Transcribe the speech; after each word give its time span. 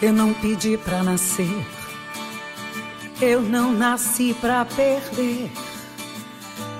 Eu 0.00 0.12
não 0.12 0.32
pedi 0.32 0.78
pra 0.78 1.02
nascer, 1.02 1.66
eu 3.20 3.42
não 3.42 3.72
nasci 3.72 4.32
pra 4.40 4.64
perder, 4.64 5.50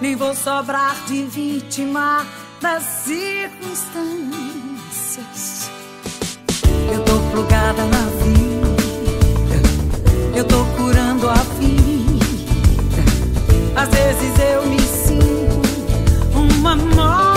nem 0.01 0.15
vou 0.15 0.37
sobrar 0.37 0.95
de 1.07 1.25
vítima 1.25 2.25
das 2.61 2.85
circunstâncias. 2.85 5.69
Eu 6.93 7.03
tô 7.05 7.19
plugada 7.33 7.85
na 7.87 8.03
vida, 8.23 8.69
eu 10.37 10.45
tô 10.45 10.65
curando 10.77 11.29
a 11.29 11.43
vida. 11.59 13.03
Às 13.75 13.89
vezes 13.89 14.39
eu 14.39 14.65
me 14.67 14.81
sinto 14.81 16.39
uma 16.39 16.77
morte. 16.77 17.28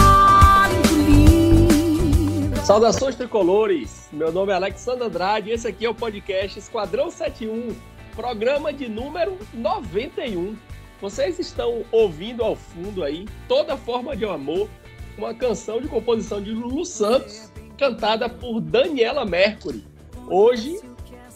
Saudações 2.71 3.17
tricolores! 3.17 4.07
Meu 4.13 4.31
nome 4.31 4.53
é 4.53 4.55
Alexandre 4.55 5.03
Andrade 5.03 5.49
e 5.49 5.51
esse 5.51 5.67
aqui 5.67 5.85
é 5.85 5.89
o 5.89 5.93
podcast 5.93 6.57
Esquadrão 6.57 7.11
71, 7.11 7.75
programa 8.15 8.71
de 8.71 8.87
número 8.87 9.37
91. 9.53 10.55
Vocês 11.01 11.37
estão 11.37 11.83
ouvindo 11.91 12.41
ao 12.41 12.55
fundo 12.55 13.03
aí 13.03 13.27
Toda 13.45 13.75
Forma 13.75 14.15
de 14.15 14.23
Amor, 14.23 14.69
uma 15.17 15.33
canção 15.33 15.81
de 15.81 15.89
composição 15.89 16.41
de 16.41 16.51
Lulu 16.51 16.85
Santos, 16.85 17.51
cantada 17.77 18.29
por 18.29 18.61
Daniela 18.61 19.25
Mercury. 19.25 19.85
Hoje, 20.29 20.79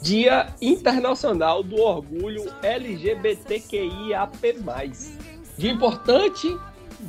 Dia 0.01 0.47
Internacional 0.61 1.61
do 1.61 1.81
Orgulho 1.81 2.45
LGBTQIAP+. 2.63 4.55
Dia 5.57 5.71
importante, 5.73 6.57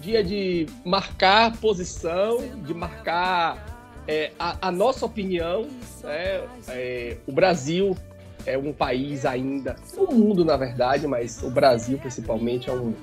dia 0.03 0.25
de 0.25 0.67
marcar 0.85 1.57
posição, 1.59 2.39
de 2.65 2.75
marcar 2.75 3.76
é, 4.07 4.33
a, 4.39 4.69
a, 4.69 4.73
nossa 4.73 5.05
opinião, 5.05 5.67
né, 6.03 6.43
é, 6.69 7.17
o 7.27 7.33
Brasil 7.33 7.97
é 8.45 8.57
um 8.57 8.73
país 8.73 9.27
ainda, 9.27 9.77
o 9.97 10.15
mundo 10.15 10.45
na 10.45 10.57
verdade, 10.57 11.07
mas 11.07 11.43
o 11.43 11.51
Brasil 11.51 11.99
principalmente 11.99 12.71
é 12.71 12.73
um 12.73 12.95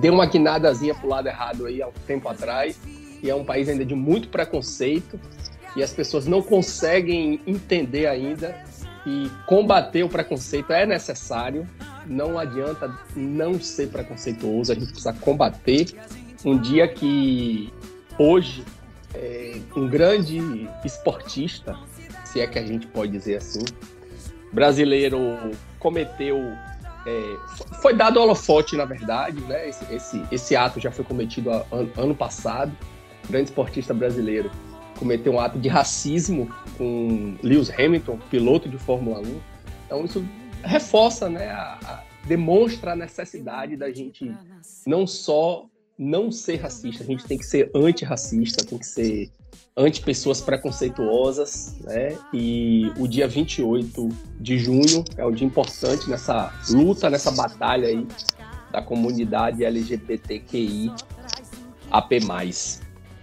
deu 0.00 0.14
uma 0.14 0.26
guinadazinha 0.26 0.94
pro 0.94 1.08
lado 1.08 1.26
errado 1.26 1.66
aí 1.66 1.82
há 1.82 1.88
um 1.88 1.92
tempo 2.06 2.28
atrás 2.28 2.78
e 3.20 3.28
é 3.28 3.34
um 3.34 3.44
país 3.44 3.68
ainda 3.68 3.84
de 3.84 3.94
muito 3.94 4.28
preconceito 4.28 5.18
e 5.74 5.82
as 5.82 5.92
pessoas 5.92 6.26
não 6.26 6.40
conseguem 6.40 7.40
entender 7.46 8.06
ainda 8.06 8.54
que 9.02 9.30
combater 9.46 10.02
o 10.02 10.08
preconceito 10.08 10.72
é 10.72 10.86
necessário. 10.86 11.68
Não 12.06 12.38
adianta 12.38 12.96
não 13.16 13.60
ser 13.60 13.88
preconceituoso, 13.88 14.72
a 14.72 14.74
gente 14.74 14.86
precisa 14.86 15.12
combater. 15.12 15.94
Um 16.44 16.58
dia 16.58 16.86
que 16.86 17.72
hoje 18.18 18.64
é, 19.14 19.60
um 19.76 19.88
grande 19.88 20.68
esportista, 20.84 21.78
se 22.24 22.40
é 22.40 22.46
que 22.46 22.58
a 22.58 22.66
gente 22.66 22.86
pode 22.86 23.12
dizer 23.12 23.36
assim, 23.36 23.64
brasileiro 24.52 25.18
cometeu. 25.78 26.38
É, 27.06 27.36
foi 27.82 27.94
dado 27.94 28.18
holofote, 28.18 28.76
na 28.76 28.86
verdade, 28.86 29.38
né? 29.42 29.68
Esse, 29.68 29.94
esse, 29.94 30.22
esse 30.32 30.56
ato 30.56 30.80
já 30.80 30.90
foi 30.90 31.04
cometido 31.04 31.50
an, 31.50 31.88
ano 31.96 32.14
passado. 32.14 32.72
Um 33.24 33.28
grande 33.28 33.50
esportista 33.50 33.92
brasileiro 33.92 34.50
cometeu 34.98 35.34
um 35.34 35.40
ato 35.40 35.58
de 35.58 35.68
racismo 35.68 36.50
com 36.78 37.36
Lewis 37.42 37.70
Hamilton, 37.70 38.18
piloto 38.30 38.68
de 38.68 38.78
Fórmula 38.78 39.20
1. 39.20 39.40
Então 39.86 40.04
isso 40.04 40.24
reforça, 40.62 41.28
né, 41.28 41.50
a, 41.50 41.78
a, 41.84 42.02
demonstra 42.26 42.92
a 42.92 42.96
necessidade 42.96 43.76
da 43.76 43.90
gente 43.90 44.34
não 44.86 45.06
só 45.06 45.66
não 45.98 46.30
ser 46.30 46.56
racista, 46.56 47.02
a 47.02 47.06
gente 47.06 47.24
tem 47.24 47.38
que 47.38 47.44
ser 47.44 47.70
antirracista, 47.74 48.64
tem 48.64 48.78
que 48.78 48.86
ser 48.86 49.30
anti-pessoas 49.76 50.40
preconceituosas, 50.40 51.76
né? 51.80 52.16
E 52.32 52.92
o 52.98 53.08
dia 53.08 53.26
28 53.26 54.08
de 54.40 54.58
junho 54.58 55.04
é 55.16 55.24
um 55.24 55.32
dia 55.32 55.46
importante 55.46 56.08
nessa 56.08 56.52
luta, 56.70 57.10
nessa 57.10 57.30
batalha 57.30 57.88
aí 57.88 58.06
da 58.70 58.82
comunidade 58.82 59.64
LGBTQI 59.64 60.92
AP+. 61.90 62.14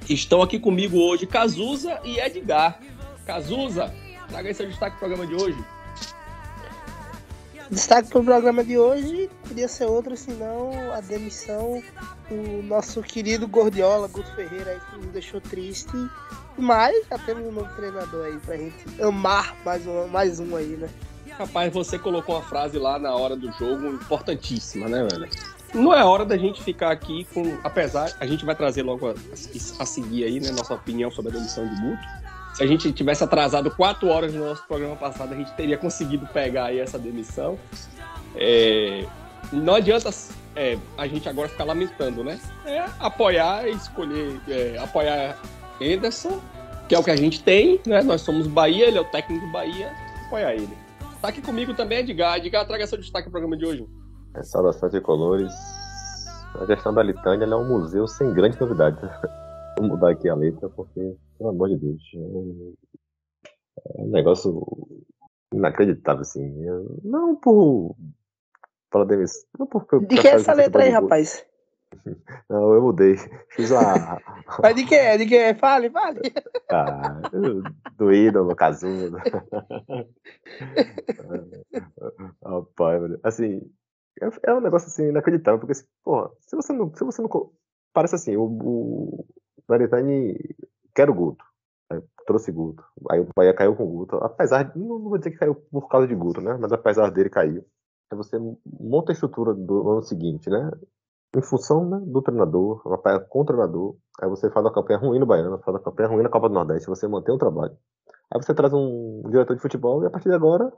Estão 0.10 0.42
aqui 0.42 0.60
comigo 0.60 0.98
hoje 0.98 1.26
Cazuza 1.26 2.00
e 2.04 2.20
Edgar. 2.20 2.80
Cazuza, 3.26 3.94
traga 4.30 4.54
seu 4.54 4.68
destaque 4.68 4.98
pro 4.98 5.08
programa 5.08 5.28
de 5.28 5.42
hoje. 5.42 5.58
Destaque 7.72 8.10
para 8.10 8.20
o 8.20 8.24
programa 8.26 8.66
de 8.66 8.78
hoje 8.78 9.30
podia 9.48 9.68
ser 9.70 9.86
outro, 9.86 10.18
senão 10.18 10.72
a 10.94 11.00
demissão 11.00 11.82
do 12.28 12.62
nosso 12.64 13.02
querido 13.02 13.48
Gordiola, 13.48 14.10
Guto 14.10 14.30
Ferreira, 14.36 14.72
aí, 14.72 14.80
que 14.90 14.98
nos 14.98 15.14
deixou 15.14 15.40
triste. 15.40 15.94
Mas 16.58 16.94
já 17.10 17.18
temos 17.20 17.48
um 17.48 17.52
novo 17.54 17.74
treinador 17.78 18.26
aí 18.26 18.38
pra 18.40 18.58
gente 18.58 18.76
amar 19.02 19.56
mais 19.64 19.88
um, 19.88 20.06
mais 20.08 20.40
um 20.42 20.54
aí, 20.58 20.76
né? 20.76 20.90
Rapaz, 21.30 21.72
você 21.72 21.98
colocou 21.98 22.36
uma 22.36 22.42
frase 22.42 22.78
lá 22.78 23.00
na 23.00 23.16
hora 23.16 23.38
do 23.38 23.50
jogo 23.54 23.88
importantíssima, 23.88 24.90
né, 24.90 25.08
velho? 25.10 25.30
Não 25.74 25.94
é 25.94 26.04
hora 26.04 26.26
da 26.26 26.38
gente 26.38 26.62
ficar 26.62 26.92
aqui 26.92 27.26
com. 27.34 27.58
Apesar, 27.64 28.12
a 28.20 28.28
gente 28.28 28.44
vai 28.44 28.54
trazer 28.54 28.84
logo 28.84 29.08
a, 29.08 29.12
a, 29.12 29.84
a 29.84 29.86
seguir 29.86 30.26
aí, 30.26 30.42
né, 30.42 30.52
nossa 30.52 30.74
opinião 30.74 31.10
sobre 31.10 31.32
a 31.32 31.36
demissão 31.36 31.66
de 31.66 31.82
Guto 31.82 32.21
se 32.54 32.64
a 32.64 32.68
gente 32.68 32.92
tivesse 32.92 33.24
atrasado 33.24 33.72
quatro 33.72 34.10
horas 34.10 34.34
no 34.34 34.46
nosso 34.46 34.66
programa 34.68 34.96
passado, 34.96 35.34
a 35.34 35.38
gente 35.38 35.52
teria 35.54 35.78
conseguido 35.78 36.28
pegar 36.28 36.66
aí 36.66 36.80
essa 36.80 37.00
demissão. 37.00 37.58
É, 38.36 39.06
não 39.52 39.76
adianta 39.76 40.10
é, 40.56 40.78
a 40.98 41.08
gente 41.08 41.28
agora 41.28 41.48
ficar 41.48 41.64
lamentando, 41.64 42.24
né? 42.24 42.40
É 42.66 42.86
apoiar 43.00 43.68
e 43.68 43.72
escolher, 43.72 44.40
é, 44.48 44.78
apoiar 44.78 45.38
Anderson, 45.82 46.42
que 46.88 46.96
é 46.96 47.00
o 47.00 47.04
que 47.04 47.12
a 47.12 47.16
gente 47.16 47.42
tem, 47.44 47.80
né? 47.86 48.02
Nós 48.02 48.22
somos 48.22 48.48
Bahia, 48.48 48.88
ele 48.88 48.98
é 48.98 49.02
o 49.02 49.06
técnico 49.06 49.46
do 49.46 49.52
Bahia, 49.52 49.92
apoiar 50.26 50.54
ele. 50.54 50.78
Tá 51.22 51.30
aqui 51.30 51.42
comigo 51.42 51.74
também 51.74 52.00
Edgar. 52.00 52.38
Edgar, 52.38 52.66
traga 52.66 52.86
seu 52.88 52.98
destaque 52.98 53.28
no 53.28 53.32
programa 53.32 53.56
de 53.56 53.66
hoje. 53.66 53.88
É, 54.36 54.44
saudações 54.44 54.92
de 54.92 55.00
colores. 55.00 55.54
A 56.60 56.66
gestão 56.66 56.94
da 56.94 57.02
Litânia 57.02 57.46
é 57.46 57.56
um 57.56 57.68
museu 57.68 58.08
sem 58.08 58.34
grandes 58.34 58.60
novidades. 58.60 59.00
Vou 59.82 59.90
mudar 59.90 60.12
aqui 60.12 60.30
a 60.30 60.36
letra 60.36 60.70
porque 60.70 61.18
pelo 61.40 61.50
amor 61.50 61.70
de 61.70 61.78
Deus. 61.78 62.04
É 63.96 64.02
um 64.02 64.12
negócio 64.12 64.64
inacreditável, 65.52 66.22
assim. 66.22 66.54
Não 67.04 67.36
por. 67.36 67.96
Pela 68.92 69.08
demissão. 69.08 69.44
Não 69.58 69.66
por, 69.66 69.88
de 70.06 70.18
que 70.18 70.28
é 70.28 70.34
essa 70.34 70.54
letra 70.54 70.84
aí, 70.84 70.90
rapaz? 70.90 71.44
Não, 72.48 72.74
eu 72.74 72.82
mudei. 72.82 73.18
Fiz 73.50 73.72
uma. 73.72 74.22
Mas 74.62 74.76
de 74.76 74.86
que 74.86 74.96
é? 74.96 75.18
De 75.18 75.26
que 75.26 75.36
é? 75.36 75.56
Fale, 75.56 75.90
fale. 75.90 76.22
Ah, 76.74 77.20
do 77.98 78.14
ídolo, 78.14 78.56
casudo. 78.56 79.18
Rapaz, 82.42 83.02
velho. 83.02 83.20
Assim, 83.24 83.70
é, 84.22 84.30
é 84.44 84.54
um 84.54 84.62
negócio 84.62 84.88
assim 84.88 85.10
inacreditável, 85.10 85.60
porque, 85.60 85.74
porra, 86.02 86.32
se 86.40 86.56
você 86.56 86.72
não. 86.72 86.96
Se 86.96 87.04
você 87.04 87.22
não. 87.22 87.52
Parece 87.92 88.16
assim, 88.16 88.38
o, 88.38 88.44
o 88.44 89.26
Maritani 89.72 90.38
quero 90.94 91.14
Guto. 91.14 91.44
Aí 91.90 92.02
trouxe 92.28 92.52
Guto. 92.52 92.84
Aí 93.10 93.20
o 93.20 93.28
Bahia 93.36 93.54
caiu 93.54 93.76
com 93.76 93.86
Guto. 93.86 94.18
Apesar 94.18 94.64
de. 94.64 94.78
Não, 94.78 95.00
vou 95.00 95.18
dizer 95.18 95.32
que 95.32 95.38
caiu 95.38 95.56
por 95.56 95.88
causa 95.88 96.08
de 96.08 96.16
Guto, 96.16 96.42
né? 96.42 96.58
Mas 96.60 96.72
apesar 96.72 97.10
dele 97.10 97.30
caiu. 97.30 97.66
Aí 98.12 98.18
você 98.18 98.38
monta 98.66 99.12
a 99.12 99.14
estrutura 99.14 99.54
do 99.54 99.90
ano 99.90 100.04
seguinte, 100.04 100.50
né? 100.50 100.72
Em 101.34 101.42
função 101.42 101.90
né, 101.90 102.02
do 102.06 102.22
treinador, 102.22 102.84
com 103.30 103.42
o 103.42 103.46
treinador. 103.46 103.96
Aí 104.22 104.30
você 104.30 104.50
faz 104.50 104.66
uma 104.66 104.74
campanha 104.74 105.00
ruim 105.00 105.18
no 105.18 105.26
Baiano, 105.26 105.58
faz 105.60 105.76
uma 105.76 105.84
campanha 105.84 106.10
ruim 106.10 106.24
na 106.24 106.30
Copa 106.30 106.50
do 106.50 106.54
Nordeste, 106.56 106.90
você 106.90 107.08
mantém 107.08 107.34
o 107.34 107.38
trabalho. 107.38 107.78
Aí 108.30 108.42
você 108.42 108.54
traz 108.54 108.74
um 108.74 109.24
diretor 109.30 109.56
de 109.56 109.62
futebol 109.62 110.04
e 110.04 110.08
a 110.08 110.10
partir 110.10 110.28
de 110.28 110.36
agora, 110.36 110.74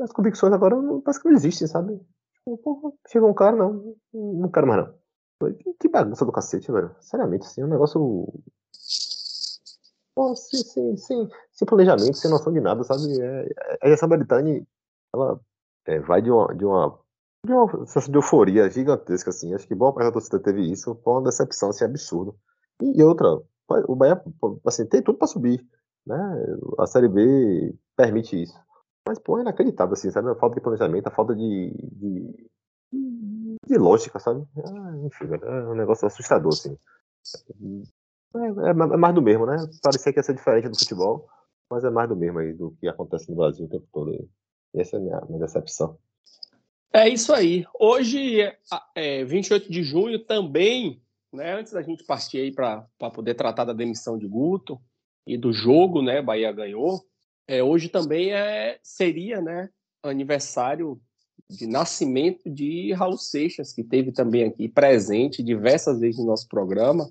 as 0.00 0.12
convicções 0.12 0.52
agora 0.52 0.76
parece 1.04 1.20
que 1.20 1.28
não 1.28 1.34
existem, 1.34 1.66
sabe? 1.66 2.00
Tipo, 2.48 2.96
chega 3.08 3.26
um 3.26 3.34
cara, 3.34 3.56
não, 3.56 3.96
não 4.14 4.48
quero 4.48 4.68
mais 4.68 4.86
não. 4.86 4.94
Que 5.78 5.88
bagunça 5.88 6.24
do 6.24 6.32
cacete, 6.32 6.72
velho. 6.72 6.94
Seriamente, 7.00 7.46
assim, 7.46 7.60
é 7.60 7.64
um 7.64 7.68
negócio 7.68 8.32
Pô, 10.14 10.34
sem, 10.34 10.60
sem, 10.62 10.96
sem, 10.96 11.28
sem, 11.52 11.66
planejamento, 11.66 12.16
sem 12.16 12.30
noção 12.30 12.50
de 12.50 12.58
nada, 12.58 12.82
sabe? 12.84 13.20
É, 13.20 13.48
é 13.82 13.86
a 13.86 13.88
gestão 13.90 14.08
Britânia, 14.08 14.66
ela 15.14 15.38
é, 15.84 16.00
vai 16.00 16.22
de 16.22 16.30
uma, 16.30 16.54
de 16.54 16.64
uma 16.64 16.98
de 17.44 17.52
uma 17.52 17.68
sensação 17.86 18.10
de 18.10 18.18
euforia 18.18 18.68
gigantesca, 18.70 19.30
assim. 19.30 19.54
Acho 19.54 19.68
que 19.68 19.74
boa 19.74 19.92
parte 19.92 20.06
da 20.06 20.12
torcida 20.12 20.40
teve 20.40 20.62
isso. 20.70 20.94
Foi 21.04 21.12
uma 21.12 21.22
decepção, 21.22 21.68
assim, 21.68 21.84
absurda. 21.84 22.34
E, 22.82 22.98
e 22.98 23.04
outra, 23.04 23.40
o 23.86 23.94
Bahia, 23.94 24.20
assim, 24.66 24.86
tem 24.86 25.02
tudo 25.02 25.18
para 25.18 25.28
subir, 25.28 25.64
né? 26.04 26.16
A 26.78 26.86
Série 26.86 27.08
B 27.08 27.74
permite 27.94 28.42
isso. 28.42 28.58
Mas, 29.06 29.18
pô, 29.18 29.38
é 29.38 29.42
inacreditável, 29.42 29.92
assim, 29.92 30.10
sabe? 30.10 30.30
A 30.30 30.34
falta 30.34 30.56
de 30.56 30.62
planejamento, 30.62 31.06
a 31.06 31.12
falta 31.12 31.36
de, 31.36 31.72
de, 31.92 32.48
de 33.66 33.76
lógica, 33.78 34.18
sabe? 34.18 34.46
Ah, 34.64 34.96
enfim, 35.04 35.26
é 35.42 35.68
um 35.68 35.74
negócio 35.74 36.06
assustador, 36.06 36.52
assim. 36.52 36.76
É, 38.34 38.68
é, 38.68 38.70
é, 38.70 38.72
mais 38.74 39.14
do 39.14 39.22
mesmo, 39.22 39.46
né? 39.46 39.56
Parecia 39.82 40.12
que 40.12 40.18
ia 40.18 40.22
ser 40.22 40.34
diferente 40.34 40.68
do 40.68 40.78
futebol, 40.78 41.28
mas 41.70 41.84
é 41.84 41.90
mais 41.90 42.08
do 42.08 42.16
mesmo 42.16 42.38
aí 42.38 42.52
do 42.52 42.72
que 42.80 42.88
acontece 42.88 43.30
no 43.30 43.36
Brasil 43.36 43.64
o 43.64 43.68
tempo 43.68 43.86
todo. 43.92 44.10
Aí. 44.10 44.28
Essa 44.74 44.96
é 44.96 44.98
a 44.98 45.02
minha, 45.02 45.20
minha 45.28 45.40
decepção. 45.40 45.98
É 46.92 47.08
isso 47.08 47.32
aí. 47.32 47.66
Hoje, 47.78 48.40
é, 48.94 49.24
28 49.24 49.70
de 49.70 49.82
junho, 49.82 50.24
também, 50.24 51.02
né, 51.32 51.54
antes 51.58 51.72
da 51.72 51.82
gente 51.82 52.04
partir 52.04 52.38
aí 52.38 52.52
para 52.52 52.86
poder 53.12 53.34
tratar 53.34 53.64
da 53.64 53.72
demissão 53.72 54.16
de 54.18 54.26
Guto, 54.26 54.80
e 55.26 55.36
do 55.36 55.52
jogo, 55.52 56.00
né? 56.00 56.22
Bahia 56.22 56.52
ganhou. 56.52 57.04
É, 57.48 57.62
hoje 57.62 57.88
também 57.88 58.32
é, 58.32 58.78
seria, 58.82 59.40
né? 59.40 59.68
Aniversário 60.02 61.00
de 61.48 61.66
nascimento 61.66 62.50
de 62.50 62.92
Raul 62.92 63.16
Seixas, 63.16 63.72
que 63.72 63.84
teve 63.84 64.12
também 64.12 64.44
aqui 64.44 64.68
presente 64.68 65.42
diversas 65.42 66.00
vezes 66.00 66.18
no 66.18 66.26
nosso 66.26 66.48
programa. 66.48 67.08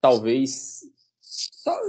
Talvez, 0.00 0.80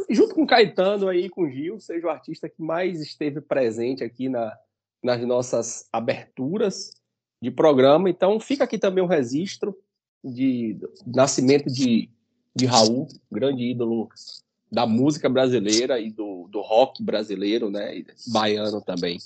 junto 0.09 0.35
com 0.35 0.45
Caetano 0.45 1.07
aí, 1.07 1.29
com 1.29 1.50
Gil, 1.50 1.79
seja 1.79 2.07
o 2.07 2.09
artista 2.09 2.50
que 2.50 2.62
mais 2.62 3.01
esteve 3.01 3.39
presente 3.39 4.03
aqui 4.03 4.27
na, 4.27 4.56
nas 5.01 5.21
nossas 5.25 5.88
aberturas 5.91 6.91
de 7.41 7.50
programa. 7.50 8.09
Então, 8.09 8.39
fica 8.39 8.65
aqui 8.65 8.77
também 8.77 9.03
um 9.03 9.07
registro 9.07 9.77
de 10.24 10.77
nascimento 11.07 11.71
de, 11.71 12.09
de 12.56 12.65
Raul, 12.65 13.07
grande 13.31 13.63
ídolo 13.63 14.09
da 14.71 14.85
música 14.85 15.27
brasileira 15.27 16.00
e 16.00 16.12
do, 16.12 16.47
do 16.50 16.62
rock 16.62 17.03
brasileiro, 17.03 17.69
né, 17.69 18.03
baiano 18.27 18.81
também. 18.81 19.17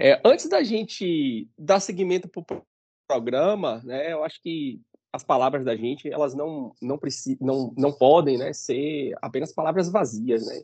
É, 0.00 0.18
antes 0.24 0.48
da 0.48 0.62
gente 0.62 1.46
dar 1.58 1.78
seguimento 1.78 2.26
para 2.26 2.40
o 2.40 2.62
programa, 3.06 3.82
né, 3.84 4.12
eu 4.12 4.24
acho 4.24 4.40
que 4.42 4.80
as 5.12 5.22
palavras 5.22 5.64
da 5.64 5.76
gente 5.76 6.10
elas 6.10 6.34
não 6.34 6.72
não 6.80 6.96
precisam 6.96 7.38
não, 7.40 7.74
não 7.76 7.92
podem 7.92 8.38
né, 8.38 8.52
ser 8.52 9.12
apenas 9.20 9.52
palavras 9.52 9.90
vazias, 9.90 10.46
né? 10.46 10.62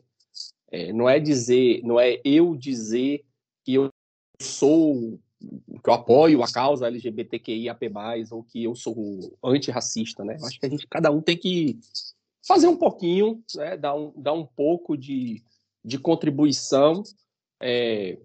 É, 0.71 0.91
não 0.91 1.07
é 1.07 1.19
dizer, 1.19 1.81
não 1.83 1.99
é 1.99 2.19
eu 2.25 2.55
dizer 2.55 3.23
que 3.63 3.75
eu 3.75 3.89
sou 4.41 5.19
que 5.39 5.89
eu 5.89 5.93
apoio 5.93 6.41
a 6.41 6.51
causa 6.51 6.87
LGBTQIAP+, 6.87 7.91
ou 8.31 8.43
que 8.43 8.63
eu 8.63 8.73
sou 8.73 9.37
antirracista, 9.43 10.25
né? 10.25 10.35
Eu 10.39 10.45
acho 10.47 10.59
que 10.59 10.65
a 10.65 10.69
gente, 10.69 10.87
cada 10.87 11.11
um 11.11 11.21
tem 11.21 11.37
que 11.37 11.79
fazer 12.45 12.67
um 12.67 12.75
pouquinho, 12.75 13.43
né? 13.55 13.77
dar, 13.77 13.93
um, 13.93 14.11
dar 14.15 14.33
um 14.33 14.45
pouco 14.45 14.97
de, 14.97 15.43
de 15.85 15.99
contribuição 15.99 17.03
é, 17.61 18.17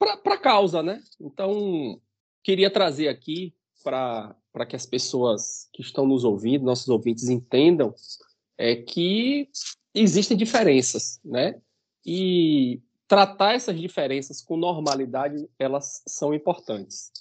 para 0.00 0.34
a 0.34 0.38
causa, 0.38 0.82
né? 0.82 1.02
Então, 1.20 2.00
queria 2.42 2.70
trazer 2.70 3.08
aqui 3.08 3.54
para 3.84 4.66
que 4.66 4.74
as 4.74 4.86
pessoas 4.86 5.68
que 5.72 5.82
estão 5.82 6.06
nos 6.06 6.24
ouvindo, 6.24 6.64
nossos 6.64 6.88
ouvintes, 6.88 7.28
entendam 7.28 7.94
é, 8.56 8.76
que 8.76 9.48
existem 9.94 10.36
diferenças, 10.36 11.20
né? 11.22 11.60
E 12.04 12.80
tratar 13.06 13.54
essas 13.54 13.78
diferenças 13.78 14.40
com 14.40 14.56
normalidade, 14.56 15.48
elas 15.58 16.02
são 16.06 16.32
importantes. 16.32 17.12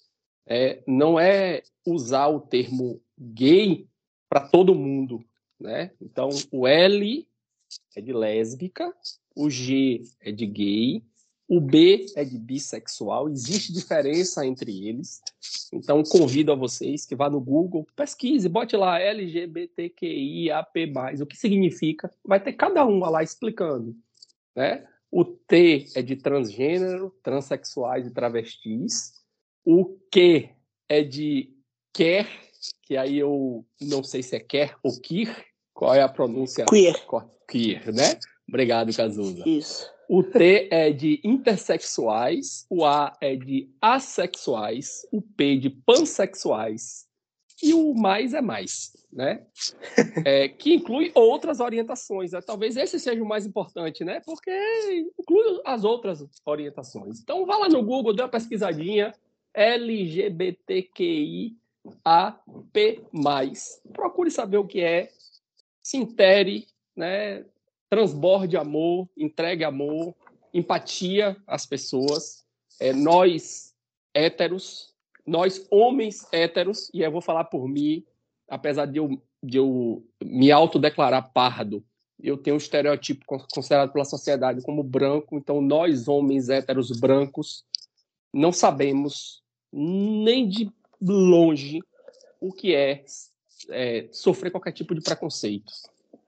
É, 0.45 0.81
não 0.87 1.19
é 1.19 1.61
usar 1.85 2.27
o 2.27 2.39
termo 2.39 3.01
gay 3.17 3.87
para 4.29 4.47
todo 4.47 4.73
mundo, 4.73 5.23
né? 5.59 5.91
Então, 6.01 6.29
o 6.51 6.65
L 6.65 7.27
é 7.95 8.01
de 8.01 8.13
lésbica, 8.13 8.93
o 9.35 9.49
G 9.49 10.01
é 10.21 10.31
de 10.31 10.45
gay, 10.45 11.03
o 11.49 11.59
B 11.59 12.05
é 12.15 12.23
de 12.23 12.37
bissexual, 12.37 13.27
existe 13.27 13.73
diferença 13.73 14.45
entre 14.45 14.87
eles. 14.87 15.19
Então, 15.73 16.03
convido 16.03 16.51
a 16.51 16.55
vocês 16.55 17.07
que 17.07 17.15
vá 17.15 17.27
no 17.27 17.41
Google, 17.41 17.87
pesquise, 17.95 18.47
bote 18.47 18.77
lá 18.77 18.99
LGBTQIAP+, 18.99 20.93
o 21.19 21.25
que 21.25 21.35
significa, 21.35 22.11
vai 22.23 22.39
ter 22.39 22.53
cada 22.53 22.85
um 22.85 22.99
lá 22.99 23.23
explicando, 23.23 23.95
né? 24.55 24.87
O 25.11 25.25
T 25.25 25.87
é 25.95 26.03
de 26.03 26.15
transgênero, 26.17 27.11
transexuais 27.23 28.05
e 28.05 28.11
travestis. 28.13 29.13
O 29.65 29.97
Q 30.11 30.49
é 30.87 31.01
de 31.01 31.51
quer, 31.91 32.27
que 32.83 32.95
aí 32.95 33.17
eu 33.17 33.65
não 33.81 34.03
sei 34.03 34.21
se 34.21 34.35
é 34.35 34.39
quer 34.39 34.75
ou 34.83 35.01
queer. 35.01 35.47
Qual 35.73 35.95
é 35.95 36.03
a 36.03 36.09
pronúncia? 36.09 36.63
Queer. 36.65 36.95
Queer, 37.47 37.91
né? 37.91 38.19
Obrigado, 38.47 38.95
Cazuza. 38.95 39.43
Isso. 39.49 39.89
O 40.11 40.23
T 40.23 40.67
é 40.71 40.91
de 40.91 41.21
intersexuais, 41.23 42.65
o 42.67 42.83
A 42.83 43.15
é 43.21 43.35
de 43.35 43.69
assexuais, 43.79 45.07
o 45.11 45.21
P 45.21 45.55
de 45.55 45.69
pansexuais 45.69 47.07
e 47.61 47.75
o 47.75 47.93
mais 47.93 48.33
é 48.33 48.41
mais, 48.41 48.97
né? 49.13 49.45
É, 50.25 50.49
que 50.49 50.73
inclui 50.73 51.11
outras 51.13 51.59
orientações. 51.59 52.31
Né? 52.31 52.41
Talvez 52.41 52.75
esse 52.75 52.99
seja 52.99 53.21
o 53.21 53.27
mais 53.27 53.45
importante, 53.45 54.03
né? 54.03 54.19
Porque 54.21 54.49
inclui 55.19 55.61
as 55.63 55.83
outras 55.83 56.25
orientações. 56.43 57.19
Então, 57.19 57.45
vá 57.45 57.57
lá 57.57 57.69
no 57.69 57.83
Google, 57.83 58.11
dê 58.11 58.23
uma 58.23 58.29
pesquisadinha, 58.29 59.13
LGBTQIAP+. 59.53 61.53
Procure 63.93 64.31
saber 64.31 64.57
o 64.57 64.65
que 64.65 64.81
é, 64.81 65.11
se 65.83 65.97
intere, 65.97 66.65
né? 66.95 67.45
Transborde 67.89 68.55
amor, 68.55 69.09
entregue 69.17 69.63
amor, 69.63 70.13
empatia 70.53 71.35
às 71.47 71.65
pessoas. 71.65 72.45
É, 72.79 72.93
nós, 72.93 73.73
héteros, 74.13 74.93
nós, 75.25 75.65
homens 75.69 76.27
héteros, 76.31 76.89
e 76.93 77.01
eu 77.01 77.11
vou 77.11 77.21
falar 77.21 77.45
por 77.45 77.67
mim, 77.67 78.05
apesar 78.47 78.85
de 78.85 78.99
eu, 78.99 79.21
de 79.43 79.57
eu 79.57 80.05
me 80.23 80.51
autodeclarar 80.51 81.31
pardo, 81.33 81.83
eu 82.21 82.37
tenho 82.37 82.55
um 82.55 82.57
estereotipo 82.57 83.25
considerado 83.53 83.93
pela 83.93 84.03
sociedade 84.05 84.61
como 84.61 84.83
branco, 84.83 85.37
então 85.37 85.61
nós, 85.61 86.07
homens 86.07 86.49
héteros 86.49 86.91
brancos, 86.99 87.63
não 88.33 88.51
sabemos 88.51 89.41
nem 89.71 90.47
de 90.47 90.71
longe 91.01 91.79
o 92.41 92.51
que 92.51 92.75
é, 92.75 93.03
é 93.69 94.09
sofrer 94.11 94.51
qualquer 94.51 94.73
tipo 94.73 94.93
de 94.93 95.01
preconceito. 95.01 95.71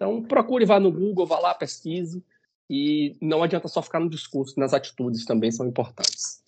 Então, 0.01 0.19
procure, 0.23 0.65
vá 0.65 0.79
no 0.79 0.91
Google, 0.91 1.27
vá 1.27 1.37
lá, 1.37 1.53
pesquise. 1.53 2.25
E 2.67 3.15
não 3.21 3.43
adianta 3.43 3.67
só 3.67 3.83
ficar 3.83 3.99
no 3.99 4.09
discurso, 4.09 4.59
nas 4.59 4.73
atitudes 4.73 5.25
também 5.25 5.51
são 5.51 5.67
importantes. 5.67 6.41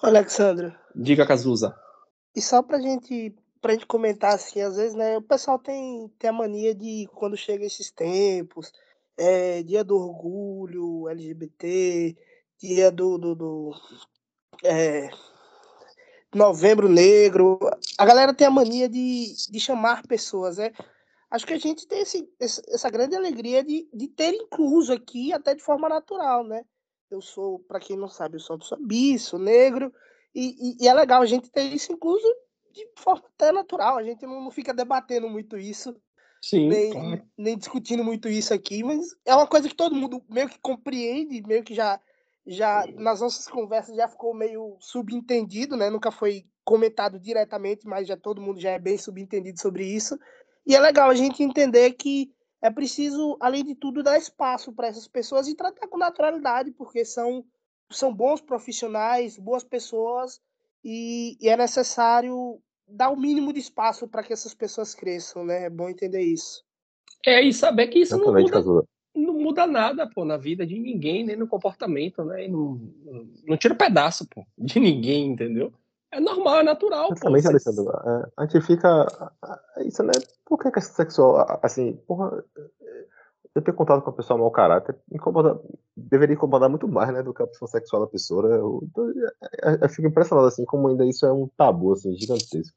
Alexandre. 0.00 0.72
Diga, 0.94 1.26
Cazuza. 1.26 1.76
E 2.32 2.40
só 2.40 2.62
pra 2.62 2.78
gente, 2.78 3.34
pra 3.60 3.72
gente 3.72 3.86
comentar 3.86 4.34
assim, 4.34 4.60
às 4.60 4.76
vezes, 4.76 4.94
né, 4.94 5.16
o 5.16 5.22
pessoal 5.22 5.58
tem, 5.58 6.08
tem 6.16 6.30
a 6.30 6.32
mania 6.32 6.72
de, 6.72 7.08
quando 7.16 7.36
chega 7.36 7.64
esses 7.64 7.90
tempos, 7.90 8.70
é, 9.16 9.60
dia 9.64 9.82
do 9.82 9.96
orgulho 9.96 11.08
LGBT, 11.08 12.16
dia 12.60 12.92
do, 12.92 13.18
do, 13.18 13.34
do 13.34 13.72
é, 14.62 15.10
novembro 16.32 16.88
negro, 16.88 17.58
a 17.98 18.06
galera 18.06 18.32
tem 18.32 18.46
a 18.46 18.50
mania 18.50 18.88
de, 18.88 19.34
de 19.50 19.58
chamar 19.58 20.06
pessoas, 20.06 20.58
né? 20.58 20.70
Acho 21.34 21.46
que 21.46 21.54
a 21.54 21.58
gente 21.58 21.86
tem 21.88 22.00
esse, 22.00 22.30
essa 22.38 22.88
grande 22.88 23.16
alegria 23.16 23.64
de, 23.64 23.88
de 23.92 24.06
ter 24.06 24.32
incluso 24.34 24.92
aqui, 24.92 25.32
até 25.32 25.52
de 25.52 25.62
forma 25.62 25.88
natural, 25.88 26.44
né? 26.44 26.64
Eu 27.10 27.20
sou, 27.20 27.58
para 27.58 27.80
quem 27.80 27.96
não 27.96 28.08
sabe, 28.08 28.36
eu 28.36 28.40
sou, 28.40 28.56
bi, 28.80 29.18
sou 29.18 29.38
negro, 29.38 29.92
e, 30.32 30.54
e, 30.58 30.84
e, 30.84 30.88
é 30.88 30.94
legal 30.94 31.22
a 31.22 31.26
gente 31.26 31.50
ter 31.50 31.62
isso 31.62 31.92
incluso 31.92 32.24
de 32.72 32.88
forma 32.96 33.24
até 33.34 33.50
natural, 33.50 33.96
a 33.96 34.04
gente 34.04 34.24
não, 34.24 34.42
não 34.42 34.50
fica 34.50 34.72
debatendo 34.72 35.28
muito 35.28 35.58
isso, 35.58 35.96
Sim, 36.40 36.68
nem, 36.68 36.92
claro. 36.92 37.22
nem 37.36 37.58
discutindo 37.58 38.04
muito 38.04 38.28
isso 38.28 38.54
aqui, 38.54 38.84
mas 38.84 39.04
é 39.24 39.34
uma 39.34 39.46
coisa 39.46 39.68
que 39.68 39.74
todo 39.74 39.94
mundo 39.94 40.24
meio 40.28 40.48
que 40.48 40.58
compreende, 40.60 41.42
meio 41.42 41.64
que 41.64 41.74
já, 41.74 42.00
já 42.46 42.84
nas 42.94 43.20
nossas 43.20 43.48
conversas 43.48 43.96
já 43.96 44.06
ficou 44.06 44.34
meio 44.34 44.76
subentendido, 44.78 45.76
né? 45.76 45.90
Nunca 45.90 46.12
foi 46.12 46.44
comentado 46.64 47.18
diretamente, 47.18 47.86
mas 47.86 48.06
já 48.06 48.16
todo 48.16 48.40
mundo 48.40 48.60
já 48.60 48.70
é 48.70 48.78
bem 48.78 48.98
subentendido 48.98 49.60
sobre 49.60 49.84
isso. 49.84 50.18
E 50.66 50.74
é 50.74 50.80
legal 50.80 51.10
a 51.10 51.14
gente 51.14 51.42
entender 51.42 51.92
que 51.92 52.32
é 52.62 52.70
preciso, 52.70 53.36
além 53.40 53.64
de 53.64 53.74
tudo, 53.74 54.02
dar 54.02 54.16
espaço 54.16 54.72
para 54.72 54.88
essas 54.88 55.06
pessoas 55.06 55.46
e 55.46 55.54
tratar 55.54 55.86
com 55.86 55.98
naturalidade, 55.98 56.70
porque 56.70 57.04
são, 57.04 57.44
são 57.90 58.14
bons 58.14 58.40
profissionais, 58.40 59.38
boas 59.38 59.62
pessoas, 59.62 60.40
e, 60.82 61.36
e 61.40 61.48
é 61.48 61.56
necessário 61.56 62.58
dar 62.88 63.10
o 63.10 63.16
mínimo 63.16 63.52
de 63.52 63.60
espaço 63.60 64.08
para 64.08 64.22
que 64.22 64.32
essas 64.32 64.54
pessoas 64.54 64.94
cresçam, 64.94 65.44
né? 65.44 65.64
É 65.64 65.70
bom 65.70 65.88
entender 65.88 66.22
isso. 66.22 66.64
É, 67.24 67.42
e 67.42 67.52
saber 67.52 67.88
que 67.88 68.00
isso 68.00 68.16
não 68.16 68.32
muda, 68.32 68.62
não 69.14 69.34
muda 69.34 69.66
nada, 69.66 70.08
pô, 70.08 70.24
na 70.24 70.36
vida 70.36 70.66
de 70.66 70.78
ninguém, 70.78 71.24
nem 71.24 71.36
no 71.36 71.46
comportamento, 71.46 72.24
né? 72.24 72.48
não, 72.48 72.80
não 73.46 73.56
tira 73.56 73.74
pedaço, 73.74 74.26
pô, 74.28 74.44
de 74.58 74.78
ninguém, 74.80 75.28
entendeu? 75.28 75.72
É 76.14 76.20
normal, 76.20 76.60
é 76.60 76.62
natural. 76.62 77.08
Exatamente, 77.10 77.48
Alessandro. 77.48 77.90
É, 77.90 78.30
a 78.36 78.46
gente 78.46 78.60
fica. 78.64 79.06
Isso 79.78 80.02
não 80.02 80.10
é. 80.10 80.22
Por 80.46 80.58
que 80.60 80.68
é 80.68 80.70
questão 80.70 80.94
sexual? 80.94 81.60
Assim, 81.60 81.96
porra. 82.06 82.44
Eu 83.52 83.62
ter 83.62 83.72
contato 83.72 84.02
com 84.02 84.10
uma 84.10 84.16
pessoa 84.16 84.36
mau 84.36 84.50
caráter 84.50 84.96
incomoda, 85.12 85.60
deveria 85.96 86.34
incomodar 86.34 86.68
muito 86.68 86.88
mais, 86.88 87.12
né, 87.12 87.22
do 87.22 87.32
que 87.32 87.40
a 87.40 87.44
opção 87.44 87.68
sexual 87.68 88.02
da 88.02 88.08
pessoa. 88.10 88.48
Eu, 88.48 88.82
eu, 88.96 89.78
eu, 89.80 89.88
fico 89.88 90.08
impressionado, 90.08 90.48
assim, 90.48 90.64
como 90.64 90.88
ainda 90.88 91.06
isso 91.06 91.24
é 91.24 91.32
um 91.32 91.48
tabu, 91.56 91.92
assim, 91.92 92.16
gigantesco. 92.16 92.76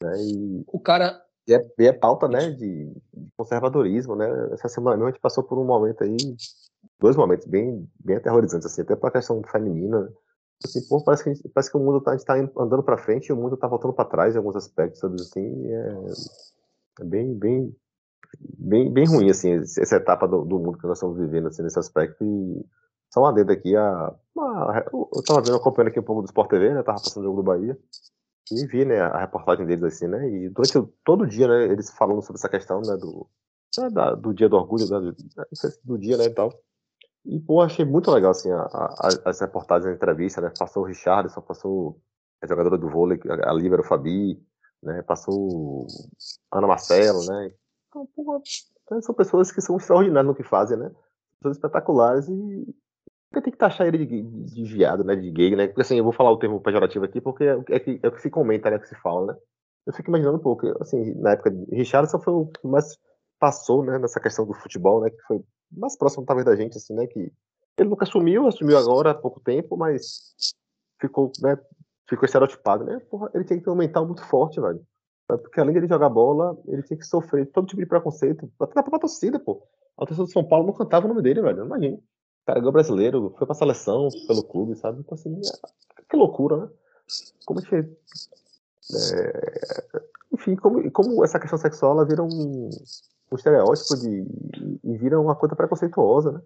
Né, 0.00 0.14
e, 0.18 0.64
o 0.68 0.80
cara. 0.80 1.22
E 1.46 1.52
é, 1.52 1.60
e 1.78 1.86
é 1.86 1.92
pauta, 1.92 2.28
né, 2.28 2.50
de, 2.50 2.94
de, 3.12 3.30
conservadorismo, 3.36 4.16
né? 4.16 4.26
Essa 4.52 4.68
semana 4.68 4.96
mesmo 4.96 5.08
a 5.08 5.12
gente 5.12 5.20
passou 5.20 5.44
por 5.44 5.58
um 5.58 5.66
momento 5.66 6.02
aí, 6.02 6.16
dois 6.98 7.14
momentos 7.14 7.46
bem, 7.46 7.86
bem 8.02 8.16
aterrorizantes, 8.16 8.66
assim, 8.66 8.82
até 8.82 8.96
para 8.96 9.10
a 9.10 9.12
questão 9.12 9.42
feminina, 9.42 10.10
assim, 10.64 10.86
pô, 10.88 11.02
parece 11.02 11.24
que, 11.24 11.34
gente, 11.34 11.48
parece 11.48 11.70
que 11.70 11.76
o 11.76 11.80
mundo 11.80 12.00
tá, 12.00 12.12
a 12.12 12.16
gente 12.16 12.26
tá 12.26 12.34
andando 12.34 12.82
para 12.82 12.98
frente 12.98 13.28
e 13.28 13.32
o 13.32 13.36
mundo 13.36 13.56
tá 13.56 13.66
voltando 13.66 13.94
para 13.94 14.08
trás 14.08 14.34
em 14.34 14.38
alguns 14.38 14.56
aspectos, 14.56 15.00
sabe, 15.00 15.14
assim, 15.16 15.66
é, 15.66 15.96
é, 17.00 17.04
bem, 17.04 17.34
bem, 17.34 17.76
bem, 18.58 18.92
bem 18.92 19.06
ruim, 19.06 19.30
assim, 19.30 19.52
essa 19.54 19.96
etapa 19.96 20.26
do, 20.26 20.44
do 20.44 20.58
mundo 20.58 20.78
que 20.78 20.86
nós 20.86 20.98
estamos 20.98 21.18
vivendo, 21.18 21.48
assim, 21.48 21.62
nesse 21.62 21.78
aspecto. 21.78 22.24
E 22.24 22.64
só 23.12 23.20
uma 23.20 23.30
adendo 23.30 23.52
aqui, 23.52 23.74
a, 23.76 24.14
uma, 24.34 24.84
eu 24.92 25.08
estava 25.20 25.40
vendo, 25.40 25.56
acompanhando 25.56 25.88
aqui 25.88 26.00
um 26.00 26.04
pouco 26.04 26.22
do 26.22 26.26
Sport 26.26 26.50
TV, 26.50 26.74
né? 26.74 26.82
Tava 26.82 27.00
passando 27.00 27.22
o 27.22 27.26
jogo 27.26 27.42
do 27.42 27.46
Bahia. 27.46 27.78
E 28.50 28.66
vi, 28.66 28.84
né, 28.84 29.00
a 29.00 29.18
reportagem 29.18 29.66
deles, 29.66 29.82
assim, 29.82 30.06
né? 30.06 30.28
E 30.28 30.48
durante 30.48 30.80
todo 31.04 31.26
dia, 31.26 31.48
né, 31.48 31.64
eles 31.64 31.90
falando 31.90 32.22
sobre 32.22 32.38
essa 32.38 32.48
questão, 32.48 32.80
né, 32.80 32.96
do, 32.96 33.26
né, 33.76 33.90
da, 33.90 34.14
do 34.14 34.32
dia 34.32 34.48
do 34.48 34.56
orgulho, 34.56 34.86
né, 34.88 35.12
do 35.84 35.98
dia, 35.98 36.16
né, 36.16 36.26
e 36.26 36.30
tal. 36.30 36.52
E, 37.26 37.40
pô, 37.40 37.60
achei 37.60 37.84
muito 37.84 38.10
legal, 38.10 38.30
assim, 38.30 38.50
a, 38.50 38.62
a, 38.62 39.08
as 39.24 39.40
reportagens, 39.40 39.90
a 39.90 39.94
entrevista, 39.94 40.40
né? 40.40 40.52
Passou 40.56 40.84
o 40.84 40.86
Richardson, 40.86 41.40
passou 41.40 42.00
a 42.40 42.46
jogadora 42.46 42.78
do 42.78 42.88
vôlei, 42.88 43.18
a 43.44 43.52
Líbero 43.52 43.82
Fabi, 43.82 44.40
né? 44.82 45.02
Passou 45.02 45.86
Ana 46.52 46.68
Marcelo, 46.68 47.24
né? 47.26 47.52
Então, 47.88 48.06
pô, 48.14 48.40
né, 48.90 49.00
são 49.00 49.14
pessoas 49.14 49.50
que 49.50 49.60
são 49.60 49.76
extraordinárias 49.76 50.26
no 50.26 50.34
que 50.34 50.44
fazem, 50.44 50.78
né? 50.78 50.90
Pessoas 51.40 51.56
espetaculares 51.56 52.28
e 52.28 52.74
tem 53.42 53.52
que 53.52 53.58
taxar 53.58 53.86
ele 53.86 54.06
de, 54.06 54.22
de, 54.22 54.64
viado, 54.64 55.04
né? 55.04 55.16
De 55.16 55.30
gay, 55.30 55.56
né? 55.56 55.66
Porque 55.66 55.82
assim, 55.82 55.98
eu 55.98 56.04
vou 56.04 56.12
falar 56.12 56.30
o 56.30 56.38
termo 56.38 56.60
pejorativo 56.60 57.04
aqui 57.04 57.20
porque 57.20 57.44
é, 57.44 57.58
é, 57.70 57.80
que, 57.80 58.00
é 58.02 58.08
o 58.08 58.12
que 58.12 58.22
se 58.22 58.30
comenta, 58.30 58.70
né? 58.70 58.78
Que 58.78 58.88
se 58.88 58.94
fala, 58.96 59.32
né? 59.32 59.38
Eu 59.86 59.92
fico 59.92 60.10
imaginando 60.10 60.38
um 60.38 60.42
pouco, 60.42 60.66
assim, 60.80 61.14
na 61.20 61.32
época 61.32 61.50
de 61.50 61.64
Richardson 61.74 62.18
foi 62.18 62.32
o 62.32 62.46
que 62.46 62.66
mais 62.66 62.96
passou, 63.38 63.84
né? 63.84 63.98
Nessa 63.98 64.20
questão 64.20 64.46
do 64.46 64.54
futebol, 64.54 65.02
né? 65.02 65.10
Que 65.10 65.20
foi 65.22 65.44
mais 65.70 65.96
próximo, 65.96 66.24
talvez, 66.24 66.44
da 66.44 66.56
gente, 66.56 66.76
assim, 66.76 66.94
né? 66.94 67.06
Que 67.06 67.32
ele 67.78 67.88
nunca 67.88 68.04
assumiu, 68.04 68.46
assumiu 68.46 68.78
agora 68.78 69.10
há 69.10 69.14
pouco 69.14 69.40
tempo, 69.40 69.76
mas 69.76 70.34
ficou, 71.00 71.30
né? 71.40 71.58
Ficou 72.08 72.24
estereotipado, 72.24 72.84
né? 72.84 73.00
Porra, 73.10 73.30
ele 73.34 73.44
tinha 73.44 73.58
que 73.58 73.64
ter 73.64 73.70
um 73.70 73.76
mental 73.76 74.06
muito 74.06 74.24
forte, 74.24 74.60
velho. 74.60 74.80
Porque 75.26 75.60
além 75.60 75.72
de 75.72 75.80
ele 75.80 75.88
jogar 75.88 76.08
bola, 76.08 76.56
ele 76.68 76.82
tinha 76.82 76.96
que 76.96 77.04
sofrer 77.04 77.46
todo 77.46 77.66
tipo 77.66 77.80
de 77.80 77.86
preconceito. 77.86 78.50
Até 78.60 78.74
na 78.76 78.82
própria 78.82 79.00
torcida, 79.00 79.40
pô. 79.40 79.66
A 79.98 80.06
torcida 80.06 80.24
do 80.24 80.32
São 80.32 80.44
Paulo 80.44 80.66
não 80.66 80.72
cantava 80.72 81.06
o 81.06 81.08
nome 81.08 81.22
dele, 81.22 81.42
velho. 81.42 81.64
Imagina. 81.64 81.96
O 81.96 82.46
cara 82.46 82.70
brasileiro, 82.70 83.34
foi 83.36 83.46
pra 83.46 83.56
seleção 83.56 84.08
pelo 84.28 84.44
clube, 84.44 84.76
sabe? 84.76 85.00
Então, 85.00 85.14
assim, 85.14 85.34
é... 85.34 86.02
que 86.08 86.16
loucura, 86.16 86.58
né? 86.58 86.68
Como 87.44 87.58
a 87.58 87.62
gente. 87.62 87.74
É... 89.14 90.06
Enfim, 90.32 90.54
como, 90.54 90.90
como 90.92 91.24
essa 91.24 91.40
questão 91.40 91.58
sexual 91.58 91.92
ela 91.92 92.04
vira 92.04 92.22
um, 92.22 92.70
um 93.30 93.36
estereótipo 93.36 93.96
de, 93.96 94.24
e 94.84 94.96
vira 94.96 95.20
uma 95.20 95.34
coisa 95.34 95.56
preconceituosa, 95.56 96.32
né? 96.32 96.40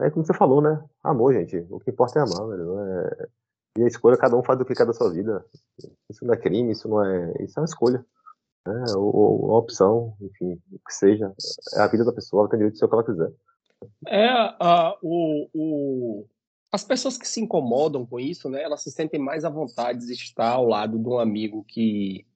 É 0.00 0.10
como 0.10 0.24
você 0.24 0.34
falou, 0.34 0.62
né? 0.62 0.82
Amor, 1.02 1.34
gente. 1.34 1.66
O 1.68 1.80
que 1.80 1.90
importa 1.90 2.20
é 2.20 2.22
amar, 2.22 2.46
velho. 2.48 2.78
É... 2.78 3.28
E 3.78 3.82
a 3.82 3.86
escolha, 3.86 4.16
cada 4.16 4.36
um 4.36 4.42
faz 4.42 4.58
do 4.58 4.64
que 4.64 4.74
quer 4.74 4.86
da 4.86 4.92
sua 4.92 5.10
vida. 5.10 5.44
Isso 6.08 6.24
não 6.24 6.34
é 6.34 6.36
crime, 6.36 6.72
isso 6.72 6.88
não 6.88 7.04
é. 7.04 7.34
Isso 7.40 7.58
é 7.58 7.60
uma 7.60 7.66
escolha. 7.66 8.04
Né? 8.66 8.84
Ou, 8.96 9.16
ou 9.16 9.46
uma 9.46 9.58
opção, 9.58 10.14
enfim, 10.20 10.60
o 10.72 10.78
que 10.78 10.94
seja. 10.94 11.32
É 11.74 11.80
a 11.80 11.86
vida 11.88 12.04
da 12.04 12.12
pessoa, 12.12 12.42
ela 12.42 12.50
tem 12.50 12.58
direito 12.58 12.74
de 12.74 12.78
ser 12.78 12.84
o 12.84 12.88
que 12.88 12.94
ela 12.94 13.04
quiser. 13.04 13.32
É, 14.06 14.32
uh, 14.32 14.98
o, 15.02 15.48
o, 15.54 16.26
as 16.72 16.84
pessoas 16.84 17.16
que 17.16 17.26
se 17.26 17.40
incomodam 17.40 18.04
com 18.04 18.18
isso, 18.18 18.48
né, 18.48 18.62
elas 18.62 18.82
se 18.82 18.90
sentem 18.90 19.20
mais 19.20 19.44
à 19.44 19.48
vontade 19.48 20.06
de 20.06 20.12
estar 20.12 20.50
ao 20.50 20.66
lado 20.66 20.98
de 20.98 21.08
um 21.08 21.18
amigo 21.18 21.64
que 21.64 22.26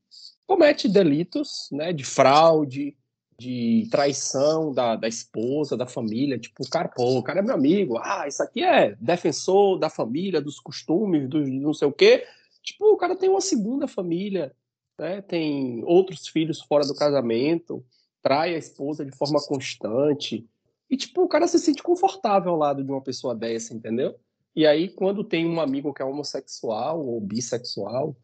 comete 0.46 0.88
delitos, 0.88 1.68
né, 1.72 1.92
de 1.92 2.04
fraude, 2.04 2.96
de 3.38 3.88
traição 3.90 4.72
da, 4.72 4.96
da 4.96 5.08
esposa, 5.08 5.76
da 5.76 5.86
família, 5.86 6.38
tipo, 6.38 6.64
o 6.64 6.70
cara, 6.70 6.88
pô, 6.88 7.18
o 7.18 7.22
cara 7.22 7.40
é 7.40 7.42
meu 7.42 7.54
amigo, 7.54 7.98
ah, 7.98 8.26
isso 8.28 8.42
aqui 8.42 8.62
é 8.62 8.96
defensor 9.00 9.78
da 9.78 9.90
família, 9.90 10.40
dos 10.40 10.60
costumes, 10.60 11.28
do 11.28 11.40
não 11.40 11.74
sei 11.74 11.88
o 11.88 11.92
quê. 11.92 12.24
Tipo, 12.62 12.92
o 12.92 12.96
cara 12.96 13.16
tem 13.16 13.28
uma 13.28 13.40
segunda 13.40 13.88
família, 13.88 14.54
né, 14.98 15.20
tem 15.22 15.82
outros 15.84 16.28
filhos 16.28 16.60
fora 16.60 16.86
do 16.86 16.94
casamento, 16.94 17.84
trai 18.22 18.54
a 18.54 18.58
esposa 18.58 19.04
de 19.04 19.10
forma 19.16 19.40
constante, 19.44 20.48
e, 20.92 20.96
tipo, 20.96 21.22
o 21.22 21.28
cara 21.28 21.48
se 21.48 21.58
sente 21.58 21.82
confortável 21.82 22.52
ao 22.52 22.58
lado 22.58 22.84
de 22.84 22.90
uma 22.90 23.00
pessoa 23.00 23.34
dessa, 23.34 23.72
entendeu? 23.72 24.14
E 24.54 24.66
aí, 24.66 24.90
quando 24.90 25.24
tem 25.24 25.48
um 25.48 25.58
amigo 25.58 25.94
que 25.94 26.02
é 26.02 26.04
homossexual 26.04 27.02
ou 27.02 27.18
bissexual, 27.18 28.14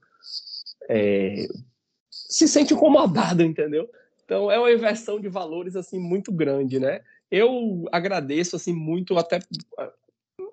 é... 0.86 1.48
se 2.10 2.46
sente 2.46 2.74
incomodado, 2.74 3.40
entendeu? 3.42 3.88
Então, 4.28 4.50
é 4.50 4.58
uma 4.58 4.70
inversão 4.70 5.18
de 5.18 5.26
valores, 5.26 5.74
assim, 5.74 5.98
muito 5.98 6.30
grande, 6.30 6.78
né? 6.78 7.00
Eu 7.30 7.86
agradeço, 7.90 8.56
assim, 8.56 8.74
muito, 8.74 9.16
até... 9.16 9.38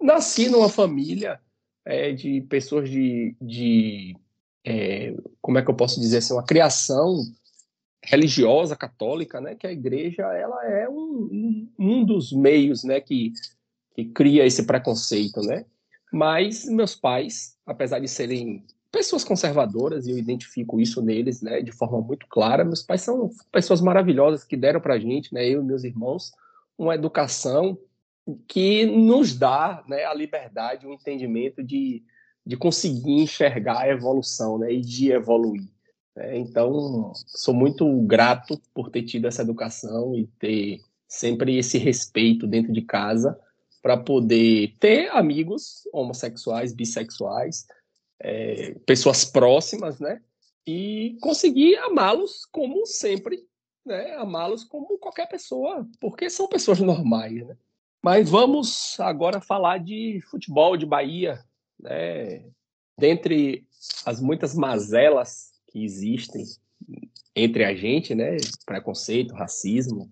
Nasci 0.02 0.48
numa 0.48 0.70
família 0.70 1.42
é, 1.84 2.14
de 2.14 2.40
pessoas 2.44 2.90
de... 2.90 3.36
de 3.42 4.16
é, 4.66 5.14
como 5.42 5.58
é 5.58 5.62
que 5.62 5.70
eu 5.70 5.76
posso 5.76 6.00
dizer 6.00 6.20
assim? 6.20 6.34
Uma 6.34 6.46
criação 6.46 7.22
religiosa 8.02 8.78
católica, 8.78 9.42
né, 9.42 9.56
que 9.56 9.68
a 9.68 9.74
igreja 9.74 10.24
ela 10.24 10.66
é 10.66 10.88
um, 10.88 11.68
um 11.78 12.06
dos 12.06 12.32
meios, 12.32 12.86
né, 12.86 13.02
que, 13.02 13.34
que 13.94 14.06
cria 14.06 14.46
esse 14.46 14.66
preconceito, 14.66 15.42
né? 15.42 15.66
Mas 16.14 16.64
meus 16.64 16.96
pais, 16.96 17.58
apesar 17.66 18.00
de 18.00 18.08
serem 18.08 18.64
pessoas 18.96 19.26
conservadoras 19.26 20.08
e 20.08 20.12
eu 20.12 20.18
identifico 20.18 20.80
isso 20.80 21.02
neles, 21.02 21.42
né, 21.42 21.62
de 21.62 21.74
forma 21.74 22.00
muito 22.00 22.26
clara, 22.28 22.64
meus 22.64 22.82
pais 22.82 23.02
são 23.02 23.30
pessoas 23.52 23.82
maravilhosas 23.82 24.46
que 24.46 24.56
deram 24.56 24.80
para 24.80 24.98
gente, 24.98 25.34
né, 25.34 25.46
eu 25.46 25.62
e 25.62 25.66
meus 25.66 25.84
irmãos, 25.84 26.32
uma 26.78 26.96
educação 26.96 27.78
que 28.48 28.86
nos 28.86 29.36
dá, 29.36 29.84
né, 29.86 30.06
a 30.06 30.14
liberdade, 30.14 30.88
o 30.88 30.94
entendimento 30.94 31.62
de, 31.62 32.04
de 32.46 32.56
conseguir 32.56 33.22
enxergar 33.22 33.82
a 33.82 33.90
evolução, 33.90 34.58
né, 34.58 34.72
e 34.72 34.80
de 34.80 35.12
evoluir. 35.12 35.68
É, 36.16 36.38
então, 36.38 37.12
sou 37.28 37.54
muito 37.54 37.86
grato 38.04 38.58
por 38.74 38.90
ter 38.90 39.04
tido 39.04 39.28
essa 39.28 39.42
educação 39.42 40.16
e 40.16 40.26
ter 40.40 40.80
sempre 41.06 41.58
esse 41.58 41.78
respeito 41.78 42.48
dentro 42.48 42.72
de 42.72 42.82
casa 42.82 43.38
para 43.84 43.98
poder 43.98 44.74
ter 44.80 45.10
amigos 45.10 45.82
homossexuais, 45.92 46.74
bissexuais, 46.74 47.68
é, 48.20 48.74
pessoas 48.86 49.26
próximas, 49.26 50.00
né? 50.00 50.22
E 50.68 51.18
conseguir 51.22 51.78
amá-los 51.78 52.46
como 52.46 52.86
sempre, 52.86 53.48
né? 53.86 54.16
Amá-los 54.16 54.64
como 54.64 54.98
qualquer 54.98 55.28
pessoa, 55.28 55.88
porque 56.00 56.30
são 56.30 56.48
pessoas 56.48 56.80
normais, 56.80 57.46
né? 57.46 57.58
Mas 58.04 58.30
vamos 58.30 59.00
agora 59.00 59.42
falar 59.42 59.80
de 59.80 60.22
futebol 60.30 60.78
de 60.78 60.86
Bahia, 60.86 61.44
né? 61.80 62.46
Dentre 62.98 63.68
as 64.06 64.22
muitas 64.22 64.56
mazelas 64.56 65.52
que 65.68 65.84
existem 65.84 66.46
entre 67.36 67.66
a 67.66 67.76
gente, 67.76 68.16
né? 68.16 68.38
Preconceito, 68.66 69.34
racismo, 69.34 70.12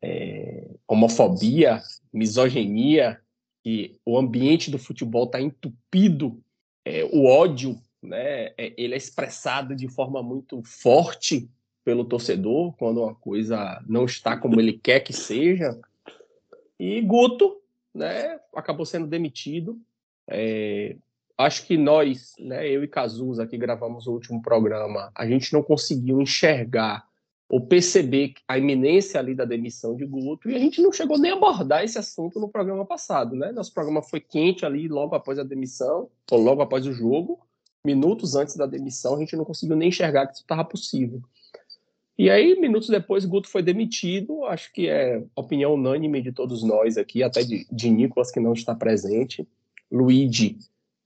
é, 0.00 0.70
homofobia, 0.86 1.82
misoginia, 2.12 3.20
e 3.66 3.98
o 4.06 4.16
ambiente 4.16 4.70
do 4.70 4.78
futebol 4.78 5.24
está 5.24 5.40
entupido, 5.40 6.40
é, 6.86 7.04
o 7.12 7.26
ódio, 7.26 7.76
né? 8.00 8.52
É, 8.56 8.72
ele 8.76 8.94
é 8.94 8.96
expressado 8.96 9.74
de 9.74 9.88
forma 9.88 10.22
muito 10.22 10.62
forte 10.62 11.50
pelo 11.84 12.04
torcedor 12.04 12.72
quando 12.76 13.02
uma 13.02 13.14
coisa 13.16 13.82
não 13.88 14.04
está 14.04 14.36
como 14.36 14.60
ele 14.60 14.74
quer 14.74 15.00
que 15.00 15.12
seja. 15.12 15.76
E 16.78 17.00
Guto, 17.00 17.60
né? 17.92 18.38
Acabou 18.54 18.86
sendo 18.86 19.08
demitido. 19.08 19.80
É, 20.28 20.94
acho 21.36 21.66
que 21.66 21.76
nós, 21.76 22.34
né, 22.38 22.68
eu 22.68 22.84
e 22.84 22.88
Cazuza, 22.88 23.46
que 23.46 23.58
gravamos 23.58 24.06
o 24.06 24.12
último 24.12 24.40
programa, 24.40 25.10
a 25.12 25.26
gente 25.26 25.52
não 25.52 25.62
conseguiu 25.62 26.20
enxergar 26.20 27.05
ou 27.48 27.60
perceber 27.60 28.34
a 28.48 28.58
iminência 28.58 29.20
ali 29.20 29.34
da 29.34 29.44
demissão 29.44 29.94
de 29.94 30.04
Guto, 30.04 30.50
e 30.50 30.54
a 30.56 30.58
gente 30.58 30.82
não 30.82 30.92
chegou 30.92 31.16
nem 31.16 31.30
a 31.30 31.34
abordar 31.34 31.84
esse 31.84 31.98
assunto 31.98 32.40
no 32.40 32.48
programa 32.48 32.84
passado, 32.84 33.36
né? 33.36 33.52
Nosso 33.52 33.72
programa 33.72 34.02
foi 34.02 34.20
quente 34.20 34.66
ali 34.66 34.88
logo 34.88 35.14
após 35.14 35.38
a 35.38 35.44
demissão, 35.44 36.08
ou 36.30 36.40
logo 36.40 36.60
após 36.60 36.86
o 36.86 36.92
jogo, 36.92 37.38
minutos 37.84 38.34
antes 38.34 38.56
da 38.56 38.66
demissão, 38.66 39.14
a 39.14 39.18
gente 39.20 39.36
não 39.36 39.44
conseguiu 39.44 39.76
nem 39.76 39.88
enxergar 39.88 40.26
que 40.26 40.34
isso 40.34 40.42
estava 40.42 40.64
possível. 40.64 41.22
E 42.18 42.30
aí, 42.30 42.58
minutos 42.58 42.88
depois, 42.88 43.24
Guto 43.24 43.48
foi 43.48 43.62
demitido, 43.62 44.44
acho 44.46 44.72
que 44.72 44.88
é 44.88 45.22
opinião 45.36 45.74
unânime 45.74 46.22
de 46.22 46.32
todos 46.32 46.62
nós 46.62 46.96
aqui, 46.96 47.22
até 47.22 47.42
de, 47.42 47.66
de 47.70 47.90
Nicolas, 47.90 48.30
que 48.30 48.40
não 48.40 48.54
está 48.54 48.74
presente. 48.74 49.46
Luigi 49.92 50.58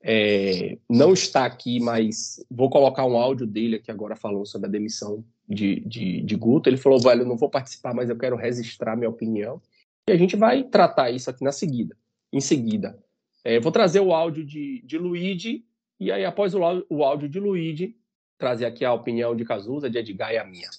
é, 0.03 0.79
não 0.89 1.13
está 1.13 1.45
aqui, 1.45 1.81
mas 1.81 2.43
vou 2.51 2.71
colocar 2.71 3.05
um 3.05 3.19
áudio 3.19 3.47
dele 3.47 3.77
aqui 3.77 3.91
agora 3.91 4.17
falando 4.17 4.47
sobre 4.47 4.69
a 4.69 4.71
demissão 4.71 5.25
de, 5.51 5.81
de, 5.81 6.23
de 6.23 6.37
Guto. 6.37 6.69
Ele 6.69 6.77
falou, 6.77 7.01
velho, 7.01 7.23
eu 7.23 7.27
não 7.27 7.37
vou 7.37 7.51
participar, 7.51 7.93
mas 7.93 8.09
eu 8.09 8.17
quero 8.17 8.37
registrar 8.37 8.97
minha 8.97 9.11
opinião. 9.11 9.61
E 10.09 10.13
a 10.13 10.17
gente 10.17 10.37
vai 10.37 10.63
tratar 10.63 11.11
isso 11.11 11.29
aqui 11.29 11.43
na 11.43 11.53
seguida, 11.53 11.97
em 12.33 12.41
seguida. 12.41 12.97
É, 13.45 13.59
vou 13.59 13.73
trazer 13.73 14.01
o 14.01 14.13
áudio 14.15 14.45
de, 14.45 14.81
de 14.83 14.97
Luigi, 14.97 15.65
e 15.99 16.13
aí 16.13 16.25
após 16.25 16.55
o, 16.55 16.61
o 16.89 17.05
áudio 17.05 17.29
de 17.29 17.41
Luigi, 17.41 17.97
trazer 18.39 18.65
aqui 18.65 18.85
a 18.85 18.93
opinião 18.93 19.35
de 19.35 19.45
Cazuza, 19.45 19.91
de 19.91 19.99
Edgar 19.99 20.33
e 20.33 20.39
a 20.39 20.45
minha. 20.45 20.71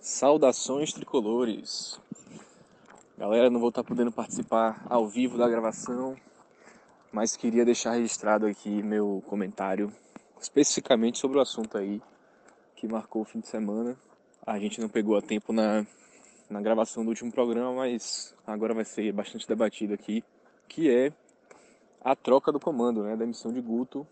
Saudações 0.00 0.92
tricolores. 0.92 2.00
Galera, 3.16 3.50
não 3.50 3.60
vou 3.60 3.68
estar 3.68 3.84
podendo 3.84 4.10
participar 4.10 4.84
ao 4.88 5.06
vivo 5.06 5.36
da 5.36 5.48
gravação, 5.48 6.16
mas 7.12 7.36
queria 7.36 7.64
deixar 7.64 7.92
registrado 7.92 8.46
aqui 8.46 8.82
meu 8.82 9.22
comentário 9.26 9.92
especificamente 10.40 11.18
sobre 11.18 11.36
o 11.36 11.40
assunto 11.40 11.76
aí 11.76 12.00
que 12.80 12.88
marcou 12.88 13.20
o 13.20 13.24
fim 13.26 13.40
de 13.40 13.46
semana. 13.46 13.94
A 14.46 14.58
gente 14.58 14.80
não 14.80 14.88
pegou 14.88 15.14
a 15.14 15.20
tempo 15.20 15.52
na, 15.52 15.86
na 16.48 16.62
gravação 16.62 17.04
do 17.04 17.10
último 17.10 17.30
programa, 17.30 17.74
mas 17.74 18.34
agora 18.46 18.72
vai 18.72 18.86
ser 18.86 19.12
bastante 19.12 19.46
debatido 19.46 19.92
aqui, 19.92 20.24
que 20.66 20.90
é 20.90 21.12
a 22.00 22.16
troca 22.16 22.50
do 22.50 22.58
comando, 22.58 23.02
né, 23.02 23.14
da 23.16 23.24
emissão 23.24 23.52
de 23.52 23.60
Guto 23.60 24.06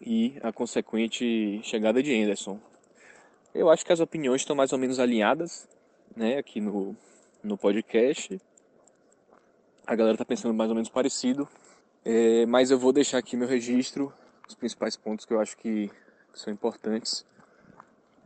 e 0.00 0.38
a 0.42 0.50
consequente 0.50 1.60
chegada 1.62 2.02
de 2.02 2.14
Anderson. 2.18 2.58
Eu 3.54 3.68
acho 3.68 3.84
que 3.84 3.92
as 3.92 4.00
opiniões 4.00 4.40
estão 4.40 4.56
mais 4.56 4.72
ou 4.72 4.78
menos 4.78 4.98
alinhadas, 4.98 5.68
né, 6.16 6.38
aqui 6.38 6.62
no, 6.62 6.96
no 7.42 7.58
podcast. 7.58 8.40
A 9.86 9.94
galera 9.94 10.16
tá 10.16 10.24
pensando 10.24 10.54
mais 10.54 10.70
ou 10.70 10.74
menos 10.74 10.88
parecido, 10.88 11.46
é, 12.02 12.46
mas 12.46 12.70
eu 12.70 12.78
vou 12.78 12.90
deixar 12.90 13.18
aqui 13.18 13.36
meu 13.36 13.46
registro, 13.46 14.10
os 14.48 14.54
principais 14.54 14.96
pontos 14.96 15.26
que 15.26 15.34
eu 15.34 15.40
acho 15.40 15.58
que 15.58 15.90
são 16.32 16.50
importantes, 16.50 17.24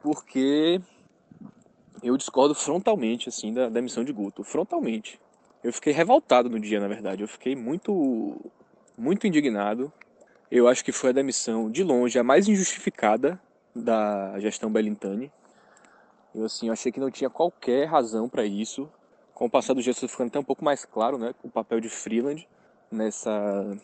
porque 0.01 0.81
eu 2.03 2.17
discordo 2.17 2.55
frontalmente, 2.55 3.29
assim, 3.29 3.53
da, 3.53 3.69
da 3.69 3.83
missão 3.83 4.05
de 4.05 4.13
Guto. 4.13 4.45
Frontalmente. 4.45 5.21
Eu 5.63 5.73
fiquei 5.73 5.93
revoltado 5.93 6.49
no 6.49 6.61
dia, 6.61 6.81
na 6.81 6.89
verdade. 6.89 7.23
Eu 7.23 7.29
fiquei 7.29 7.57
muito, 7.57 8.37
muito 8.97 9.27
indignado. 9.27 9.93
Eu 10.51 10.69
acho 10.69 10.85
que 10.85 10.93
foi 10.93 11.11
a 11.11 11.13
demissão, 11.13 11.71
de 11.71 11.83
longe, 11.83 12.19
a 12.19 12.25
mais 12.25 12.49
injustificada 12.49 13.41
da 13.75 14.39
gestão 14.39 14.71
Bellintani. 14.71 15.31
Eu, 16.35 16.45
assim, 16.45 16.69
eu 16.69 16.73
achei 16.73 16.93
que 16.93 17.01
não 17.01 17.11
tinha 17.11 17.29
qualquer 17.29 17.87
razão 17.87 18.29
para 18.29 18.45
isso. 18.45 18.89
Com 19.35 19.47
o 19.47 19.51
passar 19.51 19.75
do 19.75 19.83
dia, 19.83 19.91
isso 19.91 20.09
ficando 20.09 20.29
até 20.29 20.39
um 20.39 20.45
pouco 20.45 20.65
mais 20.65 20.85
claro, 20.85 21.19
né? 21.19 21.35
O 21.43 21.51
papel 21.51 21.81
de 21.81 21.89
Freeland 21.89 22.49
nessa, 22.91 23.77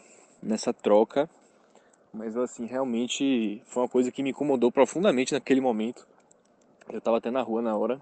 nessa 0.43 0.73
troca. 0.73 1.29
Mas, 2.15 2.37
assim, 2.37 2.65
realmente 2.65 3.61
foi 3.67 3.83
uma 3.83 3.89
coisa 3.89 4.11
que 4.13 4.23
me 4.23 4.31
incomodou 4.31 4.71
profundamente 4.71 5.33
naquele 5.33 5.61
momento. 5.61 6.07
Eu 6.89 7.01
tava 7.01 7.19
até 7.19 7.31
na 7.31 7.43
rua 7.43 7.61
na 7.61 7.77
hora. 7.77 8.01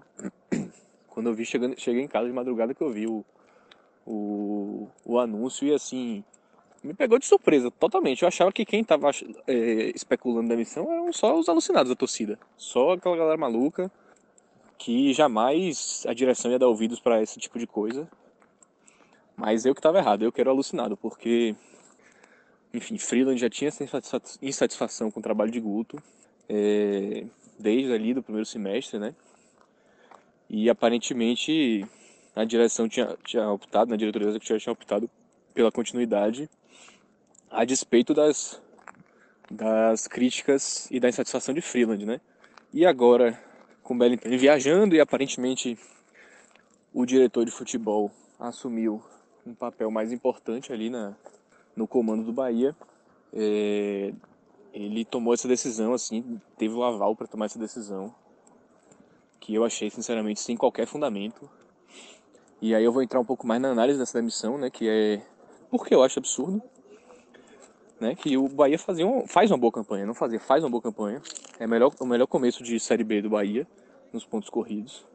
Quando 1.09 1.29
eu 1.29 1.33
vi, 1.33 1.45
chegando, 1.45 1.79
cheguei 1.79 2.03
em 2.03 2.07
casa 2.07 2.27
de 2.27 2.33
madrugada 2.33 2.73
que 2.73 2.81
eu 2.81 2.91
vi 2.91 3.07
o, 3.07 3.25
o, 4.05 4.87
o 5.03 5.19
anúncio 5.19 5.67
e 5.67 5.73
assim, 5.73 6.23
me 6.83 6.93
pegou 6.93 7.17
de 7.17 7.25
surpresa 7.25 7.71
totalmente. 7.71 8.21
Eu 8.21 8.27
achava 8.27 8.51
que 8.51 8.65
quem 8.65 8.83
tava 8.83 9.09
é, 9.47 9.91
especulando 9.95 10.49
da 10.49 10.55
missão 10.55 10.91
eram 10.91 11.11
só 11.11 11.37
os 11.37 11.49
alucinados 11.49 11.89
da 11.89 11.95
torcida. 11.95 12.37
Só 12.55 12.91
aquela 12.91 13.17
galera 13.17 13.37
maluca 13.37 13.91
que 14.77 15.13
jamais 15.13 16.03
a 16.07 16.13
direção 16.13 16.51
ia 16.51 16.59
dar 16.59 16.67
ouvidos 16.67 16.99
para 16.99 17.21
esse 17.21 17.39
tipo 17.39 17.57
de 17.57 17.65
coisa. 17.65 18.07
Mas 19.35 19.65
eu 19.65 19.73
que 19.73 19.81
tava 19.81 19.97
errado, 19.97 20.23
eu 20.23 20.31
que 20.31 20.41
era 20.41 20.49
alucinado, 20.49 20.97
porque, 20.97 21.55
enfim, 22.73 22.97
Freeland 22.97 23.39
já 23.39 23.49
tinha 23.49 23.67
essa 23.67 23.83
insatisfação 24.41 25.11
com 25.11 25.19
o 25.19 25.23
trabalho 25.23 25.51
de 25.51 25.59
Guto. 25.59 26.01
É, 26.49 27.25
desde 27.59 27.93
ali 27.93 28.13
do 28.13 28.23
primeiro 28.23 28.45
semestre, 28.45 28.99
né? 28.99 29.15
E 30.49 30.69
aparentemente 30.69 31.85
a 32.35 32.43
direção 32.43 32.89
tinha, 32.89 33.15
tinha 33.25 33.49
optado, 33.49 33.91
na 33.91 33.95
diretoria 33.95 34.27
executiva 34.27 34.59
tinha 34.59 34.73
optado 34.73 35.09
pela 35.53 35.71
continuidade, 35.71 36.49
a 37.49 37.63
despeito 37.63 38.13
das, 38.13 38.61
das 39.49 40.07
críticas 40.07 40.89
e 40.89 40.99
da 40.99 41.09
insatisfação 41.09 41.53
de 41.53 41.61
Freeland, 41.61 42.05
né? 42.05 42.19
E 42.73 42.85
agora, 42.85 43.39
com 43.83 43.93
o 43.93 43.97
Bellingham 43.97 44.37
viajando 44.37 44.95
e 44.95 44.99
aparentemente 44.99 45.77
o 46.91 47.05
diretor 47.05 47.45
de 47.45 47.51
futebol 47.51 48.11
assumiu 48.39 49.03
um 49.45 49.53
papel 49.53 49.91
mais 49.91 50.11
importante 50.11 50.73
ali 50.73 50.89
na, 50.89 51.15
no 51.75 51.87
comando 51.87 52.23
do 52.23 52.33
Bahia, 52.33 52.75
é, 53.33 54.13
ele 54.73 55.05
tomou 55.05 55.33
essa 55.33 55.47
decisão, 55.47 55.93
assim, 55.93 56.41
teve 56.57 56.73
o 56.73 56.83
aval 56.83 57.15
para 57.15 57.27
tomar 57.27 57.45
essa 57.45 57.59
decisão, 57.59 58.13
que 59.39 59.53
eu 59.53 59.63
achei, 59.63 59.89
sinceramente, 59.89 60.39
sem 60.39 60.55
qualquer 60.55 60.87
fundamento. 60.87 61.49
E 62.61 62.73
aí 62.73 62.83
eu 62.83 62.91
vou 62.91 63.03
entrar 63.03 63.19
um 63.19 63.25
pouco 63.25 63.45
mais 63.45 63.61
na 63.61 63.69
análise 63.69 63.99
dessa 63.99 64.17
demissão, 64.17 64.57
né, 64.57 64.69
que 64.69 64.87
é 64.87 65.21
porque 65.69 65.93
eu 65.93 66.03
acho 66.03 66.19
absurdo, 66.19 66.61
né, 67.99 68.15
que 68.15 68.37
o 68.37 68.47
Bahia 68.47 68.79
fazia 68.79 69.05
um, 69.05 69.27
faz 69.27 69.51
uma 69.51 69.57
boa 69.57 69.71
campanha, 69.71 70.05
não 70.05 70.13
fazia, 70.13 70.39
faz 70.39 70.63
uma 70.63 70.69
boa 70.69 70.81
campanha. 70.81 71.21
É 71.59 71.67
melhor, 71.67 71.91
o 71.99 72.05
melhor 72.05 72.27
começo 72.27 72.63
de 72.63 72.79
Série 72.79 73.03
B 73.03 73.21
do 73.21 73.29
Bahia, 73.29 73.67
nos 74.11 74.25
pontos 74.25 74.49
corridos. 74.49 75.05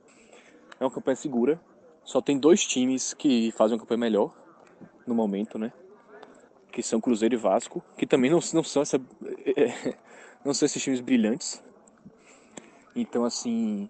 É 0.78 0.84
uma 0.84 0.90
campanha 0.90 1.16
segura, 1.16 1.60
só 2.04 2.20
tem 2.20 2.38
dois 2.38 2.64
times 2.66 3.14
que 3.14 3.50
fazem 3.52 3.76
uma 3.76 3.80
campanha 3.80 3.98
melhor 3.98 4.34
no 5.06 5.14
momento, 5.14 5.58
né, 5.58 5.72
que 6.70 6.82
são 6.82 7.00
Cruzeiro 7.00 7.34
e 7.34 7.38
Vasco, 7.38 7.82
que 7.96 8.06
também 8.06 8.30
não, 8.30 8.40
não 8.52 8.62
são 8.62 8.82
essa, 8.82 9.00
não 10.44 10.54
são 10.54 10.66
esses 10.66 10.82
times 10.82 11.00
brilhantes. 11.00 11.62
Então, 12.94 13.24
assim. 13.24 13.88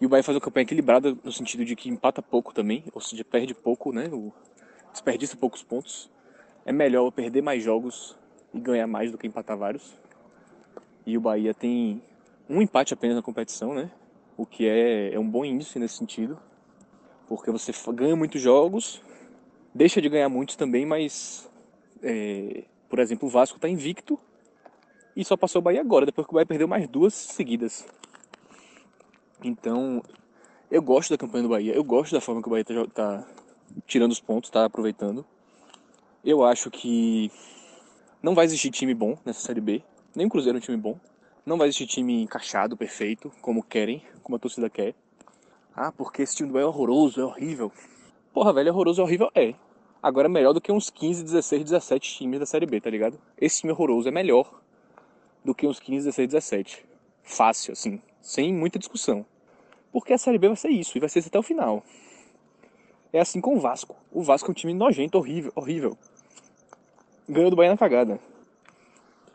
E 0.00 0.06
o 0.06 0.08
Bahia 0.08 0.22
faz 0.22 0.34
uma 0.34 0.40
campanha 0.40 0.64
equilibrada 0.64 1.16
no 1.22 1.32
sentido 1.32 1.64
de 1.64 1.76
que 1.76 1.88
empata 1.88 2.20
pouco 2.20 2.52
também, 2.52 2.84
ou 2.92 3.00
seja, 3.00 3.24
perde 3.24 3.54
pouco, 3.54 3.92
né? 3.92 4.10
Desperdiça 4.90 5.36
poucos 5.36 5.62
pontos. 5.62 6.10
É 6.64 6.72
melhor 6.72 7.10
perder 7.12 7.42
mais 7.42 7.62
jogos 7.62 8.16
e 8.52 8.60
ganhar 8.60 8.86
mais 8.86 9.12
do 9.12 9.18
que 9.18 9.26
empatar 9.26 9.56
vários. 9.56 9.96
E 11.06 11.16
o 11.16 11.20
Bahia 11.20 11.54
tem 11.54 12.02
um 12.48 12.60
empate 12.60 12.94
apenas 12.94 13.16
na 13.16 13.22
competição, 13.22 13.74
né? 13.74 13.90
O 14.36 14.44
que 14.44 14.66
é, 14.66 15.14
é 15.14 15.18
um 15.18 15.28
bom 15.28 15.44
índice 15.44 15.78
nesse 15.78 15.94
sentido. 15.94 16.38
Porque 17.28 17.50
você 17.50 17.72
ganha 17.92 18.14
muitos 18.14 18.40
jogos, 18.40 19.00
deixa 19.74 20.00
de 20.00 20.08
ganhar 20.08 20.28
muitos 20.28 20.56
também, 20.56 20.84
mas 20.84 21.48
é, 22.02 22.64
por 22.88 22.98
exemplo, 22.98 23.28
o 23.28 23.30
Vasco 23.30 23.56
está 23.56 23.68
invicto 23.68 24.18
e 25.16 25.24
só 25.24 25.36
passou 25.36 25.60
o 25.60 25.62
Bahia 25.62 25.80
agora, 25.80 26.06
depois 26.06 26.26
que 26.26 26.32
o 26.32 26.34
Bahia 26.34 26.46
perdeu 26.46 26.68
mais 26.68 26.88
duas 26.88 27.14
seguidas. 27.14 27.86
Então, 29.42 30.02
eu 30.70 30.82
gosto 30.82 31.10
da 31.10 31.18
campanha 31.18 31.42
do 31.42 31.48
Bahia, 31.48 31.74
eu 31.74 31.84
gosto 31.84 32.12
da 32.12 32.20
forma 32.20 32.42
que 32.42 32.48
o 32.48 32.50
Bahia 32.50 32.62
está 32.62 32.86
tá 32.86 33.26
tirando 33.86 34.12
os 34.12 34.20
pontos, 34.20 34.48
está 34.48 34.64
aproveitando. 34.64 35.24
Eu 36.24 36.44
acho 36.44 36.70
que 36.70 37.30
não 38.22 38.34
vai 38.34 38.44
existir 38.44 38.70
time 38.70 38.94
bom 38.94 39.18
nessa 39.24 39.40
Série 39.40 39.60
B, 39.60 39.82
nem 40.14 40.26
o 40.26 40.30
Cruzeiro 40.30 40.58
é 40.58 40.60
um 40.60 40.62
time 40.62 40.76
bom. 40.76 40.98
Não 41.44 41.58
vai 41.58 41.68
existir 41.68 41.86
time 41.86 42.22
encaixado, 42.22 42.76
perfeito, 42.76 43.32
como 43.40 43.62
querem, 43.62 44.02
como 44.22 44.36
a 44.36 44.38
torcida 44.38 44.70
quer. 44.70 44.94
Ah, 45.74 45.90
porque 45.90 46.22
esse 46.22 46.36
time 46.36 46.48
do 46.48 46.52
Bahia 46.52 46.64
é 46.64 46.68
horroroso, 46.68 47.20
é 47.20 47.24
horrível. 47.24 47.72
Porra, 48.32 48.52
velho, 48.52 48.68
é 48.68 48.72
horroroso, 48.72 49.00
é 49.00 49.04
horrível, 49.04 49.30
é. 49.34 49.54
Agora 50.02 50.26
é 50.26 50.28
melhor 50.28 50.52
do 50.52 50.60
que 50.60 50.72
uns 50.72 50.90
15, 50.90 51.22
16, 51.22 51.64
17 51.64 52.16
times 52.18 52.40
da 52.40 52.46
Série 52.46 52.66
B, 52.66 52.80
tá 52.80 52.90
ligado? 52.90 53.18
Esse 53.38 53.60
time 53.60 53.72
horroroso 53.72 54.08
é 54.08 54.10
melhor 54.10 54.60
do 55.44 55.54
que 55.54 55.66
uns 55.66 55.78
15, 55.78 56.06
16, 56.06 56.28
17. 56.28 56.86
Fácil, 57.22 57.72
assim, 57.72 58.02
sem 58.20 58.52
muita 58.52 58.80
discussão. 58.80 59.24
Porque 59.92 60.12
a 60.12 60.18
Série 60.18 60.38
B 60.38 60.48
vai 60.48 60.56
ser 60.56 60.70
isso, 60.70 60.98
e 60.98 61.00
vai 61.00 61.08
ser 61.08 61.20
isso 61.20 61.28
até 61.28 61.38
o 61.38 61.42
final. 61.42 61.84
É 63.12 63.20
assim 63.20 63.40
com 63.40 63.54
o 63.54 63.60
Vasco. 63.60 63.94
O 64.10 64.22
Vasco 64.22 64.48
é 64.48 64.50
um 64.50 64.54
time 64.54 64.74
nojento, 64.74 65.18
horrível, 65.18 65.52
horrível. 65.54 65.98
Ganhou 67.28 67.50
do 67.50 67.56
Bahia 67.56 67.70
na 67.70 67.78
cagada. 67.78 68.18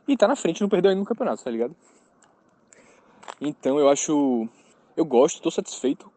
E 0.06 0.18
tá 0.18 0.28
na 0.28 0.36
frente, 0.36 0.62
não 0.62 0.70
perdeu 0.70 0.90
ainda 0.90 1.00
no 1.00 1.06
campeonato, 1.06 1.44
tá 1.44 1.52
ligado? 1.52 1.76
Então 3.40 3.80
eu 3.80 3.88
acho. 3.88 4.50
Eu 4.96 5.06
gosto, 5.06 5.42
tô 5.42 5.52
satisfeito 5.52 6.12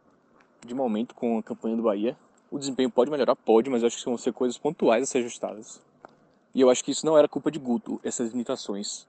de 0.66 0.74
momento 0.74 1.14
com 1.14 1.38
a 1.38 1.42
campanha 1.42 1.76
do 1.76 1.82
Bahia. 1.82 2.16
O 2.50 2.58
desempenho 2.58 2.90
pode 2.90 3.10
melhorar? 3.10 3.36
Pode, 3.36 3.70
mas 3.70 3.82
eu 3.82 3.86
acho 3.86 3.98
que 3.98 4.04
vão 4.04 4.18
ser 4.18 4.32
coisas 4.32 4.58
pontuais 4.58 5.04
a 5.04 5.06
ser 5.06 5.18
ajustadas. 5.18 5.80
E 6.54 6.60
eu 6.60 6.68
acho 6.68 6.82
que 6.82 6.90
isso 6.90 7.06
não 7.06 7.16
era 7.16 7.28
culpa 7.28 7.50
de 7.50 7.58
Guto, 7.58 8.00
essas 8.02 8.30
limitações. 8.30 9.06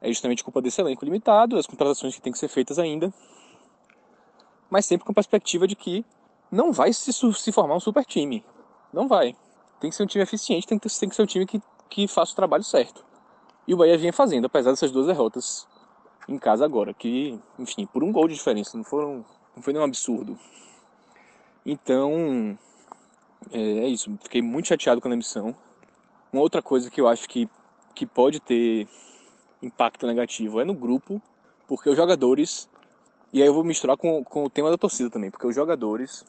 É 0.00 0.08
justamente 0.08 0.44
culpa 0.44 0.62
desse 0.62 0.80
elenco 0.80 1.04
limitado, 1.04 1.56
das 1.56 1.66
contratações 1.66 2.14
que 2.14 2.20
têm 2.20 2.32
que 2.32 2.38
ser 2.38 2.48
feitas 2.48 2.78
ainda. 2.78 3.12
Mas 4.70 4.86
sempre 4.86 5.04
com 5.04 5.12
a 5.12 5.14
perspectiva 5.14 5.66
de 5.66 5.74
que 5.74 6.04
não 6.50 6.72
vai 6.72 6.92
se, 6.92 7.12
se 7.12 7.52
formar 7.52 7.74
um 7.74 7.80
super 7.80 8.04
time. 8.04 8.44
Não 8.92 9.08
vai. 9.08 9.36
Tem 9.80 9.90
que 9.90 9.96
ser 9.96 10.04
um 10.04 10.06
time 10.06 10.22
eficiente, 10.22 10.66
tem 10.66 10.78
que, 10.78 10.88
tem 10.88 11.08
que 11.08 11.16
ser 11.16 11.22
um 11.22 11.26
time 11.26 11.46
que, 11.46 11.60
que 11.90 12.06
faça 12.06 12.32
o 12.32 12.36
trabalho 12.36 12.62
certo. 12.62 13.04
E 13.66 13.74
o 13.74 13.76
Bahia 13.76 13.98
vinha 13.98 14.12
fazendo, 14.12 14.44
apesar 14.44 14.70
dessas 14.70 14.92
duas 14.92 15.06
derrotas 15.06 15.66
em 16.28 16.38
casa 16.38 16.64
agora, 16.64 16.94
que, 16.94 17.38
enfim, 17.58 17.86
por 17.86 18.04
um 18.04 18.12
gol 18.12 18.28
de 18.28 18.34
diferença, 18.34 18.76
não 18.76 18.84
foram, 18.84 19.24
não 19.56 19.62
foi 19.62 19.72
nenhum 19.72 19.84
absurdo. 19.84 20.38
Então, 21.66 22.58
é, 23.52 23.60
é 23.60 23.88
isso, 23.88 24.16
fiquei 24.22 24.42
muito 24.42 24.68
chateado 24.68 25.00
com 25.00 25.08
a 25.08 25.12
emissão. 25.12 25.54
Uma 26.32 26.42
outra 26.42 26.62
coisa 26.62 26.90
que 26.90 27.00
eu 27.00 27.08
acho 27.08 27.28
que, 27.28 27.48
que 27.94 28.06
pode 28.06 28.40
ter 28.40 28.88
impacto 29.62 30.06
negativo 30.06 30.60
é 30.60 30.64
no 30.64 30.74
grupo, 30.74 31.20
porque 31.66 31.88
os 31.88 31.96
jogadores. 31.96 32.68
E 33.32 33.40
aí 33.42 33.48
eu 33.48 33.54
vou 33.54 33.64
misturar 33.64 33.96
com, 33.96 34.22
com 34.22 34.44
o 34.44 34.50
tema 34.50 34.70
da 34.70 34.78
torcida 34.78 35.10
também, 35.10 35.30
porque 35.30 35.46
os 35.46 35.54
jogadores 35.54 36.24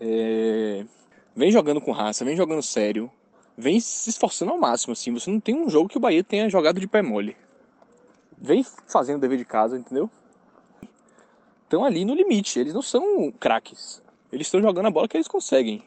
é, 0.00 0.84
vem 1.34 1.52
jogando 1.52 1.80
com 1.80 1.92
raça, 1.92 2.24
vem 2.24 2.36
jogando 2.36 2.62
sério, 2.62 3.10
vem 3.56 3.80
se 3.80 4.10
esforçando 4.10 4.52
ao 4.52 4.58
máximo, 4.58 4.92
assim. 4.92 5.12
Você 5.12 5.30
não 5.30 5.40
tem 5.40 5.54
um 5.54 5.68
jogo 5.68 5.88
que 5.88 5.96
o 5.96 6.00
Bahia 6.00 6.24
tenha 6.24 6.48
jogado 6.48 6.80
de 6.80 6.86
pé 6.86 7.02
mole. 7.02 7.36
Vem 8.36 8.64
fazendo 8.86 9.16
o 9.16 9.20
dever 9.20 9.38
de 9.38 9.44
casa, 9.44 9.78
entendeu? 9.78 10.10
Estão 11.64 11.84
ali 11.84 12.04
no 12.04 12.14
limite, 12.14 12.58
eles 12.58 12.72
não 12.72 12.82
são 12.82 13.30
craques. 13.32 14.02
Eles 14.32 14.46
estão 14.46 14.60
jogando 14.60 14.86
a 14.86 14.90
bola 14.90 15.08
que 15.08 15.16
eles 15.16 15.28
conseguem. 15.28 15.82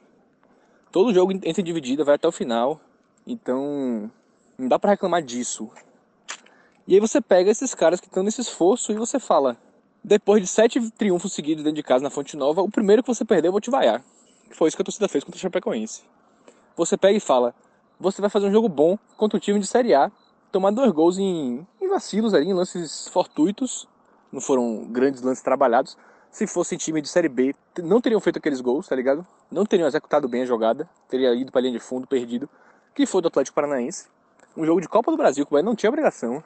Todo 0.92 1.14
jogo 1.14 1.32
entra 1.32 1.64
dividida, 1.64 2.04
vai 2.04 2.16
até 2.16 2.28
o 2.28 2.32
final. 2.32 2.80
Então, 3.26 4.12
não 4.58 4.68
dá 4.68 4.78
para 4.78 4.92
reclamar 4.92 5.22
disso. 5.22 5.70
E 6.88 6.94
aí 6.94 7.00
você 7.00 7.22
pega 7.22 7.50
esses 7.50 7.74
caras 7.74 8.00
que 8.00 8.08
estão 8.08 8.24
nesse 8.24 8.42
esforço 8.42 8.92
e 8.92 8.96
você 8.96 9.20
fala: 9.20 9.56
depois 10.04 10.42
de 10.42 10.48
sete 10.48 10.92
triunfos 10.92 11.34
seguidos 11.34 11.64
dentro 11.64 11.76
de 11.76 11.84
casa 11.84 12.04
na 12.04 12.10
Fonte 12.10 12.36
Nova, 12.36 12.62
o 12.62 12.70
primeiro 12.70 13.02
que 13.02 13.08
você 13.08 13.24
perdeu 13.24 13.50
eu 13.50 13.54
vou 13.54 13.62
te 13.62 13.70
vaiar. 13.70 14.04
Foi 14.52 14.68
isso 14.68 14.76
que 14.76 14.82
a 14.82 14.86
torcida 14.86 15.08
fez 15.08 15.24
contra 15.24 15.38
o 15.38 15.42
Chapecoense. 15.42 16.04
Você 16.76 16.98
pega 16.98 17.16
e 17.16 17.22
fala, 17.22 17.54
você 18.00 18.20
vai 18.20 18.30
fazer 18.30 18.48
um 18.48 18.52
jogo 18.52 18.68
bom 18.68 18.98
contra 19.16 19.38
o 19.38 19.40
time 19.40 19.60
de 19.60 19.68
Série 19.68 19.94
A, 19.94 20.12
tomar 20.52 20.72
dois 20.72 20.92
gols 20.92 21.18
em, 21.18 21.66
em 21.80 21.88
vacilos 21.88 22.34
ali, 22.34 22.50
em 22.50 22.54
lances 22.54 23.08
fortuitos, 23.08 23.88
não 24.32 24.42
foram 24.42 24.86
grandes 24.86 25.22
lances 25.22 25.44
trabalhados. 25.44 25.98
Se 26.32 26.48
fosse 26.48 26.78
time 26.78 27.02
de 27.02 27.10
Série 27.10 27.28
B, 27.28 27.54
não 27.84 28.00
teriam 28.00 28.22
feito 28.22 28.40
aqueles 28.40 28.62
gols, 28.62 28.88
tá 28.88 28.96
ligado? 28.96 29.28
Não 29.52 29.66
teriam 29.66 29.86
executado 29.86 30.30
bem 30.30 30.44
a 30.44 30.46
jogada, 30.46 30.90
teria 31.10 31.36
ido 31.36 31.52
pra 31.52 31.60
linha 31.60 31.74
de 31.74 31.80
fundo, 31.80 32.08
perdido, 32.08 32.50
que 32.96 33.06
foi 33.06 33.22
do 33.22 33.28
Atlético 33.28 33.54
Paranaense. 33.54 34.08
Um 34.56 34.66
jogo 34.66 34.80
de 34.80 34.88
Copa 34.88 35.12
do 35.12 35.18
Brasil, 35.18 35.46
que 35.46 35.52
o 35.52 35.56
Bahia 35.56 35.66
não 35.66 35.76
tinha 35.76 35.90
obrigação. 35.90 36.42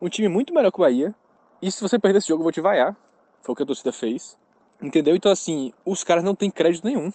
Um 0.00 0.10
time 0.10 0.28
muito 0.28 0.52
melhor 0.52 0.70
que 0.70 0.78
o 0.78 0.82
Bahia, 0.82 1.14
e 1.62 1.72
se 1.72 1.80
você 1.80 1.98
perder 1.98 2.18
esse 2.18 2.28
jogo, 2.28 2.42
eu 2.42 2.44
vou 2.44 2.52
te 2.52 2.60
vaiar. 2.60 2.94
Foi 3.40 3.54
o 3.54 3.56
que 3.56 3.62
a 3.62 3.66
torcida 3.66 3.92
fez. 3.92 4.36
Entendeu? 4.80 5.16
Então, 5.16 5.32
assim, 5.32 5.72
os 5.86 6.04
caras 6.04 6.22
não 6.22 6.34
têm 6.34 6.50
crédito 6.50 6.84
nenhum 6.84 7.10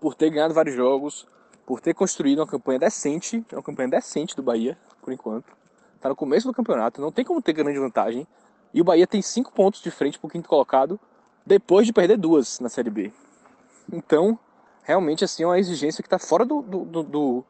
por 0.00 0.14
ter 0.14 0.30
ganhado 0.30 0.54
vários 0.54 0.74
jogos, 0.74 1.26
por 1.66 1.80
ter 1.80 1.92
construído 1.92 2.38
uma 2.38 2.46
campanha 2.46 2.78
decente, 2.78 3.44
uma 3.52 3.62
campanha 3.62 3.90
decente 3.90 4.34
do 4.34 4.42
Bahia, 4.42 4.78
por 5.02 5.12
enquanto. 5.12 5.52
Tá 6.00 6.08
no 6.08 6.16
começo 6.16 6.46
do 6.46 6.54
campeonato, 6.54 7.02
não 7.02 7.12
tem 7.12 7.24
como 7.24 7.42
ter 7.42 7.52
grande 7.52 7.78
vantagem. 7.78 8.26
E 8.72 8.80
o 8.80 8.84
Bahia 8.84 9.06
tem 9.06 9.20
cinco 9.20 9.52
pontos 9.52 9.82
de 9.82 9.90
frente 9.90 10.18
pro 10.18 10.30
quinto 10.30 10.48
colocado, 10.48 10.98
depois 11.48 11.86
de 11.86 11.94
perder 11.94 12.18
duas 12.18 12.60
na 12.60 12.68
Série 12.68 12.90
B. 12.90 13.10
Então, 13.90 14.38
realmente, 14.84 15.24
assim, 15.24 15.42
é 15.42 15.46
uma 15.46 15.58
exigência 15.58 16.02
que 16.02 16.06
está 16.06 16.18
fora 16.18 16.44
do, 16.44 16.60
do, 16.60 16.84
do, 16.84 17.02
do, 17.02 17.44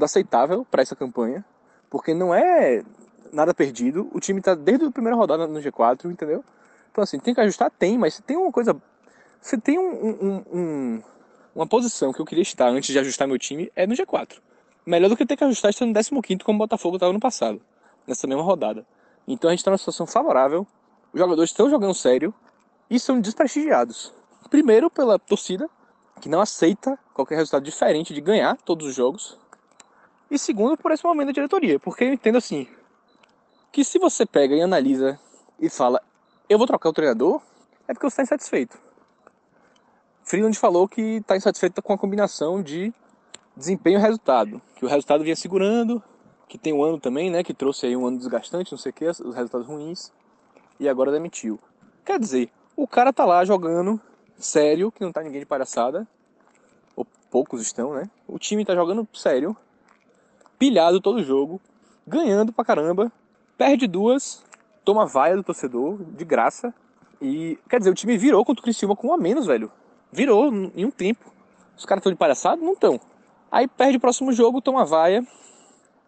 aceitável 0.00 0.66
para 0.68 0.82
essa 0.82 0.96
campanha, 0.96 1.44
porque 1.88 2.12
não 2.12 2.34
é 2.34 2.82
nada 3.32 3.54
perdido. 3.54 4.10
O 4.12 4.18
time 4.18 4.40
tá 4.40 4.56
desde 4.56 4.86
a 4.86 4.90
primeira 4.90 5.16
rodada 5.16 5.46
no 5.46 5.60
G4, 5.60 6.10
entendeu? 6.10 6.44
Então, 6.90 7.04
assim, 7.04 7.18
tem 7.20 7.32
que 7.32 7.40
ajustar? 7.40 7.70
Tem, 7.70 7.96
mas 7.96 8.20
tem 8.26 8.36
uma 8.36 8.50
coisa. 8.50 8.76
Você 9.40 9.56
tem 9.56 9.78
um, 9.78 10.04
um, 10.04 10.44
um, 10.52 11.02
uma 11.54 11.66
posição 11.66 12.12
que 12.12 12.20
eu 12.20 12.24
queria 12.24 12.42
estar 12.42 12.68
antes 12.68 12.92
de 12.92 12.98
ajustar 12.98 13.28
meu 13.28 13.38
time 13.38 13.70
é 13.76 13.86
no 13.86 13.94
G4. 13.94 14.38
Melhor 14.84 15.08
do 15.08 15.16
que 15.16 15.24
ter 15.24 15.36
que 15.36 15.44
ajustar 15.44 15.70
estando 15.70 15.94
no 15.94 16.22
15 16.22 16.42
como 16.42 16.56
o 16.56 16.58
Botafogo 16.58 16.96
estava 16.96 17.12
no 17.12 17.20
passado, 17.20 17.60
nessa 18.04 18.26
mesma 18.26 18.42
rodada. 18.42 18.84
Então 19.28 19.48
a 19.48 19.52
gente 19.52 19.60
está 19.60 19.70
numa 19.70 19.78
situação 19.78 20.06
favorável. 20.06 20.66
Os 21.12 21.20
jogadores 21.20 21.50
estão 21.50 21.70
jogando 21.70 21.94
sério 21.94 22.34
e 22.88 22.98
são 22.98 23.20
desprestigiados. 23.20 24.12
Primeiro 24.50 24.90
pela 24.90 25.18
torcida, 25.18 25.68
que 26.20 26.28
não 26.28 26.40
aceita 26.40 26.98
qualquer 27.12 27.36
resultado 27.36 27.64
diferente 27.64 28.14
de 28.14 28.20
ganhar 28.20 28.56
todos 28.58 28.86
os 28.86 28.94
jogos. 28.94 29.38
E 30.30 30.38
segundo 30.38 30.76
por 30.76 30.92
esse 30.92 31.04
momento 31.04 31.26
da 31.26 31.32
diretoria, 31.32 31.78
porque 31.78 32.04
eu 32.04 32.12
entendo 32.12 32.38
assim, 32.38 32.66
que 33.72 33.84
se 33.84 33.98
você 33.98 34.24
pega 34.24 34.54
e 34.54 34.62
analisa 34.62 35.18
e 35.58 35.68
fala, 35.68 36.00
eu 36.48 36.58
vou 36.58 36.66
trocar 36.66 36.88
o 36.88 36.92
treinador, 36.92 37.40
é 37.86 37.92
porque 37.92 38.06
você 38.06 38.22
está 38.22 38.22
insatisfeito. 38.22 38.78
Freeland 40.22 40.58
falou 40.58 40.88
que 40.88 41.16
está 41.16 41.36
insatisfeito 41.36 41.82
com 41.82 41.92
a 41.92 41.98
combinação 41.98 42.62
de 42.62 42.92
desempenho 43.56 43.98
e 43.98 44.02
resultado, 44.02 44.60
que 44.76 44.84
o 44.84 44.88
resultado 44.88 45.22
vinha 45.22 45.36
segurando, 45.36 46.02
que 46.48 46.56
tem 46.56 46.72
um 46.72 46.82
ano 46.82 46.98
também, 46.98 47.30
né, 47.30 47.42
que 47.42 47.52
trouxe 47.52 47.86
aí 47.86 47.96
um 47.96 48.06
ano 48.06 48.18
desgastante, 48.18 48.72
não 48.72 48.78
sei 48.78 48.90
o 48.90 48.92
que, 48.92 49.06
os 49.06 49.34
resultados 49.34 49.66
ruins, 49.66 50.12
e 50.80 50.88
agora 50.88 51.12
demitiu. 51.12 51.58
Quer 52.04 52.18
dizer, 52.18 52.50
o 52.76 52.86
cara 52.86 53.12
tá 53.12 53.24
lá 53.24 53.44
jogando 53.44 54.00
sério, 54.38 54.90
que 54.90 55.02
não 55.02 55.12
tá 55.12 55.22
ninguém 55.22 55.40
de 55.40 55.46
palhaçada, 55.46 56.06
ou 56.96 57.06
poucos 57.30 57.62
estão, 57.62 57.94
né? 57.94 58.10
O 58.26 58.38
time 58.38 58.64
tá 58.64 58.74
jogando 58.74 59.06
sério, 59.14 59.56
pilhado 60.58 61.00
todo 61.00 61.22
jogo, 61.22 61.60
ganhando 62.06 62.52
pra 62.52 62.64
caramba, 62.64 63.10
perde 63.56 63.86
duas, 63.86 64.44
toma 64.84 65.06
vaia 65.06 65.36
do 65.36 65.42
torcedor, 65.42 65.98
de 66.02 66.24
graça. 66.24 66.74
E, 67.20 67.58
quer 67.68 67.78
dizer, 67.78 67.90
o 67.90 67.94
time 67.94 68.18
virou 68.18 68.44
contra 68.44 68.60
o 68.60 68.64
Criciúma 68.64 68.94
com 68.94 69.08
um 69.08 69.14
a 69.14 69.18
menos, 69.18 69.46
velho. 69.46 69.70
Virou 70.12 70.52
em 70.52 70.84
um 70.84 70.90
tempo. 70.90 71.32
Os 71.76 71.84
caras 71.84 72.00
estão 72.00 72.12
de 72.12 72.18
palhaçada? 72.18 72.60
Não 72.62 72.74
estão. 72.74 73.00
Aí 73.50 73.66
perde 73.66 73.96
o 73.96 74.00
próximo 74.00 74.32
jogo, 74.32 74.60
toma 74.60 74.84
vaia. 74.84 75.26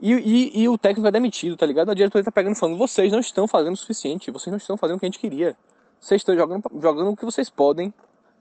E, 0.01 0.13
e, 0.13 0.63
e, 0.63 0.69
o 0.69 0.77
técnico 0.77 1.09
é 1.09 1.11
demitido, 1.11 1.57
tá 1.57 1.65
ligado? 1.65 1.91
A 1.91 1.95
diretoria 1.95 2.25
tá 2.25 2.31
pegando 2.31 2.55
falando: 2.55 2.77
vocês 2.77 3.11
não 3.11 3.21
estão 3.21 3.49
fazendo 3.49 3.75
o 3.75 3.77
suficiente, 3.77 4.31
vocês 4.31 4.51
não 4.51 4.59
estão 4.59 4.77
fazendo 4.77 4.97
o 4.97 5.01
que 5.01 5.07
a 5.07 5.09
gente 5.09 5.19
queria. 5.19 5.57
Vocês 6.01 6.21
estão 6.21 6.37
jogando, 6.37 6.63
jogando 6.81 7.11
o 7.11 7.17
que 7.17 7.25
vocês 7.25 7.51
podem, 7.51 7.93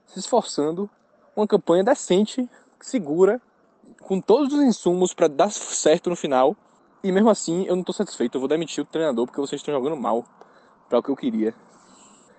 se 0.06 0.18
esforçando. 0.18 0.88
Uma 1.34 1.46
campanha 1.46 1.84
decente, 1.84 2.48
segura, 2.80 3.40
com 4.00 4.20
todos 4.20 4.52
os 4.52 4.62
insumos 4.62 5.12
para 5.12 5.28
dar 5.28 5.50
certo 5.50 6.10
no 6.10 6.16
final. 6.16 6.56
E 7.02 7.12
mesmo 7.12 7.28
assim, 7.28 7.64
eu 7.66 7.76
não 7.76 7.82
tô 7.82 7.92
satisfeito. 7.92 8.36
Eu 8.36 8.40
vou 8.40 8.48
demitir 8.48 8.82
o 8.82 8.86
treinador 8.86 9.26
porque 9.26 9.40
vocês 9.40 9.60
estão 9.60 9.74
jogando 9.74 9.96
mal 9.96 10.24
para 10.88 10.98
o 10.98 11.02
que 11.02 11.10
eu 11.10 11.16
queria. 11.16 11.54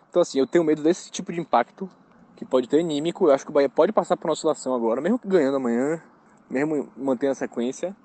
Então, 0.09 0.21
assim, 0.21 0.39
eu 0.39 0.47
tenho 0.47 0.63
medo 0.63 0.81
desse 0.81 1.11
tipo 1.11 1.31
de 1.31 1.39
impacto 1.39 1.89
que 2.35 2.45
pode 2.45 2.67
ter 2.67 2.79
anímico. 2.79 3.27
Eu 3.27 3.31
acho 3.31 3.43
que 3.43 3.51
o 3.51 3.53
Bahia 3.53 3.69
pode 3.69 3.91
passar 3.91 4.17
por 4.17 4.27
uma 4.27 4.33
oscilação 4.33 4.73
agora, 4.73 5.01
mesmo 5.01 5.19
ganhando 5.23 5.57
amanhã, 5.57 6.01
mesmo 6.49 6.89
mantendo 6.95 7.33
a 7.33 7.35
sequência. 7.35 7.95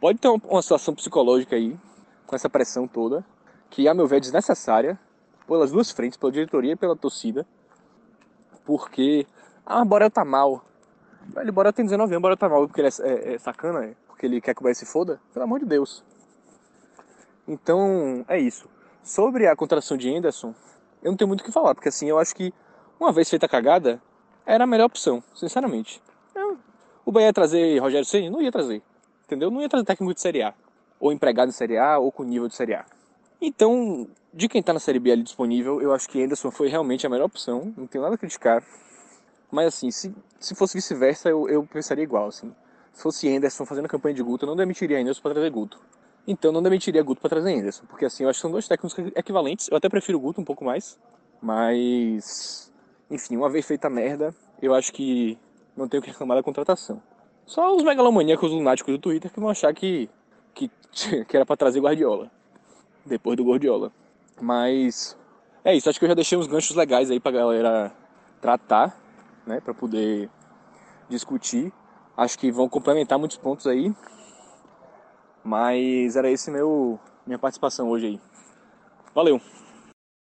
Pode 0.00 0.18
ter 0.18 0.28
uma 0.28 0.62
situação 0.62 0.94
psicológica 0.94 1.56
aí, 1.56 1.76
com 2.26 2.36
essa 2.36 2.48
pressão 2.48 2.86
toda, 2.86 3.24
que, 3.68 3.88
a 3.88 3.94
meu 3.94 4.06
ver, 4.06 4.16
é 4.16 4.20
desnecessária, 4.20 4.98
pelas 5.48 5.72
duas 5.72 5.90
frentes, 5.90 6.18
pela 6.18 6.30
diretoria 6.30 6.72
e 6.72 6.76
pela 6.76 6.94
torcida. 6.94 7.46
Porque, 8.64 9.26
ah, 9.64 9.84
Borel 9.84 10.10
tá 10.10 10.24
mal. 10.24 10.62
Velho, 11.34 11.52
Borel 11.52 11.72
tem 11.72 11.84
19 11.84 12.12
anos, 12.12 12.22
Borel 12.22 12.36
tá 12.36 12.48
mal 12.48 12.66
porque 12.66 12.82
ele 12.82 12.88
é, 12.88 13.08
é, 13.08 13.34
é 13.34 13.38
sacana, 13.38 13.86
é? 13.86 13.94
porque 14.06 14.26
ele 14.26 14.40
quer 14.40 14.54
que 14.54 14.60
o 14.60 14.62
Bahia 14.62 14.74
se 14.74 14.84
foda? 14.84 15.20
Pelo 15.32 15.44
amor 15.44 15.58
de 15.60 15.66
Deus. 15.66 16.04
Então, 17.46 18.24
é 18.28 18.38
isso. 18.38 18.68
Sobre 19.02 19.46
a 19.46 19.56
contratação 19.56 19.96
de 19.96 20.14
Anderson, 20.14 20.54
eu 21.02 21.10
não 21.10 21.16
tenho 21.16 21.28
muito 21.28 21.40
o 21.40 21.44
que 21.44 21.50
falar, 21.50 21.74
porque 21.74 21.88
assim, 21.88 22.06
eu 22.06 22.18
acho 22.18 22.34
que 22.34 22.52
uma 23.00 23.10
vez 23.10 23.30
feita 23.30 23.46
a 23.46 23.48
cagada, 23.48 24.02
era 24.44 24.64
a 24.64 24.66
melhor 24.66 24.86
opção, 24.86 25.22
sinceramente. 25.34 26.02
Eu, 26.34 26.58
o 27.06 27.12
Bahia 27.12 27.28
ia 27.28 27.32
trazer 27.32 27.78
Rogério 27.78 28.04
Ceni? 28.04 28.28
Não 28.28 28.42
ia 28.42 28.52
trazer. 28.52 28.82
Entendeu? 29.24 29.50
Não 29.50 29.62
ia 29.62 29.68
trazer 29.68 29.84
técnico 29.84 30.12
de 30.12 30.20
Série 30.20 30.42
A. 30.42 30.52
Ou 30.98 31.12
empregado 31.12 31.48
de 31.48 31.54
Série 31.54 31.78
A, 31.78 31.98
ou 31.98 32.10
com 32.10 32.24
nível 32.24 32.48
de 32.48 32.54
Série 32.54 32.74
A. 32.74 32.84
Então, 33.40 34.08
de 34.34 34.48
quem 34.48 34.62
tá 34.62 34.72
na 34.72 34.80
Série 34.80 34.98
B 34.98 35.12
ali 35.12 35.22
disponível, 35.22 35.80
eu 35.80 35.92
acho 35.92 36.08
que 36.08 36.22
Anderson 36.22 36.50
foi 36.50 36.68
realmente 36.68 37.06
a 37.06 37.10
melhor 37.10 37.26
opção. 37.26 37.72
Não 37.76 37.86
tenho 37.86 38.02
nada 38.02 38.16
a 38.16 38.18
criticar. 38.18 38.62
Mas 39.50 39.68
assim, 39.68 39.90
se, 39.90 40.14
se 40.38 40.54
fosse 40.54 40.76
vice-versa, 40.76 41.28
eu, 41.28 41.48
eu 41.48 41.64
pensaria 41.64 42.04
igual, 42.04 42.28
assim. 42.28 42.52
Se 42.92 43.02
fosse 43.02 43.28
Anderson 43.28 43.64
fazendo 43.64 43.86
a 43.86 43.88
campanha 43.88 44.14
de 44.14 44.22
Guto, 44.22 44.44
eu 44.44 44.48
não 44.48 44.56
demitiria 44.56 45.00
Anderson 45.00 45.22
para 45.22 45.34
trazer 45.34 45.50
Guto. 45.50 45.80
Então 46.26 46.52
não 46.52 46.62
demitiria 46.62 47.02
Guto 47.02 47.20
para 47.20 47.30
trazer 47.30 47.54
Anderson, 47.54 47.84
porque 47.86 48.04
assim, 48.04 48.24
eu 48.24 48.28
acho 48.28 48.38
que 48.38 48.42
são 48.42 48.50
dois 48.50 48.66
técnicos 48.66 48.98
equivalentes. 49.14 49.68
Eu 49.68 49.76
até 49.76 49.88
prefiro 49.88 50.18
o 50.18 50.20
Guto 50.20 50.40
um 50.40 50.44
pouco 50.44 50.64
mais, 50.64 50.98
mas 51.40 52.72
enfim, 53.10 53.36
uma 53.36 53.48
vez 53.48 53.64
feita 53.64 53.86
a 53.86 53.90
merda, 53.90 54.34
eu 54.60 54.74
acho 54.74 54.92
que 54.92 55.38
não 55.76 55.88
tenho 55.88 56.02
que 56.02 56.10
reclamar 56.10 56.36
da 56.36 56.42
contratação. 56.42 57.00
Só 57.46 57.74
os 57.74 57.82
megalomaníacos 57.82 58.50
lunáticos 58.50 58.92
do 58.92 58.98
Twitter 58.98 59.32
que 59.32 59.40
vão 59.40 59.48
achar 59.48 59.72
que 59.72 60.10
que, 60.52 60.70
que 61.24 61.36
era 61.36 61.46
para 61.46 61.56
trazer 61.56 61.80
Guardiola 61.80 62.30
depois 63.08 63.36
do 63.36 63.44
Guardiola. 63.44 63.92
Mas 64.40 65.16
é 65.64 65.74
isso, 65.74 65.88
acho 65.88 65.98
que 65.98 66.04
eu 66.04 66.08
já 66.08 66.14
deixei 66.14 66.38
uns 66.38 66.46
ganchos 66.46 66.76
legais 66.76 67.10
aí 67.10 67.18
pra 67.18 67.32
galera 67.32 67.92
tratar, 68.40 68.96
né, 69.46 69.60
para 69.60 69.74
poder 69.74 70.30
discutir. 71.08 71.72
Acho 72.16 72.38
que 72.38 72.50
vão 72.50 72.68
complementar 72.68 73.18
muitos 73.18 73.36
pontos 73.36 73.66
aí. 73.66 73.94
Mas 75.42 76.16
era 76.16 76.30
esse 76.30 76.50
meu 76.50 76.98
minha 77.26 77.38
participação 77.38 77.90
hoje 77.90 78.06
aí. 78.06 78.20
Valeu. 79.14 79.40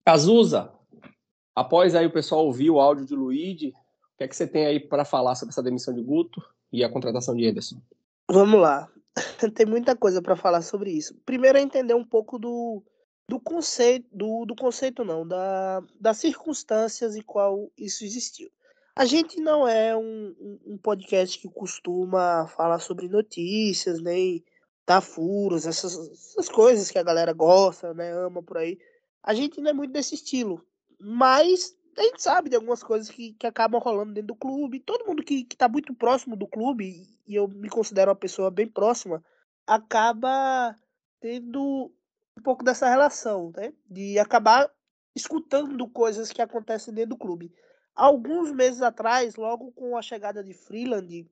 Cazuza, 0.05 0.73
após 1.55 1.95
aí 1.95 2.07
o 2.07 2.13
pessoal 2.13 2.45
ouvir 2.45 2.71
o 2.71 2.81
áudio 2.81 3.07
de 3.07 3.15
Luigi, 3.15 3.69
o 3.69 4.19
que 4.19 4.25
é 4.25 4.29
que 4.29 4.37
você 4.37 4.47
tem 4.47 4.67
aí 4.67 4.81
para 4.81 5.05
falar 5.05 5.35
sobre 5.35 5.53
essa 5.53 5.63
demissão 5.63 5.95
de 5.95 6.03
Guto 6.03 6.43
e 6.73 6.83
a 6.83 6.89
contratação 6.89 7.35
de 7.35 7.45
Ederson? 7.45 7.81
Vamos 8.31 8.61
lá. 8.61 8.89
tem 9.55 9.67
muita 9.67 9.97
coisa 9.97 10.21
para 10.21 10.37
falar 10.37 10.63
sobre 10.63 10.91
isso. 10.91 11.15
Primeiro 11.25 11.59
é 11.59 11.61
entender 11.61 11.95
um 11.95 12.05
pouco 12.05 12.39
do, 12.39 12.83
do 13.29 13.41
conceito, 13.41 14.07
do, 14.13 14.45
do 14.45 14.55
conceito 14.55 15.05
não, 15.05 15.27
da, 15.27 15.83
das 16.01 16.19
circunstâncias 16.19 17.17
em 17.17 17.23
qual 17.23 17.71
isso 17.77 18.05
existiu. 18.05 18.51
A 18.95 19.05
gente 19.05 19.41
não 19.41 19.69
é 19.69 19.95
um, 19.97 20.35
um 20.65 20.79
podcast 20.79 21.39
que 21.39 21.49
costuma 21.49 22.47
falar 22.47 22.79
sobre 22.79 23.09
notícias, 23.09 24.01
nem 24.01 24.43
dar 24.87 25.01
furos, 25.01 25.67
essas, 25.67 25.95
essas 26.11 26.49
coisas 26.49 26.91
que 26.91 26.99
a 26.99 27.03
galera 27.03 27.33
gosta, 27.33 27.93
né, 27.93 28.13
ama 28.13 28.43
por 28.43 28.57
aí. 28.57 28.79
A 29.23 29.35
gente 29.35 29.61
não 29.61 29.71
é 29.71 29.75
muito 29.75 29.93
desse 29.93 30.15
estilo. 30.15 30.65
Mas 30.99 31.77
a 31.97 32.03
gente 32.03 32.23
sabe 32.23 32.51
de 32.51 32.57
algumas 32.57 32.83
coisas 32.83 33.09
que, 33.09 33.33
que 33.33 33.47
acabam 33.47 33.81
rolando 33.81 34.13
dentro 34.13 34.29
do 34.29 34.37
clube. 34.37 34.81
Todo 34.81 35.07
mundo 35.07 35.23
que, 35.23 35.45
que 35.45 35.57
tá 35.57 35.69
muito 35.69 35.95
próximo 35.95 36.37
do 36.37 36.47
clube, 36.47 37.07
e 37.27 37.35
eu 37.35 37.49
me 37.49 37.69
considero 37.69 38.11
uma 38.11 38.17
pessoa 38.17 38.51
bem 38.51 38.69
próxima, 38.69 39.25
acaba 39.67 40.77
tendo 41.21 41.91
um 42.37 42.43
pouco 42.43 42.63
dessa 42.63 42.89
relação, 42.89 43.53
né? 43.57 43.73
De 43.89 44.19
acabar 44.19 44.71
escutando 45.15 45.89
coisas 45.89 46.31
que 46.31 46.43
acontecem 46.43 46.93
dentro 46.93 47.11
do 47.11 47.19
clube. 47.19 47.51
Alguns 47.95 48.53
meses 48.53 48.83
atrás, 48.83 49.37
logo 49.37 49.73
com 49.73 49.97
a 49.97 50.03
chegada 50.03 50.45
de 50.45 50.53
Freeland 50.53 51.27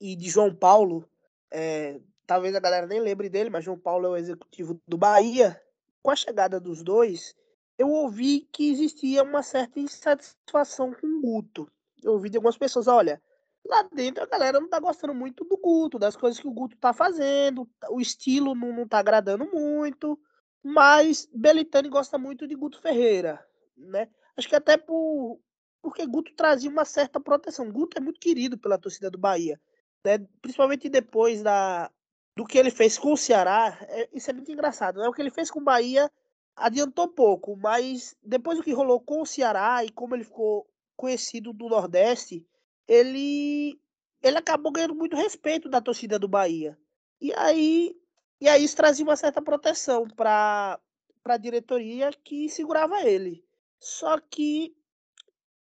e 0.00 0.16
de 0.16 0.30
João 0.30 0.54
Paulo, 0.54 1.06
é, 1.50 2.00
talvez 2.26 2.54
a 2.54 2.60
galera 2.60 2.86
nem 2.86 3.00
lembre 3.00 3.28
dele, 3.28 3.50
mas 3.50 3.64
João 3.64 3.78
Paulo 3.78 4.06
é 4.06 4.08
o 4.10 4.16
executivo 4.16 4.80
do 4.88 4.96
Bahia. 4.96 5.60
Com 6.02 6.10
a 6.10 6.16
chegada 6.16 6.58
dos 6.58 6.82
dois, 6.82 7.34
eu 7.78 7.88
ouvi 7.88 8.40
que 8.52 8.70
existia 8.70 9.22
uma 9.22 9.42
certa 9.42 9.78
insatisfação 9.78 10.92
com 10.92 11.06
o 11.06 11.20
Guto. 11.20 11.70
Eu 12.02 12.12
ouvi 12.12 12.28
de 12.28 12.36
algumas 12.36 12.58
pessoas, 12.58 12.88
olha, 12.88 13.22
lá 13.64 13.82
dentro 13.92 14.22
a 14.22 14.26
galera 14.26 14.60
não 14.60 14.68
tá 14.68 14.80
gostando 14.80 15.14
muito 15.14 15.44
do 15.44 15.56
Guto, 15.56 15.98
das 15.98 16.16
coisas 16.16 16.40
que 16.40 16.48
o 16.48 16.52
Guto 16.52 16.76
tá 16.76 16.92
fazendo, 16.92 17.68
o 17.90 18.00
estilo 18.00 18.54
não, 18.54 18.72
não 18.72 18.88
tá 18.88 18.98
agradando 18.98 19.48
muito, 19.50 20.18
mas 20.62 21.28
Belitani 21.32 21.88
gosta 21.88 22.18
muito 22.18 22.48
de 22.48 22.56
Guto 22.56 22.80
Ferreira, 22.80 23.46
né? 23.76 24.08
Acho 24.36 24.48
que 24.48 24.56
até 24.56 24.76
por, 24.76 25.40
porque 25.80 26.04
Guto 26.04 26.34
trazia 26.34 26.70
uma 26.70 26.84
certa 26.84 27.20
proteção. 27.20 27.70
Guto 27.70 27.96
é 27.98 28.00
muito 28.00 28.20
querido 28.20 28.58
pela 28.58 28.78
torcida 28.78 29.10
do 29.10 29.18
Bahia, 29.18 29.60
né? 30.04 30.18
principalmente 30.42 30.88
depois 30.88 31.42
da, 31.42 31.90
do 32.36 32.44
que 32.44 32.58
ele 32.58 32.70
fez 32.70 32.98
com 32.98 33.12
o 33.12 33.16
Ceará. 33.16 33.76
É, 33.82 34.08
isso 34.12 34.30
é 34.30 34.32
muito 34.32 34.50
engraçado. 34.50 35.00
Né? 35.00 35.08
O 35.08 35.12
que 35.12 35.22
ele 35.22 35.30
fez 35.30 35.50
com 35.50 35.60
o 35.60 35.64
Bahia 35.64 36.10
adiantou 36.58 37.08
pouco, 37.08 37.56
mas 37.56 38.16
depois 38.22 38.58
do 38.58 38.64
que 38.64 38.72
rolou 38.72 39.00
com 39.00 39.22
o 39.22 39.26
Ceará 39.26 39.84
e 39.84 39.90
como 39.90 40.14
ele 40.14 40.24
ficou 40.24 40.66
conhecido 40.96 41.52
do 41.52 41.68
Nordeste, 41.68 42.46
ele 42.86 43.80
ele 44.22 44.36
acabou 44.36 44.72
ganhando 44.72 44.94
muito 44.94 45.16
respeito 45.16 45.68
da 45.68 45.80
torcida 45.80 46.18
do 46.18 46.28
Bahia. 46.28 46.78
E 47.20 47.32
aí 47.34 47.96
e 48.40 48.48
aí 48.48 48.64
isso 48.64 48.76
trazia 48.76 49.04
uma 49.04 49.16
certa 49.16 49.40
proteção 49.42 50.06
para 50.08 50.78
para 51.22 51.34
a 51.34 51.38
diretoria 51.38 52.10
que 52.24 52.48
segurava 52.48 53.02
ele. 53.02 53.44
Só 53.78 54.18
que 54.18 54.74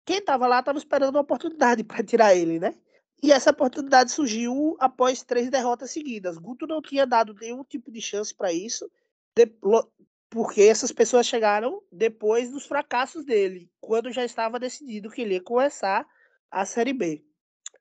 quem 0.06 0.18
estava 0.18 0.48
lá 0.48 0.60
estava 0.60 0.78
esperando 0.78 1.16
uma 1.16 1.22
oportunidade 1.22 1.84
para 1.84 2.04
tirar 2.04 2.36
ele, 2.36 2.60
né? 2.60 2.76
E 3.24 3.32
essa 3.32 3.50
oportunidade 3.50 4.12
surgiu 4.12 4.78
após 4.80 5.24
três 5.24 5.50
derrotas 5.50 5.90
seguidas. 5.90 6.38
Guto 6.38 6.68
não 6.68 6.82
tinha 6.82 7.08
dado 7.08 7.34
nenhum 7.34 7.64
tipo 7.64 7.92
de 7.92 8.00
chance 8.02 8.34
para 8.34 8.54
isso, 8.54 8.90
porque 10.36 10.64
essas 10.64 10.92
pessoas 10.92 11.26
chegaram 11.26 11.82
depois 11.90 12.52
dos 12.52 12.66
fracassos 12.66 13.24
dele, 13.24 13.72
quando 13.80 14.12
já 14.12 14.26
estava 14.26 14.60
decidido 14.60 15.10
que 15.10 15.22
ele 15.22 15.36
ia 15.36 15.42
começar 15.42 16.06
a 16.52 16.66
Série 16.66 16.92
B. 16.92 17.24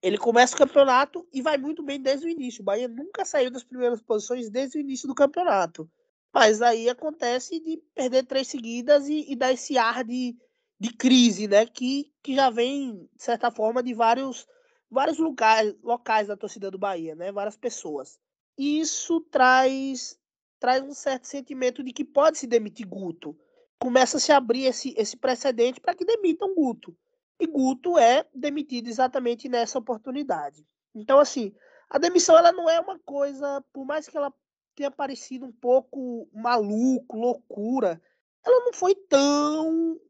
Ele 0.00 0.16
começa 0.16 0.54
o 0.54 0.58
campeonato 0.58 1.26
e 1.32 1.42
vai 1.42 1.58
muito 1.58 1.82
bem 1.82 2.00
desde 2.00 2.26
o 2.26 2.28
início. 2.28 2.62
O 2.62 2.64
Bahia 2.64 2.86
nunca 2.86 3.24
saiu 3.24 3.50
das 3.50 3.64
primeiras 3.64 4.00
posições 4.00 4.48
desde 4.50 4.78
o 4.78 4.80
início 4.80 5.08
do 5.08 5.16
campeonato. 5.16 5.90
Mas 6.32 6.62
aí 6.62 6.88
acontece 6.88 7.58
de 7.58 7.82
perder 7.92 8.24
três 8.24 8.46
seguidas 8.46 9.08
e, 9.08 9.32
e 9.32 9.34
dar 9.34 9.52
esse 9.52 9.76
ar 9.76 10.04
de, 10.04 10.36
de 10.78 10.92
crise, 10.92 11.48
né? 11.48 11.66
Que, 11.66 12.12
que 12.22 12.36
já 12.36 12.50
vem, 12.50 13.08
de 13.16 13.24
certa 13.24 13.50
forma, 13.50 13.82
de 13.82 13.92
vários, 13.94 14.46
vários 14.88 15.18
locais, 15.18 15.74
locais 15.82 16.28
da 16.28 16.36
torcida 16.36 16.70
do 16.70 16.78
Bahia, 16.78 17.16
né? 17.16 17.32
Várias 17.32 17.56
pessoas. 17.56 18.16
Isso 18.56 19.20
traz, 19.22 20.16
traz 20.58 20.82
um 20.82 20.94
certo 20.94 21.26
sentimento 21.26 21.82
de 21.82 21.92
que 21.92 22.04
pode 22.04 22.38
se 22.38 22.46
demitir 22.46 22.86
Guto. 22.86 23.36
Começa 23.78 24.16
a 24.16 24.20
se 24.20 24.32
abrir 24.32 24.64
esse, 24.64 24.94
esse 24.96 25.16
precedente 25.16 25.80
para 25.80 25.94
que 25.94 26.04
demitam 26.04 26.54
Guto. 26.54 26.96
E 27.38 27.46
Guto 27.46 27.98
é 27.98 28.26
demitido 28.34 28.88
exatamente 28.88 29.48
nessa 29.48 29.78
oportunidade. 29.78 30.66
Então, 30.94 31.18
assim, 31.18 31.52
a 31.90 31.98
demissão 31.98 32.36
ela 32.36 32.52
não 32.52 32.68
é 32.68 32.80
uma 32.80 32.98
coisa, 33.00 33.62
por 33.72 33.84
mais 33.84 34.08
que 34.08 34.16
ela 34.16 34.32
tenha 34.74 34.90
parecido 34.90 35.46
um 35.46 35.52
pouco 35.52 36.28
maluco, 36.32 37.16
loucura, 37.16 38.00
ela 38.44 38.64
não 38.64 38.72
foi 38.72 38.94
tão 38.94 40.00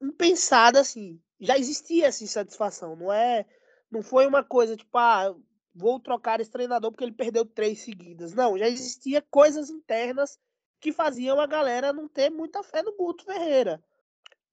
impensada 0.00 0.80
assim. 0.80 1.20
Já 1.40 1.58
existia 1.58 2.06
essa 2.06 2.24
insatisfação, 2.24 2.96
não 2.96 3.12
é? 3.12 3.44
Não 3.90 4.02
foi 4.02 4.26
uma 4.26 4.42
coisa 4.42 4.76
tipo, 4.76 4.96
ah, 4.96 5.34
vou 5.74 5.98
trocar 6.00 6.40
esse 6.40 6.50
treinador 6.50 6.90
porque 6.90 7.04
ele 7.04 7.12
perdeu 7.12 7.44
três 7.44 7.80
seguidas. 7.80 8.34
Não, 8.34 8.58
já 8.58 8.68
existia 8.68 9.22
coisas 9.22 9.70
internas 9.70 10.38
que 10.80 10.92
faziam 10.92 11.40
a 11.40 11.46
galera 11.46 11.92
não 11.92 12.08
ter 12.08 12.30
muita 12.30 12.62
fé 12.62 12.82
no 12.82 12.96
Guto 12.96 13.24
Ferreira. 13.24 13.82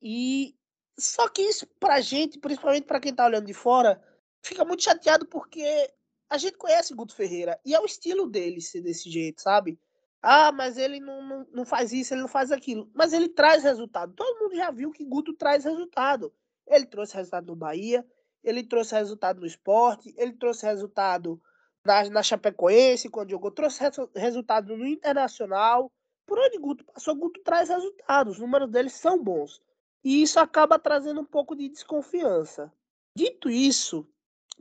E 0.02 0.56
só 0.98 1.28
que 1.28 1.42
isso 1.42 1.68
pra 1.80 2.02
gente, 2.02 2.40
principalmente 2.40 2.86
para 2.86 3.00
quem 3.00 3.14
tá 3.14 3.26
olhando 3.26 3.48
de 3.48 3.54
fora, 3.54 4.02
fica 4.42 4.64
muito 4.64 4.84
chateado 4.84 5.26
porque 5.26 5.92
a 6.30 6.38
gente 6.38 6.58
conhece 6.58 6.94
Guto 6.94 7.16
Ferreira 7.16 7.60
e 7.66 7.74
é 7.74 7.80
o 7.80 7.86
estilo 7.86 8.30
dele 8.30 8.62
ser 8.62 8.82
desse 8.82 9.10
jeito, 9.10 9.42
sabe? 9.42 9.80
Ah, 10.22 10.52
mas 10.52 10.78
ele 10.78 11.00
não, 11.00 11.24
não, 11.24 11.48
não 11.52 11.66
faz 11.66 11.94
isso, 11.94 12.14
ele 12.14 12.22
não 12.22 12.28
faz 12.28 12.52
aquilo. 12.52 12.90
Mas 12.94 13.14
ele 13.14 13.30
traz 13.30 13.64
resultado. 13.64 14.14
Todo 14.14 14.40
mundo 14.40 14.56
já 14.56 14.70
viu 14.70 14.92
que 14.92 15.06
Guto 15.06 15.34
traz 15.34 15.64
resultado. 15.64 16.34
Ele 16.68 16.86
trouxe 16.86 17.16
resultado 17.16 17.48
no 17.48 17.56
Bahia, 17.56 18.06
ele 18.44 18.64
trouxe 18.64 18.96
resultado 18.96 19.42
no 19.42 19.46
esporte, 19.46 20.14
ele 20.18 20.34
trouxe 20.34 20.66
resultado 20.66 21.42
na, 21.84 22.10
na 22.10 22.24
Chapecoense, 22.24 23.10
quando 23.10 23.32
jogou, 23.32 23.52
trouxe 23.52 23.82
resu 23.82 24.10
resultado 24.16 24.76
no 24.76 24.86
Internacional. 24.86 25.92
Por 26.26 26.40
onde 26.40 26.58
Guto 26.58 26.86
passou, 26.86 27.16
Guto 27.16 27.42
traz 27.44 27.70
resultados. 27.70 28.36
Os 28.36 28.40
números 28.40 28.70
dele 28.70 28.90
são 28.90 29.22
bons. 29.22 29.62
E 30.04 30.22
isso 30.22 30.40
acaba 30.40 30.80
trazendo 30.80 31.22
um 31.22 31.26
pouco 31.26 31.56
de 31.56 31.68
desconfiança. 31.68 32.72
Dito 33.16 33.50
isso, 33.50 34.08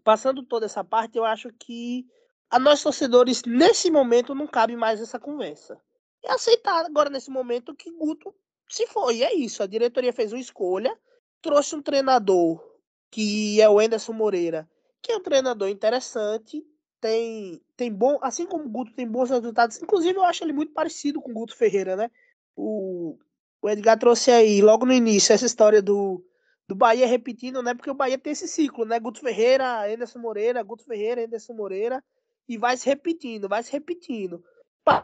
passando 0.03 0.43
toda 0.43 0.67
essa 0.67 0.83
parte, 0.83 1.17
eu 1.17 1.25
acho 1.25 1.53
que 1.53 2.07
a 2.51 2.59
nós 2.59 2.83
torcedores, 2.83 3.43
nesse 3.45 3.91
momento, 3.91 4.35
não 4.35 4.47
cabe 4.47 4.75
mais 4.75 5.01
essa 5.01 5.19
conversa. 5.21 5.79
É 6.25 6.33
aceitar 6.33 6.85
agora, 6.85 7.11
nesse 7.11 7.31
momento, 7.31 7.75
que 7.75 7.93
Guto 7.93 8.35
se 8.69 8.87
foi. 8.87 9.23
É 9.23 9.35
isso. 9.35 9.63
A 9.63 9.67
diretoria 9.67 10.13
fez 10.13 10.33
uma 10.33 10.41
escolha, 10.41 10.99
trouxe 11.43 11.77
um 11.77 11.83
treinador 11.83 12.68
que 13.11 13.61
é 13.61 13.69
o 13.69 13.79
Anderson 13.79 14.13
Moreira, 14.13 14.69
que 15.03 15.13
é 15.13 15.17
um 15.17 15.23
treinador 15.23 15.69
interessante, 15.69 16.65
tem, 17.01 17.61
tem 17.77 17.93
bom, 17.93 18.19
assim 18.23 18.47
como 18.47 18.65
o 18.65 18.69
Guto 18.69 18.93
tem 18.93 19.07
bons 19.07 19.31
resultados. 19.31 19.81
Inclusive, 19.81 20.19
eu 20.19 20.25
acho 20.25 20.45
ele 20.45 20.53
muito 20.53 20.73
parecido 20.73 21.21
com 21.21 21.31
o 21.31 21.35
Guto 21.35 21.57
Ferreira, 21.57 21.97
né? 21.97 22.11
O, 22.57 23.17
o 23.63 23.69
Edgar 23.69 23.99
trouxe 23.99 24.31
aí, 24.31 24.61
logo 24.61 24.85
no 24.85 24.93
início, 24.93 25.33
essa 25.33 25.47
história 25.47 25.81
do, 25.81 26.25
do 26.67 26.75
Bahia 26.75 27.07
repetindo, 27.07 27.63
né? 27.63 27.75
Porque 27.75 27.91
o 27.91 27.95
Bahia 27.95 28.19
tem 28.19 28.33
esse 28.33 28.49
ciclo, 28.49 28.85
né? 28.85 28.99
Guto 28.99 29.21
Ferreira, 29.21 29.87
Anderson 29.87 30.19
Moreira, 30.19 30.63
Guto 30.63 30.85
Ferreira, 30.85 31.25
Anderson 31.25 31.55
Moreira 31.55 32.03
e 32.49 32.57
vai 32.57 32.77
se 32.77 32.87
repetindo, 32.87 33.49
vai 33.49 33.63
se 33.63 33.71
repetindo. 33.71 34.43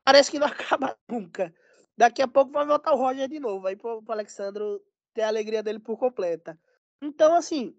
Parece 0.05 0.31
que 0.31 0.39
não 0.39 0.47
acaba 0.49 0.97
nunca. 1.09 1.55
Daqui 1.97 2.23
a 2.23 2.29
pouco 2.29 2.51
vai 2.51 2.67
voltar 2.67 2.93
o 2.93 2.97
Roger 2.97 3.29
de 3.29 3.39
novo, 3.39 3.67
aí 3.67 3.77
pro, 3.77 4.03
pro 4.03 4.13
Alexandro 4.13 4.81
ter 5.13 5.23
a 5.23 5.29
alegria 5.29 5.63
dele 5.63 5.79
por 5.79 5.97
completa. 5.97 6.59
Então, 7.01 7.35
assim, 7.35 7.77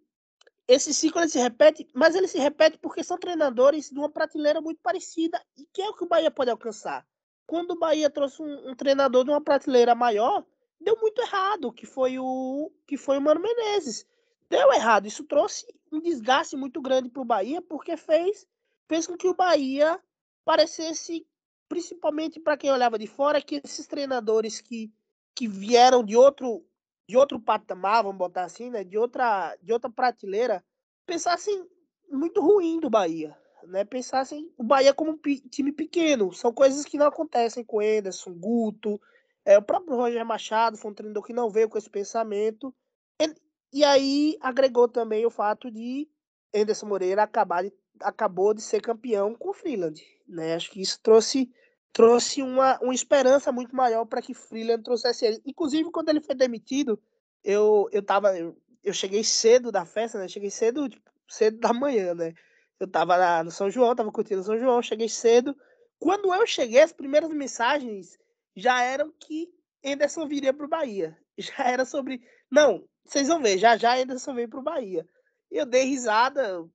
esse 0.68 0.94
ciclo 0.94 1.22
ele 1.22 1.30
se 1.30 1.40
repete, 1.40 1.88
mas 1.94 2.16
ele 2.16 2.28
se 2.28 2.40
repete 2.40 2.78
porque 2.78 3.04
são 3.04 3.18
treinadores 3.18 3.90
de 3.90 3.98
uma 3.98 4.10
prateleira 4.10 4.60
muito 4.62 4.80
parecida 4.82 5.42
e 5.58 5.66
que 5.72 5.82
é 5.82 5.90
o 5.90 5.94
que 5.94 6.04
o 6.04 6.08
Bahia 6.08 6.32
pode 6.32 6.50
alcançar. 6.50 7.06
Quando 7.46 7.72
o 7.72 7.80
Bahia 7.80 8.10
trouxe 8.10 8.42
um, 8.42 8.72
um 8.72 8.76
treinador 8.76 9.24
de 9.24 9.30
uma 9.30 9.42
prateleira 9.42 9.94
maior, 9.94 10.44
deu 10.80 10.98
muito 11.00 11.22
errado, 11.22 11.72
que 11.72 11.86
foi 11.86 12.18
o 12.18 12.72
que 12.88 12.98
foi 12.98 13.18
o 13.18 13.22
Mano 13.22 13.42
Menezes. 13.42 14.06
Deu 14.50 14.74
errado, 14.74 15.08
isso 15.08 15.24
trouxe 15.24 15.68
um 15.92 16.00
desgaste 16.00 16.56
muito 16.56 16.82
grande 16.82 17.10
para 17.10 17.22
o 17.22 17.26
Bahia 17.26 17.62
porque 17.62 17.96
fez 17.96 18.48
fez 18.88 19.08
com 19.08 19.18
que 19.18 19.28
o 19.28 19.36
Bahia 19.36 20.00
parecesse, 20.44 21.28
principalmente 21.68 22.40
para 22.40 22.58
quem 22.58 22.72
olhava 22.72 23.00
de 23.00 23.08
fora, 23.08 23.42
que 23.42 23.62
esses 23.64 23.88
treinadores 23.88 24.62
que, 24.62 24.92
que 25.34 25.48
vieram 25.48 26.04
de 26.04 26.16
outro 26.16 26.64
de 27.08 27.18
outro 27.18 27.40
patamar, 27.40 28.04
vamos 28.04 28.18
botar 28.18 28.44
assim, 28.44 28.70
né, 28.70 28.84
de 28.84 28.98
outra 28.98 29.56
de 29.62 29.72
outra 29.72 29.90
prateleira, 29.90 30.64
pensassem 31.06 31.68
muito 32.10 32.42
ruim 32.42 32.80
do 32.80 32.90
Bahia, 32.90 33.38
né? 33.68 33.84
Pensassem 33.84 34.52
o 34.58 34.64
Bahia 34.64 34.94
como 34.94 35.12
um 35.12 35.18
time 35.50 35.72
pequeno, 35.72 36.34
são 36.34 36.54
coisas 36.54 36.86
que 36.86 36.98
não 36.98 37.08
acontecem 37.08 37.64
com 37.64 37.80
Anderson, 37.80 38.34
Guto, 38.34 39.00
é, 39.46 39.58
o 39.60 39.62
próprio 39.62 39.96
Roger 39.96 40.26
Machado 40.26 40.76
foi 40.76 40.92
um 40.92 40.94
treinador 40.94 41.24
que 41.24 41.32
não 41.32 41.50
veio 41.50 41.70
com 41.70 41.78
esse 41.78 41.90
pensamento. 41.90 42.74
E, 43.22 43.36
e 43.72 43.84
aí 43.84 44.38
agregou 44.42 44.88
também 44.88 45.24
o 45.26 45.30
fato 45.30 45.70
de 45.70 46.10
Anderson 46.54 46.88
Moreira 46.88 47.24
acabar 47.24 47.64
de 47.64 47.72
acabou 48.02 48.54
de 48.54 48.62
ser 48.62 48.82
campeão 48.82 49.34
com 49.36 49.50
o 49.50 49.54
Freeland. 49.54 50.02
Né? 50.28 50.56
Acho 50.56 50.72
que 50.72 50.82
isso 50.82 51.00
trouxe, 51.02 51.50
trouxe 51.96 52.44
uma, 52.44 52.78
uma 52.82 52.94
esperança 52.94 53.54
muito 53.54 53.74
maior 53.74 54.04
para 54.04 54.22
que 54.22 54.34
Freeland 54.34 54.84
trouxesse 54.84 55.26
ele. 55.26 55.42
Inclusive, 55.46 55.90
quando 55.92 56.10
ele 56.10 56.20
foi 56.20 56.36
demitido, 56.36 57.02
eu, 57.42 57.88
eu 57.90 58.04
tava. 58.04 58.38
Eu, 58.38 58.62
eu 58.84 58.94
cheguei 58.94 59.24
cedo 59.24 59.72
da 59.72 59.86
festa, 59.86 60.20
né? 60.20 60.28
Cheguei 60.28 60.52
cedo, 60.52 60.90
tipo, 60.90 61.10
cedo 61.26 61.58
da 61.58 61.72
manhã, 61.72 62.14
né? 62.14 62.34
Eu 62.82 62.86
tava 62.86 63.16
lá 63.16 63.42
no 63.46 63.50
São 63.50 63.72
João, 63.72 63.96
tava 63.96 64.12
curtindo 64.12 64.44
São 64.44 64.60
João, 64.60 64.82
cheguei 64.82 65.08
cedo. 65.08 65.56
Quando 65.98 66.34
eu 66.34 66.46
cheguei, 66.46 66.82
as 66.82 66.92
primeiras 66.92 67.30
mensagens 67.30 68.18
já 68.54 68.84
eram 68.84 69.14
que 69.18 69.48
Anderson 69.84 70.28
viria 70.28 70.54
pro 70.54 70.68
Bahia. 70.68 71.18
Já 71.38 71.70
era 71.70 71.86
sobre. 71.86 72.22
Não, 72.52 72.86
vocês 73.06 73.28
vão 73.28 73.42
ver, 73.42 73.58
já 73.58 73.76
já 73.76 73.98
Anderson 73.98 74.34
veio 74.34 74.50
pro 74.50 74.62
Bahia. 74.62 75.06
Eu 75.52 75.66
dei 75.66 75.84
risada, 75.84 76.66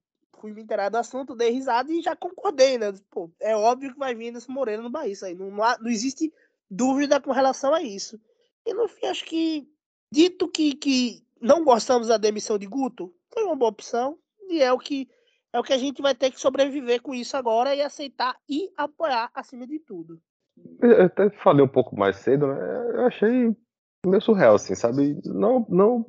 fui 0.40 0.53
me 0.53 0.62
inteirar 0.62 0.88
do 0.88 0.96
assunto, 0.96 1.37
dei 1.37 1.50
risada 1.50 1.92
e 1.92 2.00
já 2.00 2.16
concordei, 2.16 2.79
né? 2.79 2.92
Pô, 3.11 3.31
é 3.40 3.55
óbvio 3.55 3.92
que 3.92 3.98
vai 3.98 4.14
vir 4.14 4.33
nesse 4.33 4.50
Moreira 4.50 4.83
no 4.83 4.90
Bahia. 4.90 5.12
Isso 5.12 5.24
aí 5.24 5.35
não, 5.35 5.50
não, 5.50 5.88
existe 5.88 6.33
dúvida 6.70 7.20
com 7.20 7.31
relação 7.31 7.74
a 7.74 7.83
isso. 7.83 8.18
E 8.64 8.72
no 8.72 8.88
fim, 8.88 9.07
acho 9.07 9.24
que, 9.24 9.68
dito 10.11 10.48
que, 10.48 10.74
que 10.74 11.22
não 11.40 11.64
gostamos 11.64 12.09
da 12.09 12.16
demissão 12.16 12.59
de 12.59 12.66
Guto, 12.66 13.12
foi 13.33 13.44
uma 13.44 13.57
boa 13.57 13.70
opção. 13.70 14.18
E 14.48 14.62
é 14.62 14.72
o 14.72 14.79
que 14.79 15.09
é 15.53 15.59
o 15.59 15.64
que 15.64 15.72
a 15.72 15.79
gente 15.79 16.00
vai 16.00 16.14
ter 16.14 16.31
que 16.31 16.40
sobreviver 16.40 17.03
com 17.03 17.12
isso 17.12 17.37
agora 17.37 17.74
e 17.74 17.83
aceitar 17.83 18.37
e 18.48 18.70
apoiar 18.76 19.31
acima 19.35 19.66
de 19.66 19.81
tudo. 19.81 20.20
Eu 20.81 21.07
até 21.07 21.29
falei 21.31 21.64
um 21.64 21.68
pouco 21.68 21.96
mais 21.96 22.16
cedo, 22.16 22.46
né? 22.46 22.57
Eu 22.94 23.07
achei 23.07 23.57
meio 24.07 24.22
surreal, 24.22 24.55
assim, 24.55 24.74
sabe? 24.74 25.20
Não, 25.24 25.66
não. 25.68 26.07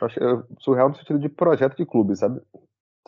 Acho 0.00 0.18
surreal 0.60 0.88
no 0.88 0.96
sentido 0.96 1.18
de 1.18 1.28
projeto 1.28 1.76
de 1.76 1.84
clube, 1.84 2.16
sabe? 2.16 2.40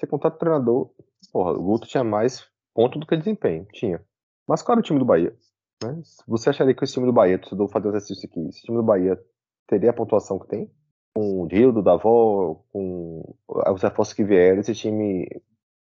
Você 0.00 0.06
contrata 0.06 0.36
o 0.36 0.38
treinador, 0.38 0.90
porra, 1.30 1.52
o 1.52 1.62
Guto 1.62 1.86
tinha 1.86 2.02
mais 2.02 2.48
ponto 2.74 2.98
do 2.98 3.06
que 3.06 3.18
desempenho, 3.18 3.66
tinha. 3.70 4.02
Mas 4.48 4.62
qual 4.62 4.72
era 4.72 4.80
o 4.80 4.82
time 4.82 4.98
do 4.98 5.04
Bahia? 5.04 5.36
Né? 5.84 6.00
Você 6.26 6.48
acharia 6.48 6.74
que 6.74 6.82
o 6.82 6.86
time 6.86 7.04
do 7.04 7.12
Bahia, 7.12 7.38
eu 7.52 7.68
fazer 7.68 7.86
um 7.86 7.90
exercício 7.90 8.26
aqui, 8.26 8.40
esse 8.48 8.62
time 8.62 8.78
do 8.78 8.82
Bahia 8.82 9.20
teria 9.68 9.90
a 9.90 9.92
pontuação 9.92 10.38
que 10.38 10.48
tem? 10.48 10.70
Com 11.14 11.42
o 11.42 11.46
Rildo, 11.46 11.82
Davó, 11.82 12.64
com 12.72 13.36
os 13.46 13.82
reforços 13.82 14.14
que 14.14 14.24
vieram, 14.24 14.60
esse 14.60 14.74
time. 14.74 15.28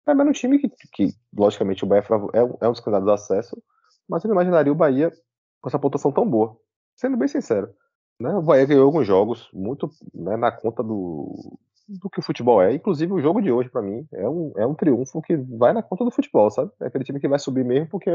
É 0.05 0.13
menos 0.13 0.31
um 0.31 0.33
time 0.33 0.59
que, 0.59 0.69
que, 0.91 1.13
logicamente, 1.33 1.85
o 1.85 1.87
Bahia 1.87 2.03
é, 2.33 2.65
é 2.65 2.67
um 2.67 2.71
dos 2.71 2.81
candidatos 2.81 3.07
a 3.07 3.13
acesso, 3.13 3.63
mas 4.09 4.21
eu 4.21 4.27
não 4.27 4.35
imaginaria 4.35 4.71
o 4.71 4.75
Bahia 4.75 5.13
com 5.61 5.69
essa 5.69 5.79
pontuação 5.79 6.11
tão 6.11 6.29
boa. 6.29 6.57
Sendo 6.97 7.15
bem 7.15 7.29
sincero. 7.29 7.73
Né? 8.19 8.35
O 8.35 8.41
Bahia 8.41 8.65
ganhou 8.65 8.85
alguns 8.85 9.07
jogos 9.07 9.49
muito 9.53 9.89
né, 10.13 10.35
na 10.35 10.51
conta 10.51 10.83
do, 10.83 11.57
do 11.89 12.09
que 12.09 12.19
o 12.19 12.23
futebol 12.23 12.61
é. 12.61 12.73
Inclusive, 12.73 13.11
o 13.11 13.21
jogo 13.21 13.41
de 13.41 13.51
hoje, 13.51 13.69
para 13.69 13.81
mim, 13.81 14.07
é 14.13 14.29
um, 14.29 14.53
é 14.55 14.65
um 14.65 14.75
triunfo 14.75 15.21
que 15.21 15.35
vai 15.35 15.73
na 15.73 15.81
conta 15.81 16.05
do 16.05 16.11
futebol, 16.11 16.49
sabe? 16.51 16.71
É 16.81 16.87
aquele 16.87 17.03
time 17.03 17.19
que 17.19 17.27
vai 17.27 17.39
subir 17.39 17.65
mesmo 17.65 17.89
porque 17.89 18.09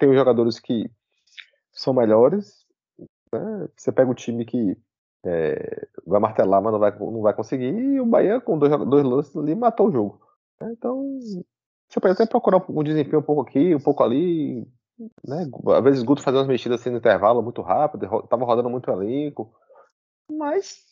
tem 0.00 0.08
os 0.08 0.16
jogadores 0.16 0.58
que 0.58 0.90
são 1.72 1.92
melhores. 1.92 2.64
Né? 3.32 3.68
Você 3.76 3.92
pega 3.92 4.10
o 4.10 4.14
time 4.14 4.44
que 4.44 4.76
é, 5.26 5.86
vai 6.06 6.20
martelar, 6.20 6.62
mas 6.62 6.72
não 6.72 6.80
vai, 6.80 6.98
não 6.98 7.20
vai 7.20 7.34
conseguir. 7.34 7.72
E 7.74 8.00
o 8.00 8.06
Bahia, 8.06 8.40
com 8.40 8.58
dois, 8.58 8.72
dois 8.86 9.04
lances 9.04 9.36
ali, 9.36 9.54
matou 9.54 9.88
o 9.88 9.92
jogo. 9.92 10.20
Né? 10.60 10.72
Então, 10.72 11.18
você 11.88 12.00
pode 12.00 12.14
até 12.14 12.26
procurar 12.26 12.64
um 12.68 12.82
desempenho 12.82 13.20
um 13.20 13.24
pouco 13.24 13.42
aqui, 13.42 13.74
um 13.74 13.80
pouco 13.80 14.02
ali, 14.02 14.66
né? 15.26 15.46
Às 15.76 15.84
vezes 15.84 16.02
Guto 16.02 16.22
fazia 16.22 16.40
umas 16.40 16.48
mexidas 16.48 16.80
assim 16.80 16.90
no 16.90 16.98
intervalo 16.98 17.42
muito 17.42 17.62
rápido, 17.62 18.08
tava 18.28 18.44
rodando 18.44 18.68
muito 18.68 18.90
elenco, 18.90 19.52
mas 20.30 20.84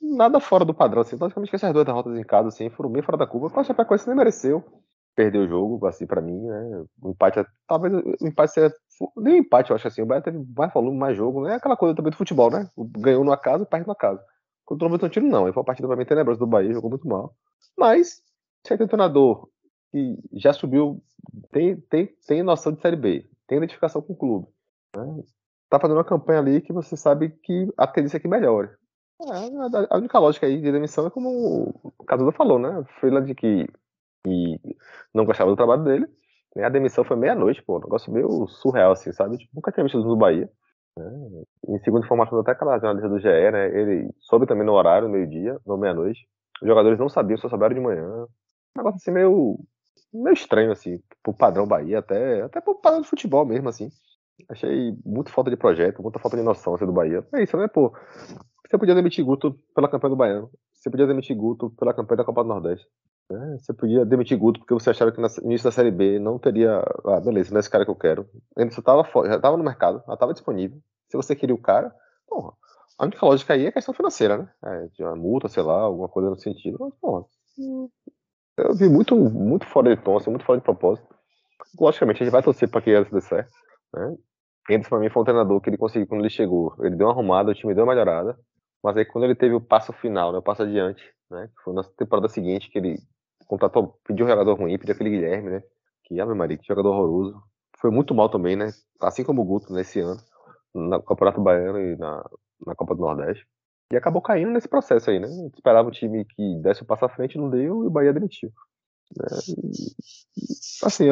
nada 0.00 0.40
fora 0.40 0.64
do 0.64 0.74
padrão, 0.74 1.02
assim. 1.02 1.16
Basicamente 1.16 1.54
essas 1.54 1.72
duas 1.72 1.84
derrotas 1.84 2.16
em 2.16 2.24
casa, 2.24 2.48
assim, 2.48 2.70
foram 2.70 2.90
bem 2.90 3.02
fora 3.02 3.18
da 3.18 3.26
curva. 3.26 3.60
O 3.60 3.64
Chapecoense 3.64 4.06
nem 4.06 4.16
mereceu 4.16 4.64
perder 5.14 5.38
o 5.38 5.48
jogo, 5.48 5.84
assim, 5.86 6.06
pra 6.06 6.20
mim, 6.20 6.40
né? 6.40 6.84
O 7.02 7.10
empate, 7.10 7.44
talvez 7.66 7.92
o 7.92 8.26
empate 8.26 8.52
seja. 8.52 8.74
Nem 9.16 9.34
o 9.34 9.38
empate, 9.38 9.70
eu 9.70 9.76
acho 9.76 9.88
assim. 9.88 10.02
O 10.02 10.06
Bahia 10.06 10.22
teve 10.22 10.38
mais 10.56 10.72
volume, 10.72 10.96
mais 10.96 11.16
jogo, 11.16 11.42
né? 11.42 11.56
Aquela 11.56 11.76
coisa 11.76 11.94
também 11.94 12.10
do 12.10 12.16
futebol, 12.16 12.50
né? 12.50 12.68
Ganhou 12.98 13.24
no 13.24 13.32
acaso 13.32 13.66
perde 13.66 13.86
no 13.86 13.92
acaso. 13.92 14.20
Contra 14.64 14.86
o 14.86 14.90
Bragantino, 14.90 15.28
não. 15.28 15.42
Foi 15.44 15.60
uma 15.60 15.64
partida 15.64 15.88
também 15.88 16.06
tenebrosa 16.06 16.38
do 16.38 16.46
Bahia, 16.46 16.72
jogou 16.72 16.90
muito 16.90 17.08
mal. 17.08 17.34
Mas, 17.76 18.22
se 18.64 18.74
é 18.74 18.76
treinador 18.76 19.48
que 19.90 20.18
já 20.34 20.52
subiu, 20.52 21.02
tem, 21.50 21.80
tem, 21.80 22.08
tem 22.26 22.42
noção 22.42 22.72
de 22.72 22.80
Série 22.80 22.96
B, 22.96 23.28
tem 23.46 23.58
identificação 23.58 24.02
com 24.02 24.12
o 24.12 24.16
clube. 24.16 24.46
Né? 24.94 25.22
Tá 25.68 25.78
fazendo 25.80 25.96
uma 25.96 26.04
campanha 26.04 26.38
ali 26.38 26.60
que 26.60 26.72
você 26.72 26.96
sabe 26.96 27.30
que 27.42 27.68
a 27.76 27.86
tendência 27.86 28.18
é 28.18 28.20
que 28.20 28.28
melhore. 28.28 28.70
É, 29.20 29.86
a 29.90 29.96
única 29.96 30.18
lógica 30.18 30.46
aí 30.46 30.60
de 30.60 30.70
demissão 30.70 31.06
é 31.06 31.10
como 31.10 31.80
o 31.82 32.04
Casuda 32.04 32.32
falou, 32.32 32.58
né? 32.58 32.84
Freeland 33.00 33.34
que, 33.34 33.66
que 34.24 34.60
não 35.12 35.24
gostava 35.24 35.50
do 35.50 35.56
trabalho 35.56 35.82
dele. 35.84 36.06
Né? 36.54 36.64
A 36.64 36.68
demissão 36.68 37.04
foi 37.04 37.16
meia-noite, 37.16 37.62
pô. 37.62 37.76
Um 37.76 37.80
negócio 37.80 38.12
meio 38.12 38.46
surreal, 38.46 38.92
assim, 38.92 39.12
sabe? 39.12 39.38
Tipo, 39.38 39.56
nunca 39.56 39.72
tinha 39.72 39.84
visto 39.84 39.98
no 39.98 40.16
Bahia. 40.16 40.48
Né? 40.96 41.44
Em 41.68 41.78
segundo 41.80 42.04
informação, 42.04 42.38
até 42.40 42.52
aquela 42.52 42.78
jornalista 42.78 43.08
do 43.08 43.18
GE, 43.18 43.50
né? 43.50 43.66
Ele 43.66 44.10
soube 44.20 44.46
também 44.46 44.64
no 44.64 44.72
horário, 44.72 45.08
meio-dia, 45.08 45.58
não 45.66 45.76
meia-noite. 45.76 46.28
Os 46.62 46.68
jogadores 46.68 46.98
não 46.98 47.08
sabiam, 47.08 47.38
só 47.38 47.48
souberam 47.48 47.74
de 47.74 47.80
manhã. 47.80 48.04
Um 48.04 48.78
negócio 48.78 48.96
assim 48.96 49.10
meio 49.10 49.58
meio 50.12 50.32
estranho, 50.32 50.72
assim, 50.72 51.00
pro 51.22 51.34
padrão 51.34 51.66
Bahia, 51.66 51.98
até, 51.98 52.42
até 52.42 52.60
pro 52.60 52.80
padrão 52.80 53.02
de 53.02 53.08
futebol 53.08 53.44
mesmo, 53.44 53.68
assim. 53.68 53.90
Achei 54.48 54.96
muito 55.04 55.32
falta 55.32 55.50
de 55.50 55.56
projeto, 55.56 56.02
muita 56.02 56.18
falta 56.18 56.36
de 56.36 56.42
noção 56.42 56.74
assim, 56.74 56.86
do 56.86 56.92
Bahia. 56.92 57.26
É 57.34 57.42
isso, 57.42 57.56
né, 57.56 57.66
pô? 57.68 57.92
Você 58.68 58.76
podia 58.76 58.94
demitir 58.94 59.24
Guto 59.24 59.58
pela 59.74 59.88
campanha 59.88 60.10
do 60.10 60.16
Baiano. 60.16 60.50
Você 60.74 60.90
podia 60.90 61.06
demitir 61.06 61.34
Guto 61.34 61.70
pela 61.70 61.94
campanha 61.94 62.18
da 62.18 62.24
Copa 62.24 62.42
do 62.42 62.48
Nordeste. 62.48 62.86
Né? 63.30 63.56
Você 63.58 63.72
podia 63.72 64.04
demitir 64.04 64.38
Guto 64.38 64.60
porque 64.60 64.74
você 64.74 64.90
achava 64.90 65.10
que 65.10 65.20
no 65.20 65.26
início 65.44 65.64
da 65.64 65.72
Série 65.72 65.90
B 65.90 66.18
não 66.18 66.38
teria. 66.38 66.82
Ah, 67.06 67.18
beleza, 67.20 67.50
não 67.50 67.56
é 67.56 67.60
esse 67.60 67.70
cara 67.70 67.84
que 67.84 67.90
eu 67.90 67.96
quero. 67.96 68.28
Ele 68.56 68.70
só 68.70 68.82
tava 68.82 69.04
fora, 69.04 69.30
já 69.30 69.40
tava 69.40 69.56
no 69.56 69.64
mercado, 69.64 70.02
já 70.06 70.16
tava 70.16 70.34
disponível. 70.34 70.78
Se 71.08 71.16
você 71.16 71.34
queria 71.34 71.54
o 71.54 71.60
cara, 71.60 71.94
porra, 72.26 72.52
a 72.98 73.04
única 73.04 73.24
lógica 73.24 73.54
aí 73.54 73.64
é 73.64 73.72
questão 73.72 73.94
financeira, 73.94 74.38
né? 74.38 74.50
É, 74.64 74.86
de 74.88 75.02
uma 75.02 75.16
multa, 75.16 75.48
sei 75.48 75.62
lá, 75.62 75.80
alguma 75.80 76.08
coisa 76.08 76.28
no 76.28 76.38
sentido. 76.38 76.76
Mas, 76.78 76.94
porra, 77.00 77.24
eu 78.58 78.74
vi 78.74 78.88
muito, 78.88 79.16
muito 79.16 79.66
fora 79.66 79.96
de 79.96 80.02
tom, 80.02 80.16
assim, 80.16 80.30
muito 80.30 80.44
fora 80.44 80.58
de 80.58 80.64
propósito. 80.64 81.08
Logicamente, 81.80 82.22
a 82.22 82.24
gente 82.24 82.32
vai 82.32 82.42
torcer 82.42 82.68
para 82.68 82.82
que 82.82 82.90
Anderson 82.90 83.14
dê 83.14 83.22
certo. 83.22 83.50
Né? 83.94 84.16
Anderson, 84.70 84.88
para 84.90 84.98
mim, 84.98 85.10
foi 85.10 85.22
um 85.22 85.24
treinador 85.24 85.60
que 85.60 85.70
ele 85.70 85.78
conseguiu, 85.78 86.06
quando 86.06 86.20
ele 86.20 86.30
chegou, 86.30 86.74
ele 86.80 86.96
deu 86.96 87.06
uma 87.06 87.12
arrumada, 87.12 87.50
o 87.50 87.54
time 87.54 87.74
deu 87.74 87.84
uma 87.84 87.94
melhorada. 87.94 88.38
Mas 88.82 88.96
aí, 88.96 89.04
quando 89.04 89.24
ele 89.24 89.34
teve 89.34 89.54
o 89.54 89.60
passo 89.60 89.92
final, 89.92 90.32
né, 90.32 90.38
o 90.38 90.42
passo 90.42 90.62
adiante, 90.62 91.02
né, 91.30 91.50
foi 91.64 91.74
na 91.74 91.82
temporada 91.82 92.28
seguinte, 92.28 92.70
que 92.70 92.78
ele 92.78 92.96
contratou, 93.46 93.98
pediu 94.04 94.26
um 94.26 94.28
jogador 94.28 94.54
ruim, 94.54 94.78
pediu 94.78 94.94
aquele 94.94 95.10
Guilherme, 95.10 95.50
né? 95.50 95.62
Que, 96.04 96.20
Ave 96.20 96.34
Maria, 96.34 96.56
que 96.56 96.66
jogador 96.66 96.90
horroroso. 96.90 97.42
Foi 97.78 97.90
muito 97.90 98.14
mal 98.14 98.28
também, 98.28 98.56
né? 98.56 98.70
Assim 99.00 99.24
como 99.24 99.42
o 99.42 99.44
Guto 99.44 99.72
nesse 99.72 100.00
ano, 100.00 100.20
no 100.74 101.02
Campeonato 101.02 101.40
Baiano 101.40 101.78
e 101.78 101.96
na, 101.96 102.24
na 102.66 102.74
Copa 102.74 102.94
do 102.94 103.00
Nordeste. 103.00 103.46
E 103.90 103.96
acabou 103.96 104.20
caindo 104.20 104.50
nesse 104.50 104.68
processo 104.68 105.10
aí, 105.10 105.18
né? 105.18 105.28
Esperava 105.54 105.88
um 105.88 105.92
time 105.92 106.24
que 106.24 106.56
desse 106.60 106.82
o 106.82 106.86
passo 106.86 107.06
à 107.06 107.08
frente, 107.08 107.38
não 107.38 107.48
deu, 107.48 107.84
e 107.84 107.86
o 107.86 107.90
Bahia 107.90 108.12
demitiu. 108.12 108.50
Né? 109.16 109.26
assim, 110.82 111.06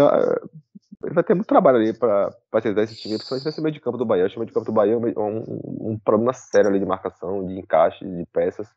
ele 1.05 1.15
vai 1.15 1.25
ter 1.25 1.35
muito 1.35 1.47
trabalho 1.47 1.79
ali 1.79 1.93
para 1.93 2.31
acertar 2.53 2.85
esse 2.85 2.97
time, 2.97 3.15
principalmente 3.15 3.45
nesse 3.45 3.61
meio 3.61 3.73
de 3.73 3.81
campo 3.81 3.99
do 3.99 4.07
Bahia. 4.07 4.27
O 4.27 4.39
meio 4.39 4.47
de 4.47 4.53
campo 4.53 4.67
do 4.67 4.73
Bahia 4.73 4.95
é 4.95 5.21
um, 5.21 5.93
um, 5.93 5.99
problema 5.99 6.33
sério 6.33 6.69
ali 6.69 6.79
de 6.79 6.87
marcação, 6.87 7.47
de 7.47 7.59
encaixe, 7.59 8.05
de 8.05 8.27
peças, 8.33 8.69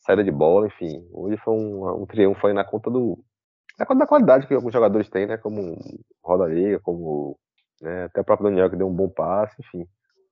saída 0.00 0.24
de 0.24 0.30
bola, 0.30 0.66
enfim. 0.66 1.06
Hoje 1.12 1.36
foi 1.38 1.54
um, 1.54 2.02
um 2.02 2.06
triunfo 2.06 2.46
aí 2.46 2.52
na 2.52 2.64
conta 2.64 2.90
do. 2.90 3.18
Na 3.78 3.84
conta 3.84 4.00
da 4.00 4.06
qualidade 4.06 4.46
que 4.46 4.54
alguns 4.54 4.72
jogadores 4.72 5.08
têm, 5.10 5.26
né? 5.26 5.36
Como 5.36 5.76
Roda 6.24 6.46
Liga, 6.46 6.80
como 6.80 7.38
né, 7.82 8.04
até 8.04 8.20
o 8.22 8.24
próprio 8.24 8.48
Daniel 8.48 8.70
que 8.70 8.76
deu 8.76 8.88
um 8.88 8.94
bom 8.94 9.08
passe, 9.08 9.54
enfim. 9.60 9.86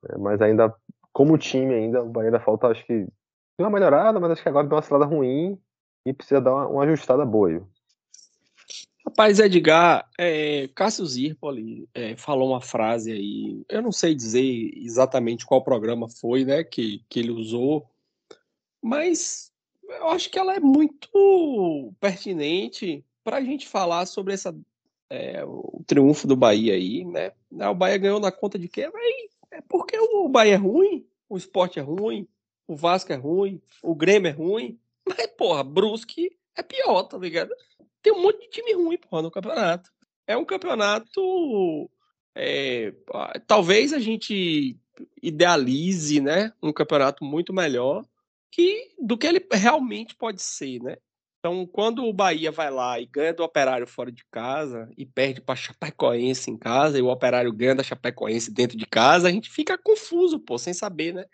É, 0.09 0.17
mas 0.17 0.41
ainda 0.41 0.73
como 1.13 1.37
time 1.37 1.73
ainda, 1.73 2.03
o 2.03 2.09
Bahia 2.09 2.27
ainda 2.27 2.39
falta, 2.39 2.67
acho 2.67 2.85
que, 2.85 3.07
deu 3.57 3.67
uma 3.67 3.69
melhorada, 3.69 4.19
mas 4.19 4.31
acho 4.31 4.43
que 4.43 4.49
agora 4.49 4.67
deu 4.67 4.75
uma 4.75 4.81
cilada 4.81 5.05
ruim 5.05 5.57
e 6.05 6.13
precisa 6.13 6.41
dar 6.41 6.53
uma, 6.53 6.67
uma 6.67 6.83
ajustada 6.83 7.25
boa 7.25 7.49
aí. 7.49 7.61
Rapaz, 9.05 9.39
Edgar, 9.39 10.09
é, 10.17 10.67
Cássio 10.69 11.05
Zirpoli 11.05 11.87
é, 11.93 12.15
falou 12.15 12.49
uma 12.49 12.61
frase 12.61 13.11
aí, 13.11 13.63
eu 13.69 13.81
não 13.81 13.91
sei 13.91 14.15
dizer 14.15 14.71
exatamente 14.75 15.45
qual 15.45 15.63
programa 15.63 16.09
foi, 16.09 16.43
né, 16.43 16.63
que, 16.63 17.03
que 17.07 17.19
ele 17.19 17.31
usou, 17.31 17.87
mas 18.81 19.51
eu 19.87 20.07
acho 20.09 20.29
que 20.29 20.39
ela 20.39 20.55
é 20.55 20.59
muito 20.59 21.93
pertinente 21.99 23.05
para 23.23 23.37
a 23.37 23.41
gente 23.41 23.67
falar 23.67 24.05
sobre 24.05 24.33
essa, 24.33 24.55
é, 25.09 25.43
o 25.45 25.83
triunfo 25.85 26.27
do 26.27 26.35
Bahia 26.35 26.73
aí, 26.73 27.05
né? 27.05 27.31
O 27.69 27.75
Bahia 27.75 27.97
ganhou 27.97 28.19
na 28.19 28.31
conta 28.31 28.57
de 28.57 28.67
quê? 28.67 28.89
É 29.51 29.61
porque 29.61 29.97
o 29.97 30.27
Bahia 30.27 30.53
é 30.53 30.57
ruim, 30.57 31.05
o 31.29 31.37
esporte 31.37 31.79
é 31.79 31.81
ruim, 31.81 32.27
o 32.67 32.75
Vasco 32.75 33.13
é 33.13 33.15
ruim, 33.15 33.61
o 33.81 33.95
Grêmio 33.95 34.29
é 34.29 34.31
ruim. 34.31 34.79
Mas, 35.07 35.27
porra, 35.27 35.63
Brusque 35.63 36.35
é 36.55 36.63
pior, 36.63 37.03
tá 37.03 37.17
ligado? 37.17 37.53
Tem 38.05 38.13
um 38.13 38.21
monte 38.21 38.41
de 38.41 38.49
time 38.49 38.71
ruim, 38.73 38.99
porra, 38.99 39.23
no 39.23 39.31
campeonato. 39.31 39.89
É 40.27 40.37
um 40.37 40.45
campeonato. 40.45 41.89
É, 42.35 42.93
talvez 43.47 43.93
a 43.93 43.97
gente 43.97 44.77
idealize, 45.23 46.21
né, 46.21 46.53
um 46.61 46.71
campeonato 46.71 47.25
muito 47.25 47.51
melhor 47.51 48.05
que 48.51 48.91
do 49.01 49.17
que 49.17 49.25
ele 49.25 49.43
realmente 49.51 50.15
pode 50.15 50.39
ser, 50.39 50.79
né? 50.83 50.97
Então, 51.39 51.65
quando 51.65 52.05
o 52.05 52.13
Bahia 52.13 52.51
vai 52.51 52.69
lá 52.69 52.99
e 52.99 53.07
ganha 53.07 53.33
do 53.33 53.43
Operário 53.43 53.87
fora 53.87 54.11
de 54.11 54.23
casa 54.31 54.87
e 54.95 55.03
perde 55.03 55.41
para 55.41 55.55
Chapecoense 55.55 56.51
em 56.51 56.57
casa 56.57 56.99
e 56.99 57.01
o 57.01 57.07
Operário 57.07 57.51
ganha 57.51 57.73
da 57.73 57.83
Chapecoense 57.83 58.51
dentro 58.51 58.77
de 58.77 58.85
casa, 58.85 59.27
a 59.27 59.31
gente 59.31 59.49
fica 59.49 59.79
confuso, 59.79 60.39
pô, 60.39 60.59
sem 60.59 60.75
saber, 60.75 61.11
né? 61.11 61.25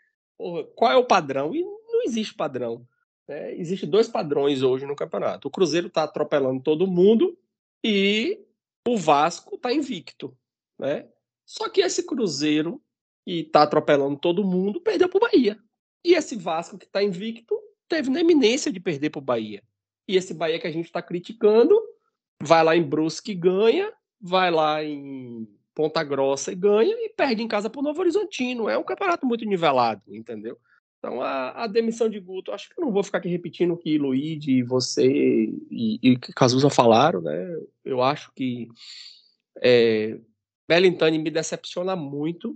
Qual 0.74 0.90
é 0.90 0.96
o 0.96 1.06
padrão? 1.06 1.54
E 1.54 1.62
não 1.62 2.04
existe 2.06 2.34
padrão. 2.34 2.88
Né? 3.32 3.56
Existem 3.56 3.90
dois 3.90 4.10
padrões 4.10 4.62
hoje 4.62 4.86
no 4.86 4.94
campeonato. 4.94 5.48
O 5.48 5.52
Cruzeiro 5.52 5.88
está 5.88 6.04
atropelando 6.04 6.62
todo 6.62 6.86
mundo 6.86 7.38
e 7.82 8.46
o 8.86 8.98
Vasco 8.98 9.56
está 9.56 9.72
invicto, 9.72 10.38
né? 10.78 11.08
Só 11.46 11.70
que 11.70 11.80
esse 11.80 12.06
Cruzeiro 12.06 12.82
que 13.26 13.40
está 13.40 13.62
atropelando 13.64 14.20
todo 14.20 14.44
mundo 14.44 14.82
perdeu 14.82 15.08
para 15.08 15.18
o 15.18 15.22
Bahia. 15.22 15.58
E 16.04 16.14
esse 16.14 16.36
Vasco 16.36 16.78
que 16.78 16.84
está 16.84 17.02
invicto 17.02 17.58
teve 17.88 18.10
na 18.10 18.20
eminência 18.20 18.70
de 18.70 18.82
perder 18.82 19.12
para 19.12 19.20
o 19.20 19.24
Bahia. 19.24 19.64
E 20.10 20.18
esse 20.18 20.34
Bahia 20.34 20.60
que 20.60 20.68
a 20.68 20.72
gente 20.72 20.88
está 20.88 21.02
criticando 21.02 21.82
vai 22.44 22.62
lá 22.66 22.76
em 22.76 22.84
Brusque 22.84 23.32
e 23.32 23.36
ganha, 23.36 23.94
vai 24.20 24.52
lá 24.52 24.84
em 24.84 25.48
Ponta 25.74 26.04
Grossa 26.04 26.52
e 26.52 26.56
ganha 26.56 26.98
e 27.06 27.08
perde 27.08 27.42
em 27.42 27.48
casa 27.48 27.70
para 27.70 27.80
o 27.80 27.84
Novo 27.84 28.02
Horizontino. 28.02 28.68
É 28.68 28.78
um 28.78 28.84
campeonato 28.84 29.26
muito 29.26 29.46
nivelado, 29.46 30.14
entendeu? 30.14 30.60
Então 31.02 31.20
a, 31.20 31.64
a, 31.64 31.68
demissão 31.68 32.08
de 32.08 32.20
Guto, 32.20 32.52
acho 32.52 32.70
que 32.70 32.80
eu 32.80 32.86
não 32.86 32.92
vou 32.92 33.04
ficar 33.04 33.18
aqui 33.18 33.28
repetindo 33.28 33.74
o 33.74 33.78
que 33.78 33.98
Luigi, 33.98 34.62
você 34.62 35.52
e, 35.72 36.00
e 36.00 36.16
Cazuza 36.16 36.70
falaram, 36.70 37.22
né? 37.22 37.60
Eu 37.84 38.04
acho 38.04 38.32
que 38.36 38.68
é, 39.60 40.20
Bellintani 40.70 41.18
me 41.18 41.32
decepciona 41.32 41.96
muito 41.96 42.56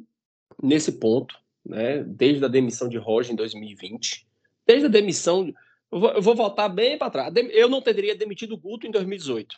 nesse 0.61 0.91
ponto. 0.91 1.35
né? 1.65 2.03
Desde 2.03 2.45
a 2.45 2.47
demissão 2.47 2.87
de 2.87 2.99
Roger 2.99 3.33
em 3.33 3.35
2020, 3.35 4.27
desde 4.63 4.85
a 4.85 4.89
demissão, 4.89 5.51
eu 5.91 5.99
vou, 5.99 6.11
eu 6.11 6.21
vou 6.21 6.35
voltar 6.35 6.69
bem 6.69 6.99
para 6.99 7.09
trás. 7.09 7.33
Eu 7.51 7.67
não 7.67 7.81
teria 7.81 8.15
demitido 8.15 8.53
o 8.53 8.59
Guto 8.59 8.85
em 8.85 8.91
2018, 8.91 9.55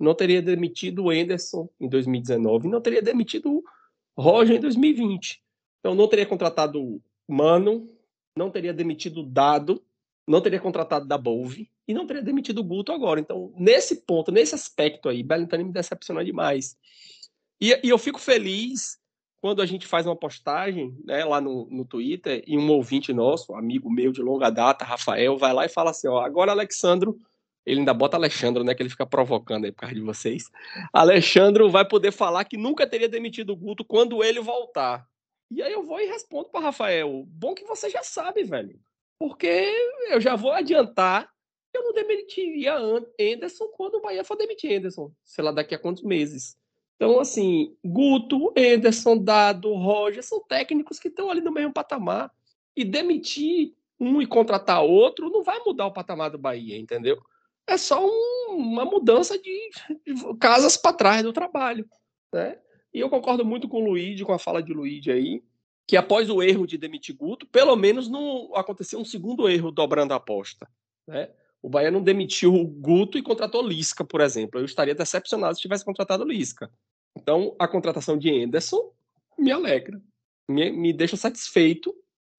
não 0.00 0.12
teria 0.12 0.42
demitido 0.42 1.04
o 1.04 1.12
Enderson 1.12 1.68
em 1.78 1.88
2019, 1.88 2.66
não 2.66 2.80
teria 2.80 3.00
demitido 3.00 3.62
Roger 4.18 4.56
em 4.56 4.60
2020. 4.60 5.40
Então 5.78 5.94
não 5.94 6.08
teria 6.08 6.26
contratado 6.26 7.00
Mano, 7.28 7.86
não 8.38 8.50
teria 8.50 8.72
demitido 8.72 9.22
Dado, 9.22 9.82
não 10.26 10.40
teria 10.40 10.60
contratado 10.60 11.06
da 11.06 11.18
Bolve 11.18 11.70
e 11.86 11.92
não 11.92 12.06
teria 12.06 12.22
demitido 12.22 12.60
o 12.60 12.64
Guto 12.64 12.92
agora. 12.92 13.18
Então, 13.18 13.52
nesse 13.56 14.02
ponto, 14.02 14.30
nesse 14.30 14.54
aspecto 14.54 15.08
aí, 15.08 15.22
Bellintani 15.22 15.64
me 15.64 15.72
decepciona 15.72 16.24
demais. 16.24 16.76
E, 17.60 17.72
e, 17.82 17.88
eu 17.88 17.98
fico 17.98 18.20
feliz 18.20 18.98
quando 19.40 19.62
a 19.62 19.66
gente 19.66 19.86
faz 19.86 20.06
uma 20.06 20.16
postagem 20.16 20.96
né, 21.04 21.24
lá 21.24 21.40
no, 21.40 21.66
no 21.70 21.84
Twitter 21.84 22.44
e 22.46 22.56
um 22.56 22.70
ouvinte 22.70 23.12
nosso, 23.12 23.54
amigo 23.54 23.90
meu 23.90 24.12
de 24.12 24.20
longa 24.20 24.50
data, 24.50 24.84
Rafael, 24.84 25.36
vai 25.36 25.52
lá 25.52 25.64
e 25.64 25.68
fala 25.68 25.90
assim: 25.90 26.08
ó, 26.08 26.20
agora 26.20 26.52
Alexandro, 26.52 27.18
ele 27.64 27.80
ainda 27.80 27.94
bota 27.94 28.16
Alexandre, 28.16 28.62
né, 28.62 28.74
que 28.74 28.82
ele 28.82 28.90
fica 28.90 29.06
provocando 29.06 29.64
aí 29.64 29.72
por 29.72 29.80
causa 29.80 29.94
de 29.94 30.02
vocês. 30.02 30.44
Alexandro 30.92 31.70
vai 31.70 31.86
poder 31.86 32.12
falar 32.12 32.44
que 32.44 32.56
nunca 32.56 32.86
teria 32.86 33.08
demitido 33.08 33.50
o 33.52 33.56
Guto 33.56 33.84
quando 33.84 34.22
ele 34.22 34.40
voltar. 34.40 35.06
E 35.50 35.62
aí 35.62 35.72
eu 35.72 35.82
vou 35.82 36.00
e 36.00 36.06
respondo 36.06 36.48
para 36.48 36.60
Rafael: 36.60 37.24
bom 37.26 37.54
que 37.54 37.64
você 37.64 37.88
já 37.88 38.02
sabe, 38.02 38.44
velho. 38.44 38.78
Porque 39.18 39.72
eu 40.10 40.20
já 40.20 40.36
vou 40.36 40.52
adiantar 40.52 41.28
eu 41.78 41.84
não 41.84 41.92
demitiria 41.92 42.74
Anderson 42.76 43.68
quando 43.68 43.96
o 43.96 44.00
Bahia 44.00 44.24
for 44.24 44.36
demitir 44.36 44.78
Anderson, 44.78 45.12
sei 45.24 45.44
lá, 45.44 45.52
daqui 45.52 45.74
a 45.74 45.78
quantos 45.78 46.02
meses. 46.02 46.56
Então, 46.96 47.20
assim, 47.20 47.76
Guto, 47.84 48.52
Anderson, 48.56 49.16
Dado, 49.16 49.72
Roger, 49.74 50.22
são 50.22 50.40
técnicos 50.40 50.98
que 50.98 51.08
estão 51.08 51.30
ali 51.30 51.40
no 51.40 51.52
mesmo 51.52 51.72
patamar. 51.72 52.32
E 52.76 52.84
demitir 52.84 53.74
um 54.00 54.20
e 54.22 54.26
contratar 54.26 54.82
outro 54.82 55.30
não 55.30 55.42
vai 55.42 55.58
mudar 55.64 55.86
o 55.86 55.92
patamar 55.92 56.30
do 56.30 56.38
Bahia, 56.38 56.76
entendeu? 56.76 57.20
É 57.66 57.76
só 57.76 58.04
um, 58.04 58.56
uma 58.56 58.84
mudança 58.84 59.38
de, 59.38 59.70
de 60.06 60.38
casas 60.38 60.76
para 60.76 60.96
trás 60.96 61.22
do 61.22 61.32
trabalho. 61.32 61.88
Né? 62.32 62.58
E 62.92 63.00
eu 63.00 63.10
concordo 63.10 63.44
muito 63.44 63.68
com 63.68 63.82
o 63.82 63.84
Luiz, 63.84 64.20
com 64.22 64.32
a 64.32 64.38
fala 64.38 64.62
de 64.62 64.72
Luiz 64.72 65.06
aí, 65.08 65.42
que 65.86 65.96
após 65.96 66.28
o 66.28 66.42
erro 66.42 66.66
de 66.66 66.76
demitir 66.76 67.16
Guto, 67.16 67.46
pelo 67.46 67.74
menos 67.76 68.08
não 68.08 68.54
aconteceu 68.54 68.98
um 68.98 69.04
segundo 69.04 69.48
erro 69.48 69.70
dobrando 69.70 70.12
a 70.12 70.16
aposta. 70.16 70.68
Né? 71.06 71.30
O 71.62 71.68
Bahia 71.68 71.90
não 71.90 72.02
demitiu 72.02 72.54
o 72.54 72.66
Guto 72.66 73.18
e 73.18 73.22
contratou 73.22 73.66
Lisca, 73.66 74.04
por 74.04 74.20
exemplo. 74.20 74.60
Eu 74.60 74.64
estaria 74.64 74.94
decepcionado 74.94 75.54
se 75.54 75.62
tivesse 75.62 75.84
contratado 75.84 76.24
Lisca. 76.24 76.70
Então, 77.16 77.56
a 77.58 77.66
contratação 77.66 78.18
de 78.18 78.30
Anderson 78.30 78.92
me 79.38 79.50
alegra, 79.50 80.00
me, 80.48 80.70
me 80.70 80.92
deixa 80.92 81.16
satisfeito, 81.16 81.94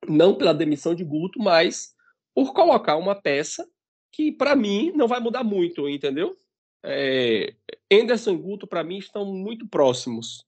não 0.08 0.36
pela 0.36 0.54
demissão 0.54 0.96
de 0.96 1.04
Guto, 1.04 1.40
mas 1.40 1.94
por 2.34 2.54
colocar 2.54 2.96
uma 2.98 3.16
peça 3.16 3.68
que, 4.12 4.32
para 4.32 4.56
mim, 4.56 4.92
não 4.96 5.08
vai 5.08 5.20
mudar 5.20 5.44
muito, 5.44 5.90
entendeu? 5.90 6.38
É, 6.84 7.54
Anderson 7.92 8.32
e 8.32 8.38
Guto, 8.38 8.68
para 8.68 8.84
mim, 8.84 8.98
estão 8.98 9.26
muito 9.26 9.68
próximos. 9.68 10.46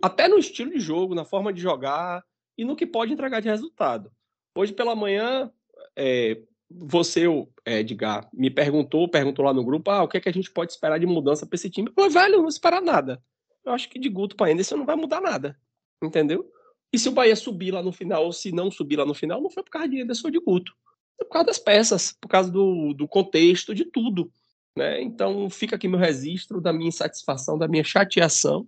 Até 0.00 0.28
no 0.28 0.38
estilo 0.38 0.70
de 0.70 0.80
jogo, 0.80 1.14
na 1.14 1.24
forma 1.24 1.52
de 1.52 1.60
jogar 1.60 2.24
e 2.56 2.64
no 2.64 2.76
que 2.76 2.86
pode 2.86 3.12
entregar 3.12 3.40
de 3.40 3.48
resultado. 3.48 4.10
Hoje 4.56 4.72
pela 4.72 4.94
manhã, 4.94 5.50
é, 5.96 6.40
você, 6.70 7.26
Edgar, 7.66 8.28
me 8.32 8.50
perguntou, 8.50 9.08
perguntou 9.08 9.44
lá 9.44 9.52
no 9.52 9.64
grupo, 9.64 9.90
ah, 9.90 10.02
o 10.02 10.08
que, 10.08 10.16
é 10.16 10.20
que 10.20 10.28
a 10.28 10.32
gente 10.32 10.50
pode 10.50 10.72
esperar 10.72 10.98
de 10.98 11.06
mudança 11.06 11.46
para 11.46 11.56
esse 11.56 11.70
time? 11.70 11.88
Eu 11.88 11.94
falei, 11.94 12.10
velho, 12.10 12.42
não 12.42 12.48
esperar 12.48 12.80
nada. 12.80 13.22
Eu 13.64 13.72
acho 13.72 13.88
que 13.88 13.98
de 13.98 14.08
Guto 14.08 14.36
para 14.36 14.50
Anderson 14.52 14.76
não 14.76 14.86
vai 14.86 14.96
mudar 14.96 15.20
nada, 15.20 15.58
entendeu? 16.02 16.50
E 16.92 16.98
se 16.98 17.08
o 17.08 17.12
Bahia 17.12 17.36
subir 17.36 17.72
lá 17.72 17.82
no 17.82 17.92
final, 17.92 18.24
ou 18.24 18.32
se 18.32 18.52
não 18.52 18.70
subir 18.70 18.96
lá 18.96 19.06
no 19.06 19.14
final, 19.14 19.40
não 19.40 19.50
foi 19.50 19.62
por 19.62 19.70
causa 19.70 19.88
de 19.88 20.02
Anderson 20.02 20.28
ou 20.28 20.32
de 20.32 20.40
Guto. 20.40 20.72
Foi 21.16 21.26
por 21.26 21.32
causa 21.32 21.46
das 21.46 21.58
peças, 21.58 22.12
por 22.20 22.28
causa 22.28 22.50
do, 22.50 22.92
do 22.92 23.08
contexto, 23.08 23.74
de 23.74 23.84
tudo. 23.84 24.30
Né? 24.76 25.02
Então 25.02 25.48
fica 25.50 25.76
aqui 25.76 25.86
meu 25.86 25.98
registro 25.98 26.60
da 26.60 26.72
minha 26.72 26.88
insatisfação, 26.88 27.58
da 27.58 27.68
minha 27.68 27.84
chateação 27.84 28.66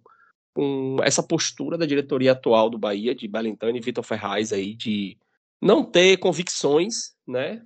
com 0.53 0.97
essa 1.03 1.23
postura 1.23 1.77
da 1.77 1.87
diretoria 1.87 2.33
atual 2.33 2.71
do 2.71 2.79
Bahia, 2.79 3.15
de 3.15 3.27
Balentano 3.27 3.77
e 3.77 3.81
Vitor 3.81 4.05
Ferraz 4.05 4.53
aí, 4.53 4.75
de 4.75 5.17
não 5.61 5.85
ter 5.85 6.19
convicções, 6.19 7.15
né? 7.27 7.63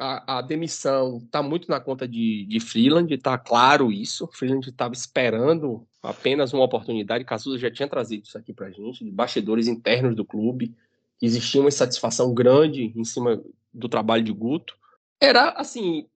a, 0.00 0.38
a 0.38 0.42
demissão 0.42 1.18
está 1.18 1.42
muito 1.42 1.70
na 1.70 1.78
conta 1.78 2.08
de, 2.08 2.46
de 2.46 2.58
Freeland, 2.58 3.12
está 3.12 3.36
claro 3.36 3.92
isso. 3.92 4.26
Freeland 4.32 4.66
estava 4.66 4.94
esperando 4.94 5.86
apenas 6.02 6.54
uma 6.54 6.64
oportunidade. 6.64 7.24
Casusa 7.24 7.58
já 7.58 7.70
tinha 7.70 7.86
trazido 7.86 8.24
isso 8.24 8.38
aqui 8.38 8.54
para 8.54 8.68
a 8.68 8.70
gente, 8.70 9.04
de 9.04 9.10
bastidores 9.10 9.68
internos 9.68 10.16
do 10.16 10.24
clube. 10.24 10.74
Existia 11.20 11.60
uma 11.60 11.68
insatisfação 11.68 12.32
grande 12.32 12.94
em 12.96 13.04
cima 13.04 13.42
do 13.74 13.90
trabalho 13.90 14.24
de 14.24 14.32
Guto. 14.32 14.74
Era 15.20 15.50
assim: 15.50 16.08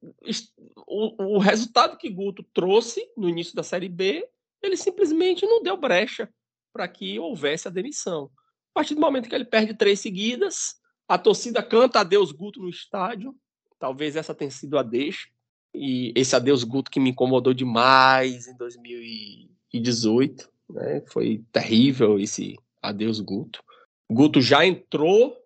o, 0.87 1.37
o 1.37 1.39
resultado 1.39 1.97
que 1.97 2.11
Guto 2.11 2.43
trouxe 2.55 3.07
no 3.17 3.29
início 3.29 3.55
da 3.55 3.63
Série 3.63 3.89
B, 3.89 4.29
ele 4.63 4.77
simplesmente 4.77 5.47
não 5.47 5.63
deu 5.63 5.77
brecha 5.77 6.29
para 6.73 6.89
que 6.89 7.19
houvesse 7.19 7.69
a 7.69 7.71
demissão. 7.71 8.31
A 8.71 8.81
partir 8.81 8.95
do 8.95 9.01
momento 9.01 9.29
que 9.29 9.35
ele 9.35 9.45
perde 9.45 9.75
três 9.75 10.01
seguidas, 10.01 10.75
a 11.09 11.19
torcida 11.19 11.63
canta 11.63 12.01
adeus 12.01 12.33
Guto 12.33 12.61
no 12.61 12.69
estádio, 12.69 13.37
Talvez 13.85 14.17
essa 14.17 14.35
tenha 14.35 14.51
sido 14.51 14.79
a 14.79 14.83
deixa. 14.83 15.29
E 15.75 16.11
esse 16.17 16.35
adeus 16.35 16.65
Guto 16.65 16.91
que 16.91 16.99
me 16.99 17.11
incomodou 17.11 17.53
demais 17.53 18.47
em 18.47 18.57
2018. 18.57 20.49
Né? 20.71 21.03
Foi 21.09 21.45
terrível 21.53 22.19
esse 22.19 22.57
adeus 22.81 23.21
Guto. 23.21 23.63
Guto 24.11 24.41
já 24.41 24.65
entrou. 24.65 25.37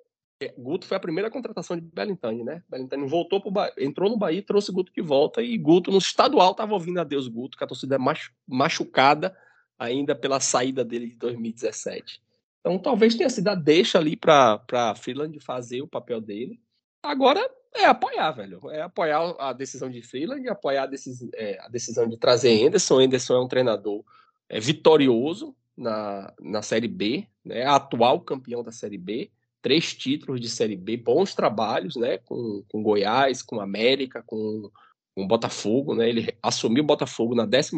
É, 0.40 0.54
Guto 0.56 0.86
foi 0.86 0.96
a 0.96 1.00
primeira 1.00 1.30
contratação 1.30 1.76
de 1.76 1.82
Belintani, 1.82 2.44
né? 2.44 2.62
Belintani 2.68 3.08
voltou 3.08 3.40
pro 3.40 3.52
entrou 3.76 4.08
no 4.08 4.16
Bahia, 4.16 4.42
trouxe 4.42 4.70
Guto 4.70 4.92
de 4.92 5.02
volta 5.02 5.42
e 5.42 5.58
Guto 5.58 5.90
no 5.90 5.98
estadual 5.98 6.52
estava 6.52 6.72
ouvindo 6.74 7.00
adeus 7.00 7.26
Guto, 7.26 7.58
que 7.58 7.64
a 7.64 7.66
torcida 7.66 7.96
é 7.96 7.98
machucada 8.46 9.36
ainda 9.76 10.14
pela 10.14 10.38
saída 10.38 10.84
dele 10.84 11.08
de 11.08 11.16
2017. 11.16 12.22
Então 12.60 12.78
talvez 12.78 13.14
tenha 13.14 13.30
sido 13.30 13.48
a 13.48 13.54
deixa 13.54 13.98
ali 13.98 14.16
para 14.16 14.94
Freeland 14.96 15.38
fazer 15.40 15.82
o 15.82 15.88
papel 15.88 16.20
dele. 16.20 16.60
Agora 17.02 17.40
é 17.74 17.84
apoiar, 17.84 18.30
velho. 18.32 18.60
É 18.70 18.82
apoiar 18.82 19.34
a 19.38 19.52
decisão 19.52 19.90
de 19.90 20.02
Freeland, 20.02 20.48
apoiar 20.48 20.84
a, 20.84 20.86
decis 20.86 21.28
é, 21.34 21.58
a 21.60 21.68
decisão 21.68 22.08
de 22.08 22.16
trazer 22.16 22.64
Anderson. 22.64 23.00
Anderson 23.00 23.34
é 23.34 23.40
um 23.40 23.48
treinador 23.48 24.04
é, 24.48 24.60
vitorioso 24.60 25.54
na, 25.76 26.32
na 26.40 26.62
Série 26.62 26.88
B, 26.88 27.26
né? 27.44 27.64
atual 27.64 28.20
campeão 28.20 28.62
da 28.62 28.72
Série 28.72 28.98
B, 28.98 29.30
três 29.60 29.94
títulos 29.94 30.40
de 30.40 30.48
Série 30.48 30.76
B, 30.76 30.96
bons 30.96 31.34
trabalhos, 31.34 31.96
né? 31.96 32.18
Com, 32.18 32.62
com 32.68 32.82
Goiás, 32.82 33.42
com 33.42 33.60
América, 33.60 34.22
com, 34.26 34.70
com 35.14 35.26
Botafogo, 35.26 35.94
né? 35.94 36.08
Ele 36.08 36.36
assumiu 36.42 36.82
o 36.82 36.86
Botafogo 36.86 37.34
na 37.34 37.44
14 37.44 37.76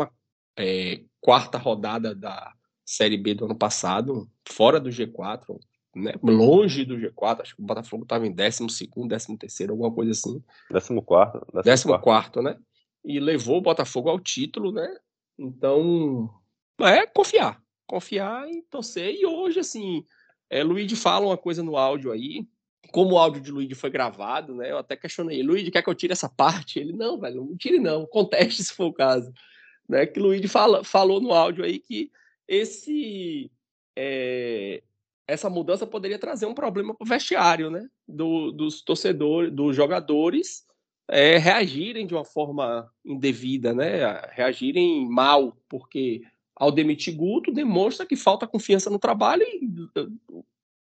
é, 0.58 1.02
quarta 1.20 1.58
rodada 1.58 2.14
da 2.14 2.52
Série 2.84 3.16
B 3.16 3.34
do 3.34 3.44
ano 3.44 3.56
passado, 3.56 4.28
fora 4.48 4.80
do 4.80 4.90
G4, 4.90 5.58
né, 5.94 6.12
longe 6.22 6.84
do 6.84 6.96
G4, 6.96 7.40
acho 7.40 7.56
que 7.56 7.62
o 7.62 7.66
Botafogo 7.66 8.04
estava 8.04 8.26
em 8.26 8.32
12 8.32 8.66
13 9.08 9.36
terceiro, 9.36 9.72
alguma 9.72 9.92
coisa 9.92 10.12
assim. 10.12 10.42
14 10.70 11.00
14 11.52 11.98
quarto, 12.00 12.42
né? 12.42 12.56
E 13.04 13.18
levou 13.18 13.58
o 13.58 13.62
Botafogo 13.62 14.08
ao 14.08 14.20
título, 14.20 14.72
né? 14.72 14.88
Então, 15.38 16.28
é 16.80 17.06
confiar. 17.06 17.62
Confiar 17.86 18.48
e 18.48 18.62
torcer. 18.62 19.14
E 19.14 19.26
hoje, 19.26 19.60
assim, 19.60 20.04
é, 20.50 20.64
Luigi 20.64 20.96
fala 20.96 21.26
uma 21.26 21.38
coisa 21.38 21.62
no 21.62 21.76
áudio 21.76 22.10
aí, 22.10 22.44
como 22.92 23.14
o 23.14 23.18
áudio 23.18 23.40
de 23.40 23.52
Luigi 23.52 23.74
foi 23.74 23.88
gravado, 23.88 24.54
né? 24.54 24.70
Eu 24.70 24.78
até 24.78 24.96
questionei, 24.96 25.42
Luigi, 25.42 25.70
quer 25.70 25.82
que 25.82 25.88
eu 25.88 25.94
tire 25.94 26.12
essa 26.12 26.28
parte? 26.28 26.78
Ele, 26.80 26.92
não, 26.92 27.18
velho, 27.18 27.44
não 27.44 27.56
tire 27.56 27.78
não, 27.78 28.04
conteste 28.04 28.64
se 28.64 28.74
for 28.74 28.86
o 28.86 28.92
caso. 28.92 29.32
Né? 29.88 30.06
Que 30.06 30.18
Luigi 30.18 30.48
fala, 30.48 30.82
falou 30.82 31.20
no 31.20 31.32
áudio 31.32 31.64
aí 31.64 31.78
que 31.78 32.10
esse 32.48 33.50
é, 33.96 34.82
essa 35.26 35.48
mudança 35.48 35.86
poderia 35.86 36.18
trazer 36.18 36.46
um 36.46 36.54
problema 36.54 36.94
para 36.94 37.04
o 37.04 37.08
vestiário, 37.08 37.70
né? 37.70 37.88
Do, 38.06 38.50
dos 38.50 38.82
torcedores, 38.82 39.52
dos 39.52 39.76
jogadores 39.76 40.64
é, 41.08 41.38
reagirem 41.38 42.06
de 42.06 42.14
uma 42.14 42.24
forma 42.24 42.90
indevida, 43.04 43.72
né? 43.72 44.20
Reagirem 44.32 45.08
mal, 45.08 45.56
porque 45.68 46.22
ao 46.60 46.70
demitir 46.70 47.16
Guto 47.16 47.50
demonstra 47.50 48.04
que 48.04 48.14
falta 48.14 48.46
confiança 48.46 48.90
no 48.90 48.98
trabalho 48.98 49.42
e, 49.42 49.88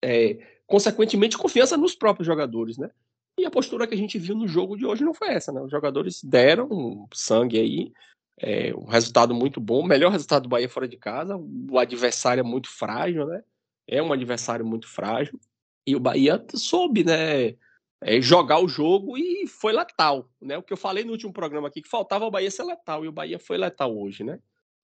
é, 0.04 0.38
consequentemente, 0.66 1.38
confiança 1.38 1.76
nos 1.76 1.94
próprios 1.94 2.26
jogadores, 2.26 2.76
né? 2.76 2.90
E 3.38 3.46
a 3.46 3.50
postura 3.50 3.86
que 3.86 3.94
a 3.94 3.98
gente 3.98 4.18
viu 4.18 4.34
no 4.34 4.46
jogo 4.46 4.76
de 4.76 4.84
hoje 4.84 5.02
não 5.02 5.14
foi 5.14 5.28
essa, 5.28 5.50
né? 5.50 5.62
Os 5.62 5.70
jogadores 5.70 6.22
deram 6.22 7.08
sangue 7.14 7.58
aí, 7.58 7.92
é, 8.38 8.74
um 8.74 8.84
resultado 8.84 9.34
muito 9.34 9.58
bom, 9.58 9.82
melhor 9.82 10.12
resultado 10.12 10.42
do 10.42 10.48
Bahia 10.50 10.68
fora 10.68 10.86
de 10.86 10.98
casa, 10.98 11.36
o 11.36 11.78
adversário 11.78 12.42
é 12.42 12.44
muito 12.44 12.68
frágil, 12.68 13.26
né? 13.26 13.42
é 13.88 14.02
um 14.02 14.12
adversário 14.12 14.64
muito 14.64 14.88
frágil. 14.88 15.40
E 15.86 15.96
o 15.96 16.00
Bahia 16.00 16.44
soube, 16.54 17.02
né? 17.02 17.56
É, 18.04 18.20
jogar 18.20 18.58
o 18.58 18.68
jogo 18.68 19.16
e 19.16 19.46
foi 19.46 19.72
letal, 19.72 20.28
né? 20.40 20.58
O 20.58 20.62
que 20.62 20.72
eu 20.72 20.76
falei 20.76 21.04
no 21.04 21.12
último 21.12 21.32
programa 21.32 21.68
aqui, 21.68 21.80
que 21.80 21.88
faltava 21.88 22.26
o 22.26 22.30
Bahia 22.30 22.50
ser 22.50 22.64
letal, 22.64 23.04
e 23.04 23.08
o 23.08 23.12
Bahia 23.12 23.38
foi 23.38 23.56
letal 23.56 23.96
hoje, 23.96 24.24
né? 24.24 24.40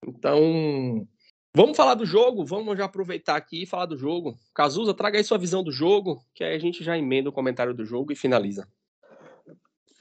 Então, 0.06 1.06
Vamos 1.54 1.76
falar 1.76 1.94
do 1.94 2.06
jogo? 2.06 2.44
Vamos 2.44 2.76
já 2.76 2.84
aproveitar 2.84 3.34
aqui 3.34 3.62
e 3.62 3.66
falar 3.66 3.86
do 3.86 3.96
jogo. 3.96 4.38
Cazuza, 4.54 4.94
traga 4.94 5.18
aí 5.18 5.24
sua 5.24 5.38
visão 5.38 5.60
do 5.62 5.72
jogo, 5.72 6.24
que 6.32 6.44
aí 6.44 6.54
a 6.54 6.58
gente 6.58 6.84
já 6.84 6.96
emenda 6.96 7.30
o 7.30 7.32
comentário 7.32 7.74
do 7.74 7.84
jogo 7.84 8.12
e 8.12 8.16
finaliza. 8.16 8.68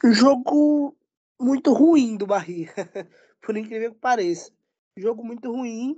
Jogo 0.03 0.95
muito 1.39 1.73
ruim 1.73 2.15
do 2.15 2.27
Bahia, 2.27 2.71
por 3.41 3.57
incrível 3.57 3.91
que 3.91 3.99
pareça. 3.99 4.51
Jogo 4.95 5.23
muito 5.23 5.51
ruim. 5.51 5.97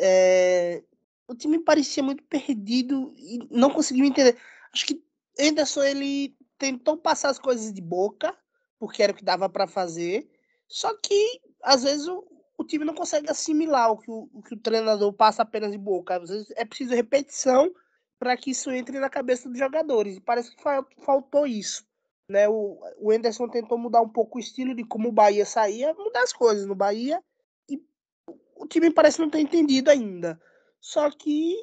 É... 0.00 0.82
O 1.28 1.36
time 1.36 1.58
parecia 1.58 2.02
muito 2.02 2.24
perdido 2.24 3.14
e 3.16 3.46
não 3.50 3.70
conseguiu 3.70 4.04
entender. 4.04 4.36
Acho 4.72 4.86
que 4.86 5.04
Anderson 5.38 5.84
ele 5.84 6.36
tentou 6.58 6.96
passar 6.96 7.30
as 7.30 7.38
coisas 7.38 7.72
de 7.72 7.80
boca, 7.80 8.36
porque 8.78 9.02
era 9.02 9.12
o 9.12 9.14
que 9.14 9.24
dava 9.24 9.48
para 9.48 9.68
fazer. 9.68 10.28
Só 10.66 10.92
que 10.96 11.40
às 11.62 11.84
vezes 11.84 12.08
o, 12.08 12.33
o 12.56 12.64
time 12.64 12.84
não 12.84 12.94
consegue 12.94 13.30
assimilar 13.30 13.90
o 13.90 13.98
que 13.98 14.10
o, 14.10 14.28
o, 14.32 14.42
que 14.42 14.54
o 14.54 14.58
treinador 14.58 15.12
passa 15.12 15.42
apenas 15.42 15.72
de 15.72 15.78
boca. 15.78 16.16
Às 16.16 16.30
vezes 16.30 16.52
é 16.56 16.64
preciso 16.64 16.94
repetição 16.94 17.70
para 18.18 18.36
que 18.36 18.50
isso 18.50 18.70
entre 18.70 18.98
na 18.98 19.10
cabeça 19.10 19.48
dos 19.48 19.58
jogadores. 19.58 20.16
E 20.16 20.20
parece 20.20 20.54
que 20.54 20.62
faltou 21.04 21.46
isso. 21.46 21.84
Né? 22.28 22.48
O, 22.48 22.78
o 22.98 23.10
Anderson 23.10 23.48
tentou 23.48 23.76
mudar 23.76 24.00
um 24.00 24.08
pouco 24.08 24.38
o 24.38 24.40
estilo 24.40 24.74
de 24.74 24.84
como 24.84 25.08
o 25.08 25.12
Bahia 25.12 25.44
saía, 25.44 25.92
mudar 25.94 26.22
as 26.22 26.32
coisas 26.32 26.66
no 26.66 26.74
Bahia. 26.74 27.22
E 27.68 27.82
o 28.56 28.66
time 28.66 28.90
parece 28.90 29.20
não 29.20 29.28
ter 29.28 29.40
entendido 29.40 29.90
ainda. 29.90 30.40
Só 30.80 31.10
que 31.10 31.56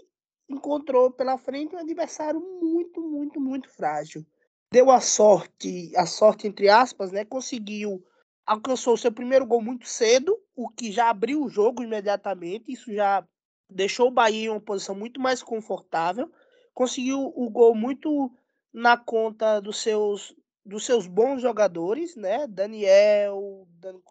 encontrou 0.49 1.09
pela 1.11 1.37
frente 1.37 1.75
um 1.75 1.79
adversário 1.79 2.41
muito, 2.61 3.01
muito, 3.01 3.39
muito 3.39 3.69
frágil. 3.69 4.25
Deu 4.73 4.91
a 4.91 4.99
sorte, 4.99 5.91
a 5.95 6.05
sorte 6.05 6.47
entre 6.47 6.69
aspas, 6.69 7.11
né? 7.11 7.25
Conseguiu 7.25 8.03
alcançou 8.51 8.97
seu 8.97 9.13
primeiro 9.13 9.45
gol 9.45 9.61
muito 9.61 9.87
cedo, 9.87 10.37
o 10.53 10.67
que 10.67 10.91
já 10.91 11.09
abriu 11.09 11.41
o 11.41 11.49
jogo 11.49 11.81
imediatamente. 11.81 12.69
Isso 12.69 12.93
já 12.93 13.25
deixou 13.69 14.09
o 14.09 14.11
Bahia 14.11 14.47
em 14.47 14.49
uma 14.49 14.59
posição 14.59 14.93
muito 14.93 15.21
mais 15.21 15.41
confortável. 15.41 16.29
Conseguiu 16.73 17.31
o 17.33 17.49
gol 17.49 17.73
muito 17.73 18.29
na 18.73 18.97
conta 18.97 19.61
dos 19.61 19.81
seus 19.81 20.35
dos 20.63 20.85
seus 20.85 21.07
bons 21.07 21.41
jogadores, 21.41 22.15
né? 22.17 22.45
Daniel 22.45 23.65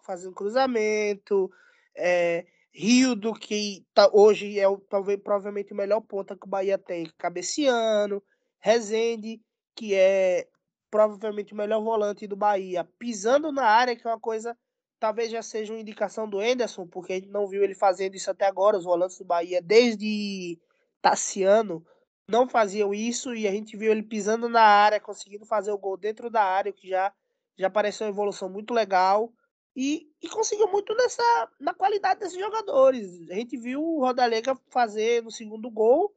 fazendo 0.04 0.34
cruzamento, 0.34 1.50
é, 1.94 2.44
Rildo, 2.72 3.34
que 3.34 3.84
tá, 3.94 4.10
hoje 4.10 4.58
é 4.58 4.66
o, 4.66 4.78
talvez 4.78 5.20
provavelmente 5.20 5.72
o 5.72 5.76
melhor 5.76 6.00
ponta 6.00 6.36
que 6.36 6.46
o 6.46 6.50
Bahia 6.50 6.78
tem, 6.78 7.08
cabeceando, 7.18 8.22
Rezende, 8.58 9.40
que 9.76 9.94
é 9.94 10.48
provavelmente 10.90 11.52
o 11.52 11.56
melhor 11.56 11.80
volante 11.80 12.26
do 12.26 12.36
Bahia, 12.36 12.84
pisando 12.98 13.52
na 13.52 13.64
área, 13.64 13.94
que 13.94 14.06
é 14.06 14.10
uma 14.10 14.18
coisa, 14.20 14.56
talvez 14.98 15.30
já 15.30 15.42
seja 15.42 15.72
uma 15.72 15.80
indicação 15.80 16.28
do 16.28 16.42
Enderson, 16.42 16.86
porque 16.86 17.12
a 17.12 17.16
gente 17.16 17.28
não 17.28 17.46
viu 17.46 17.62
ele 17.62 17.74
fazendo 17.74 18.14
isso 18.14 18.30
até 18.30 18.46
agora, 18.46 18.76
os 18.76 18.84
volantes 18.84 19.18
do 19.18 19.24
Bahia, 19.24 19.62
desde 19.62 20.58
Tassiano, 21.00 21.84
não 22.28 22.48
faziam 22.48 22.92
isso, 22.92 23.34
e 23.34 23.46
a 23.46 23.50
gente 23.50 23.76
viu 23.76 23.90
ele 23.90 24.02
pisando 24.02 24.48
na 24.48 24.62
área, 24.62 25.00
conseguindo 25.00 25.44
fazer 25.44 25.72
o 25.72 25.78
gol 25.78 25.96
dentro 25.96 26.30
da 26.30 26.42
área, 26.42 26.72
que 26.72 26.88
já, 26.88 27.12
já 27.56 27.70
pareceu 27.70 28.06
uma 28.06 28.12
evolução 28.12 28.48
muito 28.48 28.74
legal, 28.74 29.32
e, 29.74 30.10
e 30.20 30.28
conseguiu 30.28 30.68
muito 30.68 30.94
nessa, 30.94 31.48
na 31.58 31.72
qualidade 31.72 32.20
desses 32.20 32.38
jogadores. 32.38 33.30
A 33.30 33.34
gente 33.34 33.56
viu 33.56 33.82
o 33.82 34.00
Rodalega 34.00 34.58
fazer 34.68 35.22
no 35.22 35.30
segundo 35.30 35.70
gol, 35.70 36.14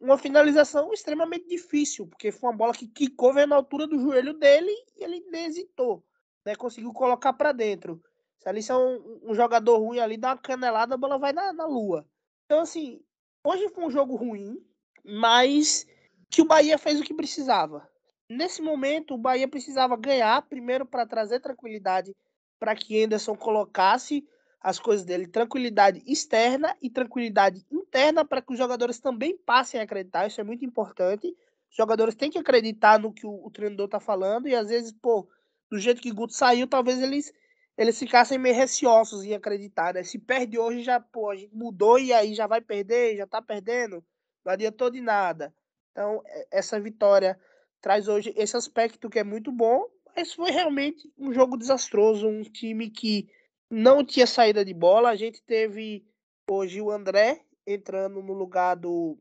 uma 0.00 0.18
finalização 0.18 0.92
extremamente 0.92 1.48
difícil, 1.48 2.06
porque 2.06 2.30
foi 2.30 2.50
uma 2.50 2.56
bola 2.56 2.74
que 2.74 2.86
quicou 2.86 3.32
na 3.34 3.56
altura 3.56 3.86
do 3.86 3.98
joelho 3.98 4.34
dele 4.34 4.70
e 4.96 5.04
ele 5.04 5.24
hesitou, 5.32 6.04
né? 6.44 6.54
Conseguiu 6.54 6.92
colocar 6.92 7.32
para 7.32 7.52
dentro. 7.52 8.02
Se 8.38 8.48
ali 8.48 8.60
é 8.68 8.74
um, 8.74 9.20
um, 9.30 9.34
jogador 9.34 9.78
ruim 9.78 9.98
ali, 9.98 10.16
dá 10.16 10.28
uma 10.28 10.38
canelada, 10.38 10.94
a 10.94 10.98
bola 10.98 11.18
vai 11.18 11.32
na, 11.32 11.52
na 11.52 11.66
lua. 11.66 12.06
Então, 12.46 12.60
assim, 12.60 13.02
hoje 13.44 13.68
foi 13.68 13.84
um 13.84 13.90
jogo 13.90 14.16
ruim, 14.16 14.56
mas 15.04 15.86
que 16.30 16.40
o 16.40 16.46
Bahia 16.46 16.78
fez 16.78 16.98
o 16.98 17.04
que 17.04 17.12
precisava. 17.12 17.88
Nesse 18.28 18.62
momento, 18.62 19.14
o 19.14 19.18
Bahia 19.18 19.48
precisava 19.48 19.96
ganhar, 19.96 20.40
primeiro 20.42 20.86
para 20.86 21.06
trazer 21.06 21.40
tranquilidade 21.40 22.14
para 22.58 22.76
que 22.76 23.02
Anderson 23.02 23.34
colocasse 23.34 24.24
as 24.60 24.78
coisas 24.78 25.06
dele, 25.06 25.26
tranquilidade 25.26 26.02
externa 26.06 26.76
e 26.82 26.90
tranquilidade 26.90 27.64
interna 27.70 28.24
para 28.24 28.42
que 28.42 28.52
os 28.52 28.58
jogadores 28.58 28.98
também 29.00 29.36
passem 29.38 29.80
a 29.80 29.84
acreditar, 29.84 30.26
isso 30.26 30.40
é 30.40 30.44
muito 30.44 30.64
importante. 30.64 31.34
Os 31.70 31.76
jogadores 31.76 32.14
têm 32.14 32.30
que 32.30 32.38
acreditar 32.38 32.98
no 32.98 33.12
que 33.12 33.26
o, 33.26 33.46
o 33.46 33.50
treinador 33.50 33.86
está 33.86 33.98
falando 34.00 34.48
e 34.48 34.54
às 34.54 34.68
vezes, 34.68 34.92
pô, 34.92 35.26
do 35.70 35.78
jeito 35.78 36.02
que 36.02 36.10
Guto 36.10 36.34
saiu, 36.34 36.66
talvez 36.66 37.00
eles 37.00 37.32
eles 37.78 37.98
ficassem 37.98 38.36
meio 38.36 38.54
receosos 38.54 39.24
em 39.24 39.32
acreditar, 39.32 39.94
né? 39.94 40.02
Se 40.02 40.18
perde 40.18 40.58
hoje, 40.58 40.82
já, 40.82 41.00
pô, 41.00 41.30
a 41.30 41.36
gente 41.36 41.54
mudou 41.54 41.98
e 41.98 42.12
aí 42.12 42.34
já 42.34 42.46
vai 42.46 42.60
perder, 42.60 43.16
já 43.16 43.26
tá 43.26 43.40
perdendo, 43.40 44.04
não 44.44 44.52
adiantou 44.52 44.90
de 44.90 45.00
nada. 45.00 45.54
Então, 45.90 46.22
essa 46.50 46.78
vitória 46.78 47.40
traz 47.80 48.06
hoje 48.06 48.34
esse 48.36 48.54
aspecto 48.54 49.08
que 49.08 49.18
é 49.18 49.24
muito 49.24 49.50
bom, 49.50 49.86
mas 50.14 50.34
foi 50.34 50.50
realmente 50.50 51.10
um 51.16 51.32
jogo 51.32 51.56
desastroso, 51.56 52.28
um 52.28 52.42
time 52.42 52.90
que 52.90 53.30
não 53.70 54.04
tinha 54.04 54.26
saída 54.26 54.64
de 54.64 54.74
bola. 54.74 55.10
A 55.10 55.16
gente 55.16 55.40
teve 55.42 56.04
hoje 56.48 56.82
o 56.82 56.90
André 56.90 57.42
entrando 57.66 58.20
no 58.20 58.32
lugar 58.32 58.74
do, 58.74 59.16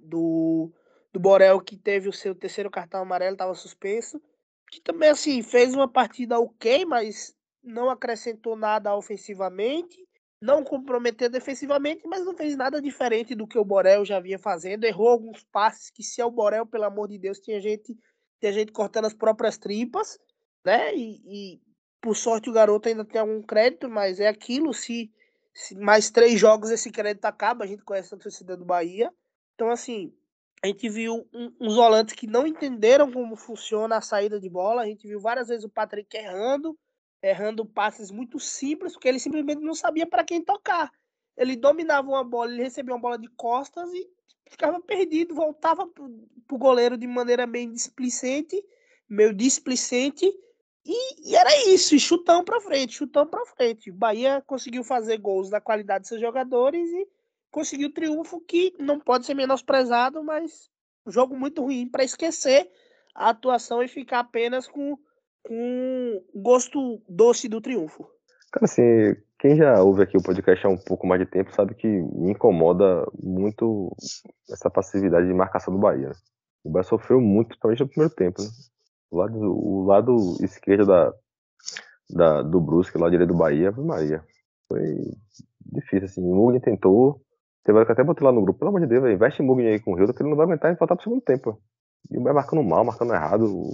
do, 0.00 0.72
do 1.12 1.20
Borel, 1.20 1.60
que 1.60 1.76
teve 1.76 2.08
o 2.08 2.12
seu 2.12 2.34
terceiro 2.34 2.70
cartão 2.70 3.00
amarelo, 3.00 3.34
estava 3.34 3.54
suspenso. 3.54 4.20
Que 4.70 4.80
também, 4.80 5.10
assim, 5.10 5.42
fez 5.42 5.72
uma 5.74 5.86
partida 5.86 6.40
ok, 6.40 6.84
mas 6.84 7.36
não 7.62 7.88
acrescentou 7.88 8.56
nada 8.56 8.94
ofensivamente. 8.96 9.96
Não 10.40 10.64
comprometeu 10.64 11.30
defensivamente, 11.30 12.06
mas 12.06 12.24
não 12.24 12.36
fez 12.36 12.56
nada 12.56 12.82
diferente 12.82 13.34
do 13.34 13.46
que 13.46 13.58
o 13.58 13.64
Borel 13.64 14.04
já 14.04 14.18
vinha 14.20 14.38
fazendo. 14.38 14.84
Errou 14.84 15.08
alguns 15.08 15.44
passes 15.44 15.90
que, 15.90 16.02
se 16.02 16.20
é 16.20 16.24
o 16.24 16.30
Borel, 16.30 16.66
pelo 16.66 16.84
amor 16.84 17.08
de 17.08 17.18
Deus, 17.18 17.38
tinha 17.38 17.60
gente, 17.60 17.96
tinha 18.40 18.52
gente 18.52 18.72
cortando 18.72 19.06
as 19.06 19.14
próprias 19.14 19.56
tripas, 19.56 20.18
né? 20.62 20.94
E, 20.94 21.22
e 21.24 21.60
por 22.04 22.14
sorte, 22.14 22.50
o 22.50 22.52
garoto 22.52 22.86
ainda 22.86 23.02
tem 23.02 23.18
algum 23.18 23.40
crédito, 23.40 23.88
mas 23.88 24.20
é 24.20 24.28
aquilo. 24.28 24.74
Se, 24.74 25.10
se 25.54 25.74
mais 25.74 26.10
três 26.10 26.38
jogos 26.38 26.70
esse 26.70 26.90
crédito 26.90 27.24
acaba, 27.24 27.64
a 27.64 27.66
gente 27.66 27.82
conhece 27.82 28.14
a 28.14 28.18
torcida 28.18 28.54
do 28.54 28.64
Bahia. 28.64 29.10
Então, 29.54 29.70
assim, 29.70 30.12
a 30.62 30.66
gente 30.66 30.86
viu 30.90 31.26
um, 31.32 31.50
uns 31.58 31.76
volantes 31.76 32.14
que 32.14 32.26
não 32.26 32.46
entenderam 32.46 33.10
como 33.10 33.34
funciona 33.36 33.96
a 33.96 34.02
saída 34.02 34.38
de 34.38 34.50
bola. 34.50 34.82
A 34.82 34.86
gente 34.86 35.08
viu 35.08 35.18
várias 35.18 35.48
vezes 35.48 35.64
o 35.64 35.68
Patrick 35.70 36.14
errando, 36.14 36.78
errando 37.22 37.64
passes 37.64 38.10
muito 38.10 38.38
simples, 38.38 38.92
porque 38.92 39.08
ele 39.08 39.18
simplesmente 39.18 39.62
não 39.62 39.74
sabia 39.74 40.06
para 40.06 40.24
quem 40.24 40.44
tocar. 40.44 40.92
Ele 41.34 41.56
dominava 41.56 42.06
uma 42.06 42.22
bola, 42.22 42.52
ele 42.52 42.64
recebia 42.64 42.94
uma 42.94 43.00
bola 43.00 43.18
de 43.18 43.28
costas 43.28 43.90
e 43.94 44.06
ficava 44.50 44.78
perdido, 44.78 45.34
voltava 45.34 45.86
pro, 45.86 46.06
pro 46.46 46.58
goleiro 46.58 46.98
de 46.98 47.06
maneira 47.06 47.46
meio 47.46 47.72
displicente, 47.72 48.62
meio 49.08 49.32
displicente, 49.32 50.30
e, 50.86 51.30
e, 51.30 51.36
era 51.36 51.50
isso, 51.68 51.98
chutão 51.98 52.44
pra 52.44 52.60
frente, 52.60 52.94
chutão 52.94 53.26
pra 53.26 53.44
frente. 53.46 53.90
O 53.90 53.94
Bahia 53.94 54.42
conseguiu 54.46 54.84
fazer 54.84 55.18
gols 55.18 55.48
da 55.48 55.60
qualidade 55.60 56.02
de 56.02 56.08
seus 56.08 56.20
jogadores 56.20 56.88
e 56.90 57.08
conseguiu 57.50 57.92
triunfo 57.92 58.40
que 58.40 58.74
não 58.78 59.00
pode 59.00 59.24
ser 59.24 59.34
menosprezado, 59.34 60.22
mas 60.22 60.68
um 61.06 61.10
jogo 61.10 61.36
muito 61.36 61.62
ruim 61.62 61.88
para 61.88 62.04
esquecer 62.04 62.70
a 63.14 63.30
atuação 63.30 63.82
e 63.82 63.88
ficar 63.88 64.20
apenas 64.20 64.66
com, 64.66 64.98
com 65.42 66.22
gosto 66.34 67.00
doce 67.08 67.48
do 67.48 67.60
triunfo. 67.60 68.06
Cara, 68.52 68.64
assim, 68.64 69.16
quem 69.38 69.56
já 69.56 69.82
ouve 69.82 70.02
aqui 70.02 70.16
o 70.16 70.22
podcast 70.22 70.66
há 70.66 70.68
um 70.68 70.76
pouco 70.76 71.06
mais 71.06 71.20
de 71.20 71.26
tempo 71.26 71.54
sabe 71.54 71.74
que 71.74 71.86
me 71.86 72.32
incomoda 72.32 73.06
muito 73.22 73.94
essa 74.50 74.68
passividade 74.68 75.26
de 75.26 75.32
marcação 75.32 75.72
do 75.72 75.80
Bahia. 75.80 76.08
Né? 76.08 76.14
O 76.62 76.70
Bahia 76.70 76.84
sofreu 76.84 77.20
muito, 77.20 77.48
principalmente 77.48 77.80
no 77.80 77.88
primeiro 77.88 78.14
tempo. 78.14 78.42
Né? 78.42 78.48
O 79.14 79.18
lado, 79.18 79.38
o 79.38 79.84
lado 79.84 80.16
esquerdo 80.40 80.86
da, 80.86 81.14
da, 82.10 82.42
do 82.42 82.60
Brusque, 82.60 82.96
o 82.96 83.00
lado 83.00 83.12
direito 83.12 83.32
do 83.32 83.38
Bahia, 83.38 83.72
foi 83.72 83.84
Maria. 83.84 84.24
Foi 84.68 84.82
difícil, 85.64 86.06
assim. 86.06 86.20
O 86.20 86.34
Mugni 86.34 86.60
tentou. 86.60 87.20
Teve 87.64 87.78
hora 87.78 87.86
que 87.86 87.92
até 87.92 88.02
botei 88.02 88.26
lá 88.26 88.32
no 88.32 88.42
grupo, 88.42 88.58
pelo 88.58 88.70
amor 88.70 88.80
de 88.80 88.88
Deus, 88.88 89.02
véio, 89.02 89.14
investe 89.14 89.40
Mugni 89.40 89.68
aí 89.68 89.80
com 89.80 89.92
o 89.92 89.94
Rio, 89.94 90.12
que 90.12 90.20
ele 90.20 90.28
não 90.28 90.36
vai 90.36 90.44
aguentar 90.46 90.72
e 90.72 90.76
voltar 90.76 90.96
pro 90.96 91.04
segundo 91.04 91.22
tempo. 91.22 91.58
E 92.10 92.18
o 92.18 92.20
Bahia 92.20 92.34
marcando 92.34 92.62
mal, 92.62 92.84
marcando 92.84 93.14
errado. 93.14 93.70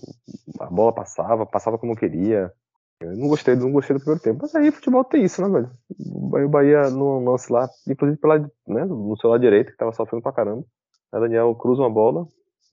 A 0.61 0.67
bola 0.67 0.93
passava, 0.93 1.47
passava 1.47 1.79
como 1.79 1.97
queria. 1.97 2.53
Eu 3.01 3.17
não 3.17 3.29
gostei, 3.29 3.57
não 3.57 3.73
gostei 3.73 3.97
do 3.97 4.01
primeiro 4.01 4.23
tempo. 4.23 4.41
Mas 4.43 4.55
aí 4.55 4.71
futebol 4.71 5.03
tem 5.03 5.25
isso, 5.25 5.41
né, 5.41 5.49
velho? 5.49 5.71
O 5.99 6.49
Bahia 6.51 6.91
no 6.91 7.19
lance 7.25 7.51
lá, 7.51 7.67
inclusive 7.89 8.21
pela, 8.21 8.39
né, 8.39 8.85
no 8.85 9.17
seu 9.19 9.31
lado 9.31 9.41
direito, 9.41 9.73
que 9.73 9.79
tava 9.79 9.93
sofrendo 9.93 10.23
pra 10.23 10.33
caramba. 10.33 10.65
A 11.11 11.19
Daniel 11.19 11.55
cruza 11.55 11.81
uma 11.81 11.91
bola, 11.91 12.29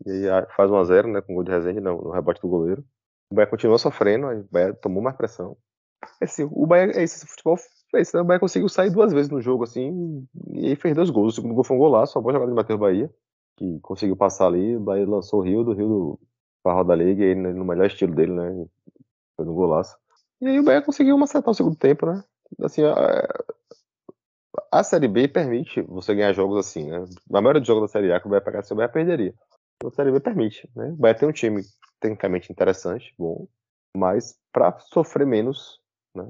e 0.05 0.29
aí 0.29 0.45
faz 0.55 0.69
1x0, 0.69 1.11
né, 1.11 1.21
com 1.21 1.33
gol 1.33 1.43
de 1.43 1.51
Rezende 1.51 1.79
no, 1.79 2.01
no 2.01 2.11
rebote 2.11 2.41
do 2.41 2.47
goleiro. 2.47 2.83
O 3.31 3.35
Bahia 3.35 3.49
continua 3.49 3.77
sofrendo, 3.77 4.27
o 4.27 4.43
Bahia 4.51 4.73
tomou 4.73 5.01
mais 5.01 5.15
pressão. 5.15 5.57
Assim, 6.21 6.47
o 6.51 6.65
Bahia, 6.65 6.91
é 6.95 7.03
esse 7.03 7.25
futebol 7.25 7.57
fez, 7.91 8.13
né? 8.13 8.21
o 8.21 8.23
Bahia 8.23 8.39
conseguiu 8.39 8.69
sair 8.69 8.89
duas 8.89 9.11
vezes 9.11 9.29
no 9.29 9.41
jogo, 9.41 9.63
assim, 9.63 10.27
e 10.53 10.75
fez 10.75 10.95
dois 10.95 11.09
gols. 11.09 11.33
O 11.33 11.35
segundo 11.35 11.55
gol 11.55 11.63
foi 11.63 11.75
um 11.75 11.79
golaço, 11.79 12.17
uma 12.17 12.21
boa 12.21 12.33
jogada 12.33 12.51
de 12.51 12.55
Matheus 12.55 12.79
Bahia, 12.79 13.13
que 13.57 13.79
conseguiu 13.81 14.15
passar 14.15 14.47
ali, 14.47 14.75
o 14.75 14.79
Bahia 14.79 15.07
lançou 15.07 15.39
o 15.39 15.43
Rio, 15.43 15.63
do 15.63 15.73
Rio 15.73 15.87
do, 15.87 16.19
pra 16.63 16.73
roda 16.73 16.95
liga, 16.95 17.25
e 17.25 17.35
no 17.35 17.65
melhor 17.65 17.87
estilo 17.87 18.15
dele, 18.15 18.33
né, 18.33 18.65
foi 19.35 19.45
um 19.45 19.53
golaço. 19.53 19.97
E 20.39 20.47
aí 20.47 20.59
o 20.59 20.63
Bahia 20.63 20.81
conseguiu 20.81 21.21
acertar 21.23 21.51
o 21.51 21.55
segundo 21.55 21.75
tempo, 21.75 22.05
né, 22.05 22.23
assim, 22.61 22.83
a 24.71 24.83
Série 24.83 25.07
B 25.07 25.27
permite 25.27 25.81
você 25.81 26.13
ganhar 26.13 26.33
jogos 26.33 26.57
assim, 26.57 26.89
né? 26.89 27.03
Na 27.29 27.41
maioria 27.41 27.61
dos 27.61 27.67
jogos 27.67 27.83
da 27.83 27.87
Série 27.87 28.11
A 28.11 28.19
que 28.19 28.27
o 28.27 28.29
Bahia 28.29 28.43
pegar, 28.43 28.63
o 28.69 28.75
Bahia 28.75 28.89
perderia. 28.89 29.33
A 29.85 29.91
Série 29.91 30.11
B 30.11 30.19
permite, 30.19 30.69
né? 30.75 30.89
O 30.89 30.95
Bahia 30.95 31.15
tem 31.15 31.29
um 31.29 31.31
time 31.31 31.61
tecnicamente 31.99 32.51
interessante, 32.51 33.13
bom, 33.17 33.47
mas 33.95 34.37
para 34.51 34.77
sofrer 34.79 35.25
menos, 35.25 35.79
né? 36.15 36.23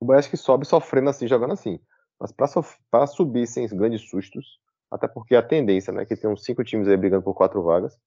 O 0.00 0.04
Bahia 0.04 0.18
acho 0.18 0.30
que 0.30 0.36
sobe 0.36 0.66
sofrendo 0.66 1.10
assim, 1.10 1.28
jogando 1.28 1.52
assim. 1.52 1.78
Mas 2.20 2.32
para 2.32 3.06
subir 3.06 3.46
sem 3.46 3.66
grandes 3.68 4.08
sustos, 4.08 4.60
até 4.90 5.08
porque 5.08 5.34
a 5.34 5.42
tendência, 5.42 5.92
né, 5.92 6.04
que 6.04 6.16
tem 6.16 6.30
uns 6.30 6.44
cinco 6.44 6.62
times 6.62 6.86
aí 6.86 6.96
brigando 6.96 7.22
por 7.22 7.34
quatro 7.34 7.62
vagas, 7.62 7.98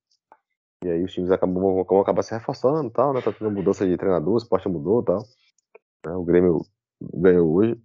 e 0.84 0.90
aí 0.90 1.04
os 1.04 1.12
times 1.12 1.32
acabam, 1.32 1.84
vão 1.84 2.00
acabar 2.00 2.22
se 2.22 2.34
reforçando 2.34 2.90
tal, 2.92 3.14
né? 3.14 3.22
Tá 3.22 3.34
tendo 3.34 3.50
mudança 3.50 3.88
de 3.88 3.98
treinador, 3.98 4.36
o 4.36 4.38
esporte 4.38 4.70
mudou 4.70 5.02
tal. 5.04 5.24
Né? 6.06 6.14
O 6.14 6.24
Grêmio 6.24 6.62
ganhou 7.02 7.52
hoje. 7.52 7.82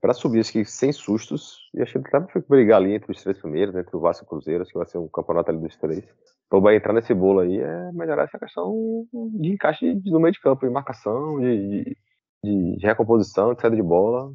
Para 0.00 0.12
subir, 0.12 0.40
acho 0.40 0.52
que 0.52 0.64
sem 0.66 0.92
sustos, 0.92 1.70
e 1.74 1.80
achei 1.80 2.00
que 2.02 2.14
até 2.14 2.30
foi 2.30 2.42
brigar 2.46 2.76
ali 2.78 2.94
entre 2.94 3.10
os 3.10 3.22
três 3.22 3.38
primeiros, 3.38 3.74
entre 3.74 3.96
o 3.96 4.00
Vasco 4.00 4.24
e 4.24 4.26
o 4.26 4.28
Cruzeiro, 4.28 4.62
acho 4.62 4.70
que 4.70 4.78
vai 4.78 4.86
ser 4.86 4.98
um 4.98 5.08
campeonato 5.08 5.50
ali 5.50 5.60
dos 5.60 5.76
três. 5.76 6.04
Então 6.46 6.60
vai 6.60 6.76
entrar 6.76 6.92
nesse 6.92 7.14
bolo 7.14 7.40
aí 7.40 7.58
é 7.58 7.92
melhorar 7.92 8.24
essa 8.24 8.38
questão 8.38 9.06
de 9.12 9.52
encaixe 9.52 9.94
no 10.04 10.20
meio 10.20 10.32
de 10.32 10.40
campo, 10.40 10.66
de 10.66 10.72
marcação, 10.72 11.40
de, 11.40 11.96
de, 12.44 12.76
de 12.76 12.86
recomposição, 12.86 13.54
de 13.54 13.60
saída 13.60 13.76
de 13.76 13.82
bola. 13.82 14.32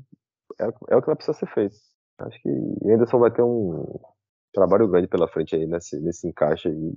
É, 0.60 0.66
é, 0.90 0.96
o 0.96 1.02
que 1.02 1.08
vai 1.08 1.16
precisar 1.16 1.38
ser 1.38 1.48
feito. 1.54 1.76
Acho 2.20 2.42
que 2.42 2.50
o 2.50 2.94
Anderson 2.94 3.20
vai 3.20 3.32
ter 3.32 3.42
um 3.44 4.00
trabalho 4.54 4.88
grande 4.88 5.08
pela 5.08 5.28
frente 5.28 5.56
aí 5.56 5.66
nesse, 5.66 6.00
nesse 6.00 6.28
encaixe 6.28 6.68
aí. 6.68 6.94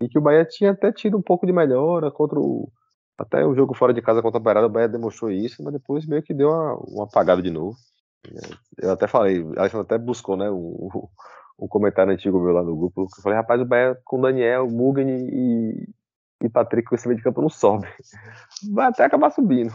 E 0.00 0.08
que 0.08 0.18
o 0.18 0.22
Bahia 0.22 0.44
tinha 0.44 0.72
até 0.72 0.92
tido 0.92 1.16
um 1.18 1.22
pouco 1.22 1.46
de 1.46 1.52
melhora 1.52 2.10
contra 2.10 2.38
o 2.38 2.70
até 3.18 3.44
o 3.46 3.54
jogo 3.54 3.74
fora 3.74 3.94
de 3.94 4.02
casa 4.02 4.20
contra 4.20 4.40
o 4.40 4.42
Parada, 4.42 4.66
o 4.66 4.70
Bahia 4.70 4.88
demonstrou 4.88 5.30
isso, 5.30 5.62
mas 5.62 5.72
depois 5.72 6.06
meio 6.06 6.22
que 6.22 6.34
deu 6.34 6.50
uma, 6.50 6.74
uma 6.74 7.04
apagada 7.04 7.42
de 7.42 7.50
novo. 7.50 7.76
Eu 8.78 8.90
até 8.90 9.06
falei, 9.06 9.42
Alexandre 9.56 9.86
até 9.86 9.98
buscou, 9.98 10.36
né, 10.36 10.50
um, 10.50 11.08
um 11.58 11.68
comentário 11.68 12.12
antigo 12.12 12.40
meu 12.40 12.52
lá 12.52 12.62
no 12.62 12.76
grupo, 12.76 13.02
eu 13.02 13.22
falei, 13.22 13.38
rapaz, 13.38 13.60
o 13.60 13.64
Bahia 13.64 13.98
com 14.04 14.20
Daniel, 14.20 14.68
Mugen 14.68 15.08
e, 15.08 15.88
e 16.42 16.48
Patrick 16.48 16.88
com 16.88 16.94
esse 16.94 17.06
meio 17.08 17.16
de 17.16 17.24
campo 17.24 17.40
não 17.40 17.48
sobe. 17.48 17.86
Vai 18.72 18.86
até 18.86 19.04
acabar 19.04 19.30
subindo. 19.30 19.74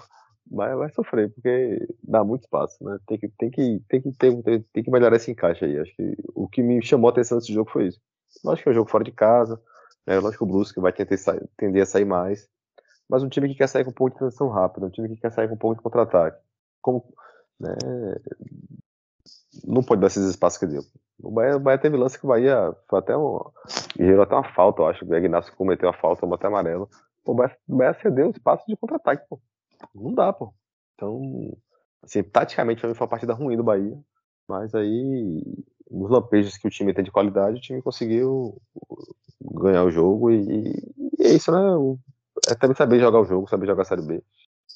Mas 0.54 0.78
vai 0.78 0.89
sofrer, 0.89 1.32
porque 1.34 1.88
dá 2.04 2.26
muito 2.26 2.42
espaço, 2.42 2.84
né? 2.84 3.00
Tem 3.08 3.18
que, 3.18 3.30
tem 3.30 3.50
que, 3.50 3.82
tem 3.88 4.02
que, 4.02 4.12
tem, 4.74 4.84
que 4.84 4.92
melhorar 4.92 5.16
esse 5.16 5.32
encaixe 5.32 5.64
aí. 5.64 5.80
Acho 5.80 5.96
que 5.96 6.18
o 6.36 6.46
que 6.46 6.62
me 6.62 6.84
chamou 6.84 7.08
a 7.08 7.12
atenção 7.12 7.38
nesse 7.38 7.54
jogo 7.54 7.72
foi 7.72 7.88
isso. 7.88 8.02
Lógico 8.44 8.64
que 8.64 8.70
é 8.70 8.72
um 8.74 8.76
jogo 8.76 8.89
fora 8.89 9.04
de 9.04 9.14
casa, 9.14 9.62
né? 10.06 10.20
Lógico 10.20 10.44
que 10.44 10.52
o 10.52 10.54
Brusque 10.54 10.82
vai 10.82 10.92
tentar, 10.92 11.39
tender 11.56 11.84
a 11.84 11.86
sair 11.86 12.04
mais, 12.04 12.50
mas 13.12 13.24
um 13.24 13.28
time 13.28 13.49
que 13.49 13.55
quer 13.55 13.68
sair 13.68 13.84
com 13.84 13.91
um 13.91 13.93
pouco 13.93 14.12
de 14.12 14.20
transição 14.20 14.47
rápida, 14.47 14.86
um 14.86 14.89
time 14.89 15.09
que 15.09 15.18
quer 15.18 15.34
sair 15.34 15.49
com 15.49 15.55
um 15.55 15.57
pouco 15.57 15.76
de 15.76 15.82
contra-ataque. 15.82 16.41
Como, 16.82 17.03
né, 17.59 17.76
não 19.66 19.84
pode 19.84 19.99
dar 19.99 20.07
esses 20.07 20.30
espaços 20.30 20.57
que 20.57 20.66
deu. 20.66 20.82
O 21.22 21.30
Bahia, 21.30 21.57
o 21.57 21.59
Bahia 21.59 21.78
teve 21.78 21.97
lance 21.97 22.18
que 22.18 22.26
o 22.26 22.30
Bahia 22.30 22.74
foi 22.89 22.99
até 22.99 23.16
um, 23.18 23.38
gerou 23.99 24.24
até 24.24 24.34
uma 24.34 24.53
falta, 24.53 24.82
eu 24.82 24.88
acho. 24.88 25.05
O 25.05 25.14
Ignacio 25.14 25.53
cometeu 25.57 25.89
a 25.89 25.93
falta, 25.93 26.22
tomou 26.22 26.36
até 26.36 26.47
amarelo. 26.47 26.89
Pô, 27.26 27.34
o 27.34 27.36
Bahia, 27.36 27.57
o 27.68 27.76
Bahia 27.76 27.93
cedeu 28.01 28.30
espaço 28.30 28.64
de 28.66 28.78
contra-ataque, 28.78 29.28
pô. 29.30 29.41
Não 29.93 30.14
dá, 30.14 30.32
pô. 30.32 30.53
Então, 30.95 31.51
assim, 32.01 32.24
taticamente 32.24 32.80
foi 32.80 32.93
uma 32.93 33.07
partida 33.09 33.34
ruim 33.34 33.57
do 33.57 33.64
Bahia. 33.64 33.99
Mas 34.47 34.74
aí, 34.74 35.43
nos 35.89 36.09
lampejos 36.09 36.57
que 36.57 36.66
o 36.66 36.72
time 36.72 36.93
tem 36.93 37.03
de 37.03 37.12
qualidade, 37.12 37.57
o 37.57 37.62
time 37.62 37.82
conseguiu 37.82 38.57
ganhar 39.41 39.84
o 39.84 39.91
jogo 39.91 40.32
e, 40.32 40.72
e 41.20 41.28
é 41.28 41.34
isso, 41.34 41.51
né? 41.51 41.59
O, 41.76 41.99
é 42.50 42.56
também 42.56 42.76
saber 42.76 43.00
jogar 43.00 43.20
o 43.20 43.26
jogo, 43.26 43.50
saber 43.50 43.68
jogar 43.68 43.84
a 43.84 43.86
Série 43.86 44.02
B. 44.02 44.24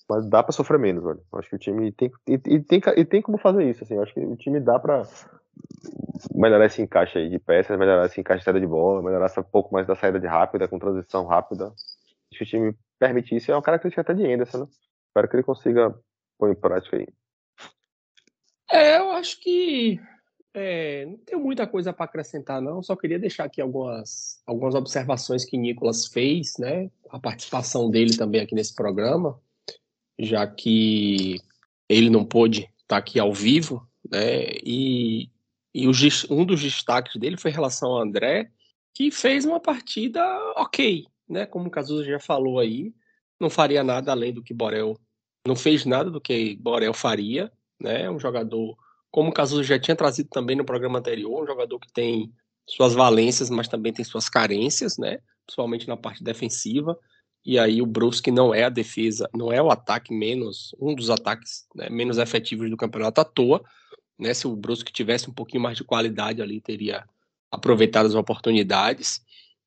Mas 0.09 0.29
dá 0.29 0.43
pra 0.43 0.51
sofrer 0.51 0.79
menos, 0.79 1.03
velho. 1.03 1.21
Acho 1.33 1.49
que 1.49 1.55
o 1.55 1.59
time 1.59 1.91
tem, 1.91 2.11
e, 2.27 2.33
e, 2.33 2.59
tem, 2.59 2.81
e 2.95 3.05
tem 3.05 3.21
como 3.21 3.37
fazer 3.37 3.63
isso, 3.69 3.83
assim. 3.83 3.97
Acho 3.97 4.13
que 4.13 4.19
o 4.19 4.35
time 4.35 4.59
dá 4.59 4.77
pra 4.79 5.03
melhorar 6.33 6.65
esse 6.65 6.81
encaixe 6.81 7.17
aí 7.17 7.29
de 7.29 7.39
peças, 7.39 7.77
melhorar 7.77 8.05
esse 8.05 8.19
encaixe 8.19 8.39
de 8.39 8.45
saída 8.45 8.59
de 8.59 8.67
bola, 8.67 9.01
melhorar 9.01 9.31
um 9.37 9.43
pouco 9.43 9.73
mais 9.73 9.87
da 9.87 9.95
saída 9.95 10.19
de 10.19 10.27
rápida, 10.27 10.67
com 10.67 10.77
transição 10.77 11.25
rápida. 11.25 11.67
Acho 11.67 12.39
que 12.39 12.43
o 12.43 12.47
time 12.47 12.77
permite 12.99 13.35
isso. 13.35 13.51
É 13.51 13.55
uma 13.55 13.61
característica 13.61 14.01
até 14.01 14.13
de 14.13 14.31
Anderson, 14.31 14.59
né? 14.59 14.67
Espero 15.07 15.29
que 15.29 15.35
ele 15.37 15.43
consiga 15.43 15.95
pôr 16.37 16.51
em 16.51 16.55
prática 16.55 16.97
aí. 16.97 17.07
É, 18.69 18.97
eu 18.97 19.11
acho 19.11 19.39
que 19.41 19.99
é, 20.55 21.05
não 21.05 21.17
tenho 21.17 21.41
muita 21.41 21.67
coisa 21.67 21.91
para 21.93 22.05
acrescentar, 22.05 22.61
não. 22.61 22.81
Só 22.81 22.95
queria 22.95 23.19
deixar 23.19 23.43
aqui 23.43 23.61
algumas, 23.61 24.41
algumas 24.45 24.73
observações 24.73 25.45
que 25.45 25.57
Nicolas 25.57 26.07
fez, 26.07 26.53
né? 26.57 26.89
A 27.09 27.19
participação 27.19 27.89
dele 27.91 28.17
também 28.17 28.41
aqui 28.41 28.55
nesse 28.55 28.73
programa, 28.73 29.39
já 30.17 30.47
que 30.47 31.37
ele 31.89 32.09
não 32.09 32.25
pôde 32.25 32.61
estar 32.61 32.73
tá 32.87 32.97
aqui 32.97 33.19
ao 33.19 33.33
vivo, 33.33 33.87
né? 34.09 34.45
E, 34.63 35.29
e 35.73 35.87
o, 35.87 35.91
um 36.29 36.45
dos 36.45 36.61
destaques 36.61 37.19
dele 37.19 37.37
foi 37.37 37.51
em 37.51 37.55
relação 37.55 37.91
ao 37.91 38.01
André, 38.01 38.49
que 38.93 39.11
fez 39.11 39.45
uma 39.45 39.59
partida 39.59 40.23
ok, 40.55 41.05
né? 41.29 41.45
Como 41.45 41.67
o 41.67 41.71
Cazuza 41.71 42.05
já 42.05 42.19
falou 42.19 42.59
aí, 42.59 42.93
não 43.39 43.49
faria 43.49 43.83
nada 43.83 44.11
além 44.11 44.33
do 44.33 44.41
que 44.41 44.53
Borel 44.53 44.97
não 45.45 45.55
fez 45.55 45.85
nada 45.85 46.09
do 46.09 46.19
que 46.19 46.55
Borel 46.55 46.93
faria, 46.93 47.51
né? 47.79 48.09
Um 48.09 48.19
jogador 48.19 48.75
como 49.15 49.29
o 49.29 49.33
Cazuza 49.33 49.63
já 49.63 49.79
tinha 49.79 49.95
trazido 49.95 50.27
também 50.27 50.57
no 50.57 50.65
programa 50.65 50.99
anterior, 50.99 51.41
um 51.41 51.47
jogador 51.47 51.79
que 51.79 51.89
tem 51.89 52.33
suas 52.67 52.93
valências, 52.93 53.49
mas 53.49 53.65
também 53.65 53.93
tem 53.93 54.03
suas 54.03 54.27
carências, 54.27 54.97
né? 54.97 55.19
Principalmente 55.45 55.87
na 55.87 55.95
parte 55.95 56.21
defensiva. 56.21 56.99
E 57.45 57.57
aí 57.57 57.81
o 57.81 57.85
Brusque 57.85 58.29
não 58.29 58.53
é 58.53 58.65
a 58.65 58.69
defesa, 58.69 59.29
não 59.33 59.53
é 59.53 59.61
o 59.61 59.71
ataque 59.71 60.13
menos, 60.13 60.75
um 60.77 60.93
dos 60.93 61.09
ataques 61.09 61.65
né, 61.73 61.87
menos 61.89 62.17
efetivos 62.17 62.69
do 62.69 62.75
campeonato 62.75 63.21
à 63.21 63.23
toa. 63.23 63.63
Né? 64.19 64.33
Se 64.33 64.47
o 64.47 64.53
Brusque 64.53 64.91
tivesse 64.91 65.29
um 65.29 65.33
pouquinho 65.33 65.63
mais 65.63 65.77
de 65.77 65.85
qualidade 65.85 66.41
ali, 66.41 66.59
teria 66.59 67.07
aproveitado 67.49 68.07
as 68.07 68.15
oportunidades, 68.15 69.21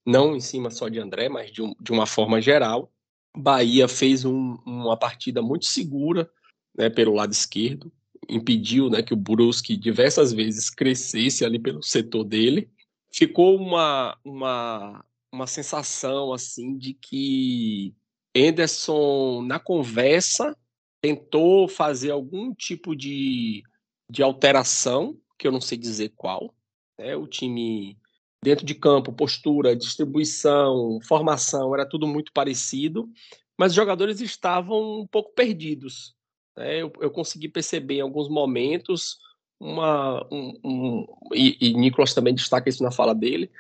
não 0.05 0.37
em 0.37 0.41
cima 0.41 0.69
só 0.69 0.91
de 0.91 1.01
André, 1.01 1.31
mas 1.31 1.51
de, 1.51 1.63
um, 1.63 1.75
de 1.81 1.91
uma 1.91 2.05
forma 2.05 2.39
geral. 2.39 2.93
Bahia 3.35 3.89
fez 3.89 4.27
um, 4.27 4.59
uma 4.67 4.99
partida 4.99 5.41
muito 5.41 5.65
segura 5.65 6.31
né, 6.77 6.91
pelo 6.91 7.15
lado 7.15 7.33
esquerdo, 7.33 7.91
impediu 8.29 8.91
né, 8.91 9.03
que 9.03 9.15
o 9.15 9.17
Brusque 9.17 9.77
diversas 9.77 10.33
vezes 10.33 10.71
crescesse 10.71 11.45
ali 11.45 11.59
pelo 11.59 11.83
setor 11.83 12.25
dele. 12.25 12.71
Ficou 13.13 13.57
uma, 13.57 14.19
uma, 14.25 15.05
uma 15.33 15.47
sensação 15.47 16.33
assim 16.33 16.77
de 16.77 16.95
que 16.95 17.95
Anderson, 18.37 19.43
na 19.43 19.59
conversa, 19.59 20.57
tentou 21.01 21.69
fazer 21.69 22.11
algum 22.11 22.55
tipo 22.55 22.95
de, 22.95 23.63
de 24.11 24.23
alteração, 24.23 25.19
que 25.39 25.47
eu 25.47 25.53
não 25.53 25.61
sei 25.61 25.79
dizer 25.79 26.13
qual. 26.17 26.55
Né? 26.99 27.17
O 27.17 27.27
time 27.27 27.97
dentro 28.43 28.65
de 28.65 28.75
campo, 28.75 29.13
postura, 29.13 29.75
distribuição, 29.75 31.01
formação, 31.03 31.75
era 31.75 31.89
tudo 31.89 32.07
muito 32.07 32.33
parecido, 32.33 33.09
mas 33.59 33.73
os 33.73 33.77
jogadores 33.77 34.21
estavam 34.21 35.01
um 35.01 35.07
pouco 35.07 35.33
perdidos. 35.33 36.15
Né? 36.59 36.83
Eu, 36.83 36.93
eu, 37.01 37.11
consegui 37.11 37.49
perceber 37.49 37.99
em 37.99 38.01
alguns 38.01 38.29
momentos 38.29 39.19
uma. 39.61 40.27
Um, 40.31 40.61
um, 40.65 41.07
e, 41.33 41.57
e 41.61 41.75
Nicolas 41.75 42.13
também 42.13 42.35
destaca 42.35 42.69
isso 42.69 42.83
na 42.83 42.91
fala 42.91 43.15
dele. 43.15 43.51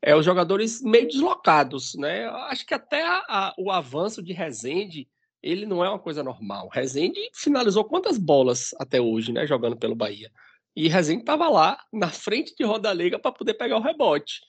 É, 0.00 0.14
os 0.14 0.24
jogadores 0.24 0.82
meio 0.82 1.08
deslocados, 1.08 1.94
né? 1.94 2.26
Acho 2.26 2.64
que 2.64 2.74
até 2.74 3.02
a, 3.02 3.24
a, 3.28 3.54
o 3.58 3.70
avanço 3.70 4.22
de 4.22 4.32
Rezende, 4.32 5.08
ele 5.42 5.66
não 5.66 5.84
é 5.84 5.88
uma 5.88 5.98
coisa 5.98 6.22
normal. 6.22 6.68
Rezende 6.72 7.18
finalizou 7.34 7.84
quantas 7.84 8.18
bolas 8.18 8.74
até 8.78 9.00
hoje, 9.00 9.32
né? 9.32 9.46
Jogando 9.46 9.76
pelo 9.76 9.94
Bahia. 9.94 10.30
E 10.76 10.88
Rezende 10.88 11.22
estava 11.22 11.48
lá 11.48 11.78
na 11.92 12.10
frente 12.10 12.54
de 12.56 12.64
Roda 12.64 12.92
Liga 12.92 13.18
para 13.18 13.32
poder 13.32 13.54
pegar 13.54 13.76
o 13.78 13.82
rebote. 13.82 14.42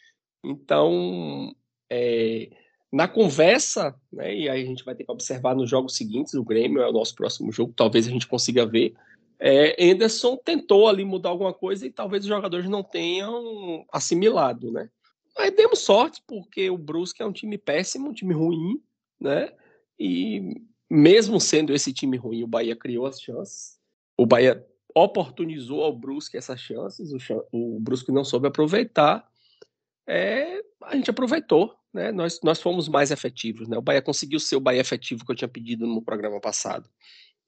Então, 0.43 1.55
é, 1.89 2.49
na 2.95 3.09
conversa, 3.09 3.93
né, 4.09 4.33
e 4.33 4.47
aí 4.47 4.63
a 4.63 4.65
gente 4.65 4.85
vai 4.85 4.95
ter 4.95 5.03
que 5.03 5.11
observar 5.11 5.53
nos 5.53 5.69
jogos 5.69 5.97
seguintes, 5.97 6.33
o 6.33 6.45
Grêmio 6.45 6.81
é 6.81 6.87
o 6.87 6.93
nosso 6.93 7.13
próximo 7.13 7.51
jogo, 7.51 7.73
talvez 7.75 8.07
a 8.07 8.09
gente 8.09 8.25
consiga 8.25 8.65
ver. 8.65 8.93
É, 9.37 9.91
Anderson 9.91 10.37
tentou 10.37 10.87
ali 10.87 11.03
mudar 11.03 11.27
alguma 11.27 11.53
coisa 11.53 11.85
e 11.85 11.91
talvez 11.91 12.23
os 12.23 12.29
jogadores 12.29 12.69
não 12.69 12.81
tenham 12.81 13.85
assimilado, 13.91 14.71
né? 14.71 14.89
Mas 15.37 15.53
demos 15.53 15.79
sorte, 15.79 16.23
porque 16.25 16.69
o 16.69 16.77
Brusque 16.77 17.21
é 17.21 17.25
um 17.25 17.33
time 17.33 17.57
péssimo, 17.57 18.11
um 18.11 18.13
time 18.13 18.33
ruim, 18.33 18.81
né? 19.19 19.51
E 19.99 20.55
mesmo 20.89 21.37
sendo 21.41 21.73
esse 21.73 21.91
time 21.91 22.15
ruim, 22.15 22.43
o 22.43 22.47
Bahia 22.47 22.77
criou 22.77 23.07
as 23.07 23.19
chances. 23.19 23.77
O 24.17 24.25
Bahia 24.25 24.65
oportunizou 24.95 25.83
ao 25.83 25.93
Brusque 25.93 26.37
essas 26.37 26.61
chances, 26.61 27.11
o, 27.11 27.17
o 27.51 27.77
Brusque 27.81 28.13
não 28.13 28.23
soube 28.23 28.47
aproveitar. 28.47 29.29
É, 30.07 30.61
a 30.83 30.95
gente 30.95 31.09
aproveitou, 31.09 31.75
né, 31.93 32.11
nós, 32.11 32.39
nós 32.43 32.61
fomos 32.61 32.87
mais 32.87 33.11
efetivos. 33.11 33.67
Né? 33.67 33.77
O 33.77 33.81
Bahia 33.81 34.01
conseguiu 34.01 34.39
ser 34.39 34.55
o 34.55 34.59
Bahia 34.59 34.81
efetivo 34.81 35.25
que 35.25 35.31
eu 35.31 35.35
tinha 35.35 35.47
pedido 35.47 35.87
no 35.87 36.01
programa 36.01 36.39
passado. 36.39 36.89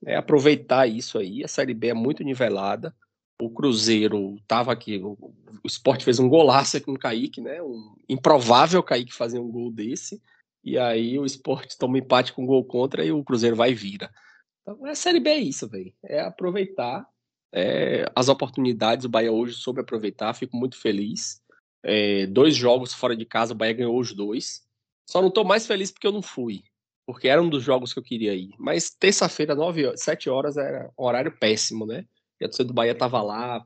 É, 0.06 0.16
aproveitar 0.16 0.88
isso 0.88 1.18
aí. 1.18 1.44
A 1.44 1.48
Série 1.48 1.74
B 1.74 1.88
é 1.90 1.94
muito 1.94 2.24
nivelada. 2.24 2.96
O 3.42 3.50
Cruzeiro 3.50 4.36
estava 4.38 4.72
aqui. 4.72 4.98
O, 4.98 5.18
o 5.64 5.68
esporte 5.68 6.06
fez 6.06 6.20
um 6.20 6.30
golaço 6.30 6.80
com 6.82 6.94
o 6.94 7.00
Kaique, 7.00 7.42
né? 7.42 7.62
Um 7.62 7.96
improvável 8.10 8.82
Kaique 8.84 9.14
fazer 9.14 9.40
um 9.40 9.52
gol 9.52 9.72
desse. 9.72 10.22
E 10.64 10.78
aí 10.78 11.18
o 11.18 11.26
esporte 11.26 11.78
toma 11.78 11.98
empate 11.98 12.34
com 12.34 12.44
um 12.44 12.46
gol 12.46 12.64
contra 12.66 13.06
e 13.06 13.12
o 13.12 13.24
Cruzeiro 13.24 13.56
vai 13.56 13.72
e 13.72 13.76
vira. 13.76 14.10
Então 14.62 14.86
a 14.86 14.96
Série 14.96 15.20
B 15.20 15.30
é 15.30 15.40
isso, 15.40 15.68
velho. 15.70 15.94
É 16.04 16.22
aproveitar 16.22 17.06
É, 17.54 18.06
as 18.16 18.28
oportunidades 18.30 19.06
o 19.06 19.10
Bahia 19.10 19.32
hoje 19.32 19.54
soube 19.54 19.80
aproveitar, 19.82 20.34
fico 20.34 20.58
muito 20.58 20.78
feliz. 20.80 21.42
É, 21.84 22.26
dois 22.28 22.56
jogos 22.56 22.94
fora 22.94 23.16
de 23.16 23.26
casa, 23.26 23.54
o 23.54 23.58
Bahia 23.58 23.74
ganhou 23.74 24.00
os 24.00 24.14
dois. 24.14 24.62
Só 25.10 25.22
não 25.22 25.30
estou 25.30 25.46
mais 25.46 25.66
feliz 25.66 25.92
porque 25.92 26.08
eu 26.08 26.12
não 26.12 26.22
fui, 26.22 26.64
porque 27.06 27.28
era 27.28 27.42
um 27.42 27.50
dos 27.50 27.64
jogos 27.64 27.94
que 27.94 28.00
eu 28.00 28.04
queria 28.04 28.36
ir. 28.36 28.50
Mas 28.60 28.90
terça-feira, 28.90 29.56
7 29.96 30.30
horas, 30.30 30.58
era 30.58 30.92
um 31.00 31.06
horário 31.06 31.32
péssimo, 31.40 31.86
né? 31.86 32.06
E 32.40 32.46
a 32.46 32.48
torcida 32.48 32.68
do 32.68 32.74
Bahia 32.74 32.92
estava 32.92 33.22
lá, 33.22 33.66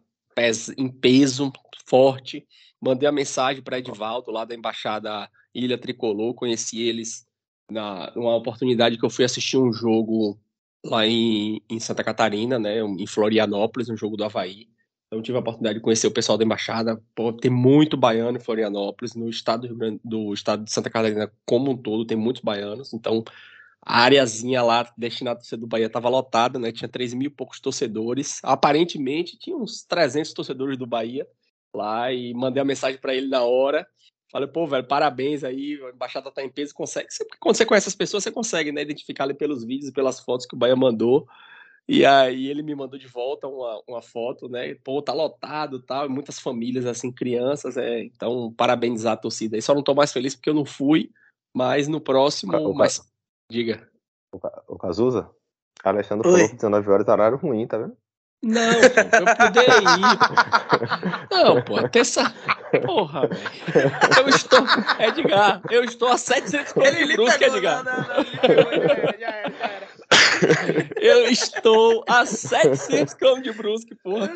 em 0.78 0.88
peso, 0.88 1.52
forte. 1.86 2.48
Mandei 2.80 3.08
a 3.08 3.12
mensagem 3.12 3.62
para 3.62 3.80
Edvaldo, 3.80 4.32
lá 4.32 4.46
da 4.46 4.56
Embaixada 4.56 5.30
Ilha 5.54 5.78
Tricolor, 5.78 6.34
conheci 6.34 6.82
eles 6.82 7.26
na 7.70 8.12
uma 8.16 8.36
oportunidade 8.36 8.98
que 8.98 9.06
eu 9.06 9.10
fui 9.10 9.26
assistir 9.26 9.58
um 9.58 9.72
jogo 9.72 10.40
lá 10.86 11.06
em, 11.06 11.62
em 11.70 11.80
Santa 11.80 12.04
Catarina, 12.04 12.58
né, 12.58 12.80
em 12.80 13.08
Florianópolis, 13.08 13.90
um 13.90 13.98
jogo 13.98 14.18
do 14.18 14.24
Havaí. 14.24 14.68
Então 15.12 15.22
tive 15.22 15.38
a 15.38 15.42
oportunidade 15.42 15.78
de 15.78 15.84
conhecer 15.84 16.08
o 16.08 16.12
pessoal 16.12 16.38
da 16.38 16.46
embaixada. 16.46 17.04
Pô, 17.14 17.34
tem 17.34 17.52
muito 17.52 17.98
baiano 17.98 18.38
em 18.38 18.42
Florianópolis, 18.42 19.14
no 19.14 19.30
estado 19.30 19.68
do, 19.68 19.76
Grande, 19.76 20.00
do 20.06 20.34
estado 20.34 20.64
de 20.64 20.72
Santa 20.72 20.90
Catarina 20.90 21.30
como 21.46 21.72
um 21.72 21.76
todo, 21.76 22.06
tem 22.06 22.16
muitos 22.16 22.42
baianos. 22.42 22.94
Então 22.94 23.22
a 23.86 24.04
areazinha 24.04 24.64
lá 24.64 24.90
destinada 24.98 25.42
a 25.42 25.44
ser 25.44 25.58
do 25.58 25.68
Bahia 25.68 25.88
estava 25.88 26.08
lotada, 26.08 26.58
né? 26.58 26.72
Tinha 26.72 26.88
3 26.88 27.14
mil 27.14 27.28
e 27.28 27.30
poucos 27.30 27.60
torcedores. 27.60 28.40
Aparentemente 28.42 29.38
tinha 29.38 29.58
uns 29.58 29.84
300 29.84 30.32
torcedores 30.32 30.78
do 30.78 30.88
Bahia 30.88 31.28
lá 31.74 32.14
e 32.14 32.34
mandei 32.34 32.62
a 32.62 32.66
mensagem 32.66 32.98
para 32.98 33.14
ele 33.14 33.28
na 33.28 33.44
hora. 33.44 33.86
Falei, 34.32 34.48
pô, 34.48 34.66
velho, 34.66 34.88
parabéns 34.88 35.44
aí, 35.44 35.78
a 35.84 35.90
embaixada 35.90 36.32
tá 36.32 36.42
em 36.42 36.50
peso, 36.50 36.74
consegue. 36.74 37.10
Quando 37.38 37.58
você 37.58 37.66
conhece 37.66 37.90
as 37.90 37.96
pessoas, 37.96 38.24
você 38.24 38.32
consegue, 38.32 38.72
né, 38.72 38.82
identificar 38.82 39.26
ali 39.26 39.34
pelos 39.34 39.66
vídeos 39.66 39.90
e 39.90 39.94
pelas 39.94 40.22
fotos 40.22 40.46
que 40.46 40.56
o 40.56 40.58
Bahia 40.58 40.76
mandou. 40.76 41.28
E 41.88 42.06
aí 42.06 42.48
ele 42.48 42.62
me 42.62 42.76
mandou 42.76 42.98
de 42.98 43.08
volta 43.08 43.48
uma, 43.48 43.82
uma 43.88 44.02
foto, 44.02 44.48
né? 44.48 44.76
Pô, 44.84 45.02
tá 45.02 45.14
lotado 45.14 45.82
tal, 45.82 46.10
muitas 46.10 46.40
famílias, 46.40 46.86
assim, 46.86 47.12
crianças, 47.12 47.76
é. 47.78 48.04
Então, 48.04 48.54
parabenizar 48.54 49.14
a 49.14 49.18
torcida 49.18 49.58
aí. 49.58 49.62
Só 49.62 49.74
não 49.74 49.84
tô 49.84 49.94
mais 49.94 50.12
feliz 50.12 50.36
porque 50.36 50.50
eu 50.50 50.54
não 50.54 50.66
fui, 50.66 51.12
mas 51.54 51.88
no 51.88 52.00
próximo. 52.00 52.56
O, 52.56 52.74
mas... 52.74 53.02
Diga. 53.50 53.90
O, 54.34 54.76
o 54.76 54.78
Cazuza? 54.78 55.30
Alexandre 55.84 56.28
Oi. 56.28 56.34
falou 56.34 56.50
que 56.50 56.56
19 56.56 56.90
horas 56.90 57.08
é 57.08 57.12
horário 57.12 57.38
ruim, 57.38 57.68
tá 57.68 57.78
vendo? 57.78 57.98
Não, 58.44 58.74
pô, 58.82 59.18
eu 59.18 59.36
poder 59.38 59.68
ir. 59.70 60.02
Não, 61.30 61.62
pô, 61.64 61.90
terça. 61.90 62.34
Porra, 62.86 63.28
velho. 63.28 63.42
Eu 64.18 64.30
estou. 64.30 64.60
Edgar, 65.00 65.62
eu 65.70 65.84
estou 65.84 66.08
a 66.08 66.18
700 66.18 66.74
km 66.74 66.82
de 66.82 67.14
Brusque, 67.14 67.44
Edgar. 67.44 67.84
Não, 67.84 67.98
não, 67.98 68.08
não, 68.08 68.24
já 68.24 68.88
era, 68.88 69.20
já 69.20 69.28
era. 69.28 69.54
Eu 70.96 71.28
estou 71.28 72.04
a 72.08 72.26
700 72.26 73.14
km 73.14 73.42
de 73.42 73.52
Brusque, 73.52 73.96
porra. 73.96 74.32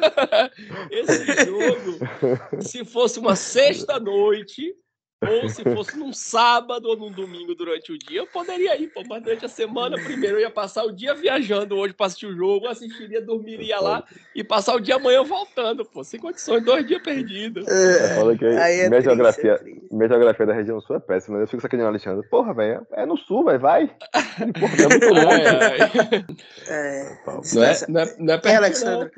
Esse 0.91 1.45
jogo, 1.45 2.62
se 2.62 2.86
fosse 2.86 3.20
uma 3.20 3.36
sexta-noite, 3.36 4.76
ou 5.22 5.49
se 5.49 5.63
fosse 5.63 5.97
num 5.97 6.11
sábado 6.11 6.89
ou 6.89 6.97
num 6.97 7.11
domingo 7.11 7.55
durante 7.55 7.91
o 7.91 7.97
dia, 7.97 8.20
eu 8.20 8.28
poderia 8.28 8.80
ir, 8.80 8.88
pô, 8.88 9.01
mas 9.07 9.24
durante 9.24 9.45
a 9.45 9.49
semana, 9.49 9.95
primeiro 9.95 10.38
eu 10.38 10.41
ia 10.41 10.51
passar 10.51 10.84
o 10.84 10.91
dia 10.91 11.13
viajando 11.13 11.76
hoje 11.76 11.93
para 11.93 12.07
assistir 12.07 12.28
o 12.28 12.36
jogo, 12.36 12.68
assistiria, 12.68 13.22
dormiria 13.22 13.80
lá 13.80 14.03
e 14.36 14.43
passar 14.43 14.76
o 14.76 14.80
dia 14.80 14.95
amanhã 14.95 15.24
voltando, 15.24 15.86
pô, 15.86 16.03
sem 16.03 16.20
condições, 16.20 16.63
dois 16.63 16.86
dias 16.86 17.01
perdidos. 17.01 17.66
É, 17.68 18.16
Fala 18.16 18.38
que 18.38 18.45
é 18.45 18.89
minha, 18.89 19.01
geografia, 19.01 19.53
é 19.53 19.95
minha 19.95 20.07
geografia 20.07 20.45
da 20.45 20.53
região 20.53 20.82
sul 20.82 20.97
é 20.97 20.99
péssima, 20.99 21.39
eu 21.39 21.47
fico 21.47 21.61
sacaneando 21.61 21.89
Alexandre. 21.89 22.28
Porra, 22.28 22.53
velho, 22.53 22.86
é 22.91 23.05
no 23.05 23.18
sul, 23.18 23.45
velho, 23.45 23.59
vai. 23.59 23.88
Porra, 23.88 24.76
é 24.84 24.88
muito 24.89 25.09
longe. 25.16 26.26
É, 26.68 27.18
não 27.53 27.63
é, 27.63 27.74
não 27.88 28.01
é, 28.01 28.16
não 28.20 28.34
é 28.34 28.38
perto, 28.38 28.47
é, 28.47 28.55
Alexandre, 28.57 29.11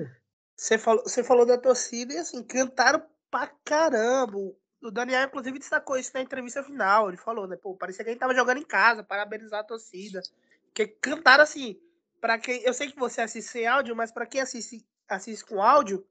você 0.55 0.77
falou, 0.77 1.03
você 1.03 1.23
falou 1.23 1.45
da 1.45 1.57
torcida 1.57 2.13
e 2.13 2.17
assim, 2.17 2.43
cantaram 2.43 3.01
pra 3.29 3.49
caramba 3.63 4.37
o 4.81 4.91
Daniel, 4.91 5.25
inclusive, 5.25 5.59
destacou 5.59 5.97
isso 5.97 6.11
na 6.13 6.21
entrevista 6.21 6.63
final. 6.63 7.09
Ele 7.09 7.17
falou, 7.17 7.47
né? 7.47 7.55
Pô, 7.55 7.75
parecia 7.75 8.03
que 8.03 8.09
a 8.09 8.13
gente 8.13 8.19
tava 8.19 8.35
jogando 8.35 8.59
em 8.59 8.65
casa, 8.65 9.03
parabenizar 9.03 9.61
a 9.61 9.63
torcida. 9.63 10.21
Porque 10.65 10.87
cantaram 10.87 11.43
assim, 11.43 11.79
para 12.21 12.37
quem. 12.37 12.61
Eu 12.61 12.73
sei 12.73 12.91
que 12.91 12.99
você 12.99 13.21
assiste 13.21 13.49
sem 13.49 13.65
áudio, 13.65 13.95
mas 13.95 14.11
para 14.11 14.25
quem 14.25 14.41
assiste, 14.41 14.85
assiste 15.07 15.43
com 15.45 15.61
áudio, 15.61 16.05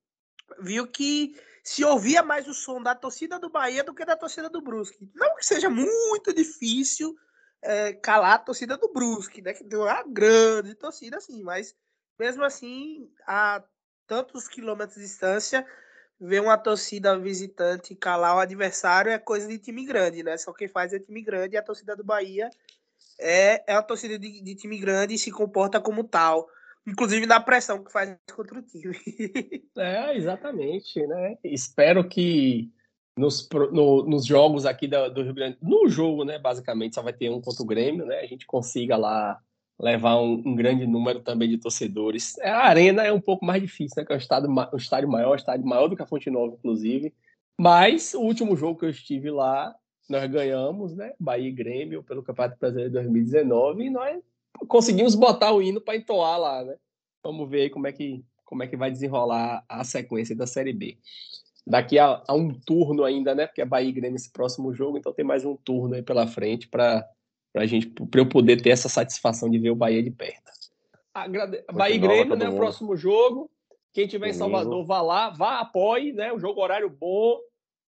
viu 0.60 0.86
que 0.86 1.38
se 1.62 1.84
ouvia 1.84 2.22
mais 2.22 2.46
o 2.48 2.54
som 2.54 2.82
da 2.82 2.94
torcida 2.94 3.38
do 3.38 3.50
Bahia 3.50 3.82
do 3.82 3.94
que 3.94 4.04
da 4.04 4.16
torcida 4.16 4.48
do 4.48 4.60
Brusque. 4.60 5.10
Não 5.14 5.36
que 5.36 5.44
seja 5.44 5.68
muito 5.68 6.32
difícil 6.32 7.16
é, 7.62 7.92
calar 7.92 8.34
a 8.34 8.38
torcida 8.38 8.76
do 8.76 8.92
Brusque, 8.92 9.42
né? 9.42 9.52
Que 9.52 9.64
tem 9.64 9.78
uma 9.78 10.02
grande 10.04 10.74
torcida, 10.74 11.16
assim, 11.16 11.42
mas 11.42 11.74
mesmo 12.18 12.44
assim, 12.44 13.10
a 13.26 13.62
tantos 14.06 14.48
quilômetros 14.48 14.96
de 14.96 15.02
distância, 15.02 15.66
ver 16.20 16.40
uma 16.40 16.56
torcida 16.56 17.18
visitante 17.18 17.94
calar 17.94 18.36
o 18.36 18.40
adversário 18.40 19.10
é 19.10 19.18
coisa 19.18 19.46
de 19.46 19.58
time 19.58 19.84
grande, 19.84 20.22
né? 20.22 20.36
Só 20.36 20.52
quem 20.52 20.68
faz 20.68 20.92
é 20.92 20.98
time 20.98 21.22
grande 21.22 21.54
e 21.54 21.58
a 21.58 21.62
torcida 21.62 21.94
do 21.94 22.04
Bahia 22.04 22.48
é, 23.18 23.62
é 23.66 23.74
uma 23.74 23.82
torcida 23.82 24.18
de, 24.18 24.40
de 24.40 24.54
time 24.54 24.78
grande 24.78 25.14
e 25.14 25.18
se 25.18 25.30
comporta 25.30 25.80
como 25.80 26.04
tal. 26.04 26.48
Inclusive 26.86 27.26
na 27.26 27.40
pressão 27.40 27.82
que 27.82 27.90
faz 27.90 28.16
contra 28.34 28.58
o 28.58 28.62
time. 28.62 28.96
é, 29.76 30.16
exatamente, 30.16 31.04
né? 31.06 31.36
Espero 31.42 32.08
que 32.08 32.70
nos, 33.18 33.48
no, 33.72 34.04
nos 34.04 34.24
jogos 34.24 34.64
aqui 34.66 34.86
do, 34.86 35.08
do 35.08 35.22
Rio 35.22 35.34
Grande, 35.34 35.58
no 35.60 35.88
jogo, 35.88 36.24
né, 36.24 36.38
basicamente, 36.38 36.94
só 36.94 37.02
vai 37.02 37.12
ter 37.12 37.30
um 37.30 37.40
contra 37.40 37.62
o 37.62 37.66
Grêmio, 37.66 38.06
né? 38.06 38.20
A 38.20 38.26
gente 38.26 38.46
consiga 38.46 38.96
lá 38.96 39.40
levar 39.78 40.20
um, 40.20 40.42
um, 40.44 40.54
grande 40.54 40.86
número 40.86 41.20
também 41.20 41.48
de 41.48 41.58
torcedores. 41.58 42.38
É, 42.38 42.50
a 42.50 42.64
arena 42.64 43.02
é 43.02 43.12
um 43.12 43.20
pouco 43.20 43.44
mais 43.44 43.60
difícil, 43.60 43.94
né? 43.96 44.06
Que 44.06 44.12
é 44.12 44.16
um 44.16 44.18
estádio, 44.18 44.50
um 44.50 44.76
estádio 44.76 45.08
maior, 45.08 45.32
um 45.32 45.36
estádio 45.36 45.66
maior 45.66 45.88
do 45.88 45.96
que 45.96 46.02
a 46.02 46.06
Fonte 46.06 46.30
Nova, 46.30 46.54
inclusive. 46.54 47.12
Mas 47.58 48.14
o 48.14 48.20
último 48.20 48.56
jogo 48.56 48.78
que 48.78 48.84
eu 48.86 48.90
estive 48.90 49.30
lá, 49.30 49.74
nós 50.08 50.30
ganhamos, 50.30 50.94
né? 50.94 51.12
Bahia 51.18 51.48
e 51.48 51.52
Grêmio 51.52 52.02
pelo 52.02 52.22
Campeonato 52.22 52.58
Brasileiro 52.58 52.90
de 52.90 52.94
2019 52.94 53.84
e 53.84 53.90
nós 53.90 54.22
conseguimos 54.68 55.14
botar 55.14 55.52
o 55.52 55.60
hino 55.60 55.80
para 55.80 55.96
entoar 55.96 56.38
lá, 56.38 56.64
né? 56.64 56.76
Vamos 57.22 57.48
ver 57.48 57.70
como 57.70 57.86
é 57.86 57.92
que 57.92 58.24
como 58.44 58.62
é 58.62 58.68
que 58.68 58.76
vai 58.76 58.92
desenrolar 58.92 59.64
a 59.68 59.82
sequência 59.82 60.34
da 60.36 60.46
Série 60.46 60.72
B. 60.72 60.96
Daqui 61.66 61.98
a, 61.98 62.22
a 62.28 62.32
um 62.32 62.54
turno 62.54 63.02
ainda, 63.02 63.34
né? 63.34 63.48
Porque 63.48 63.60
é 63.60 63.64
Bahia 63.64 63.88
e 63.88 63.92
Grêmio 63.92 64.14
esse 64.14 64.30
próximo 64.30 64.72
jogo, 64.72 64.96
então 64.96 65.12
tem 65.12 65.24
mais 65.24 65.44
um 65.44 65.56
turno 65.56 65.96
aí 65.96 66.02
pela 66.02 66.28
frente 66.28 66.68
para 66.68 67.04
para 67.56 67.64
gente, 67.64 67.86
para 67.86 68.20
eu 68.20 68.28
poder 68.28 68.60
ter 68.60 68.68
essa 68.68 68.86
satisfação 68.86 69.48
de 69.48 69.58
ver 69.58 69.70
o 69.70 69.74
Bahia 69.74 70.02
de 70.02 70.10
perto. 70.10 70.52
Agrade... 71.14 71.64
Bahia 71.72 71.94
e 71.94 71.98
Grêmio, 71.98 72.36
né? 72.36 72.50
O 72.50 72.56
próximo 72.56 72.94
jogo. 72.94 73.50
Quem 73.94 74.06
tiver 74.06 74.26
domingo. 74.26 74.36
em 74.36 74.38
Salvador, 74.38 74.84
vá 74.84 75.00
lá, 75.00 75.30
vá, 75.30 75.60
apoie, 75.60 76.12
né? 76.12 76.30
O 76.34 76.38
jogo 76.38 76.60
horário 76.60 76.90
bom. 76.90 77.38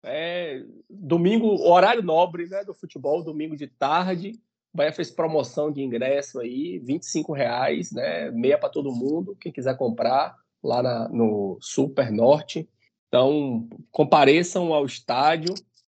É, 0.02 0.64
domingo, 0.88 1.48
horário 1.68 2.02
nobre, 2.02 2.46
né? 2.46 2.64
Do 2.64 2.72
futebol, 2.72 3.22
domingo 3.22 3.54
de 3.54 3.66
tarde. 3.66 4.40
O 4.72 4.78
Bahia 4.78 4.90
fez 4.90 5.10
promoção 5.10 5.70
de 5.70 5.82
ingresso 5.82 6.40
aí, 6.40 6.78
25 6.78 7.34
reais, 7.34 7.92
né? 7.92 8.30
Meia 8.30 8.56
para 8.56 8.70
todo 8.70 8.90
mundo. 8.90 9.36
Quem 9.38 9.52
quiser 9.52 9.76
comprar 9.76 10.34
lá 10.62 10.82
na, 10.82 11.10
no 11.10 11.58
Super 11.60 12.10
Norte. 12.10 12.66
Então, 13.08 13.68
compareçam 13.90 14.72
ao 14.72 14.86
estádio. 14.86 15.52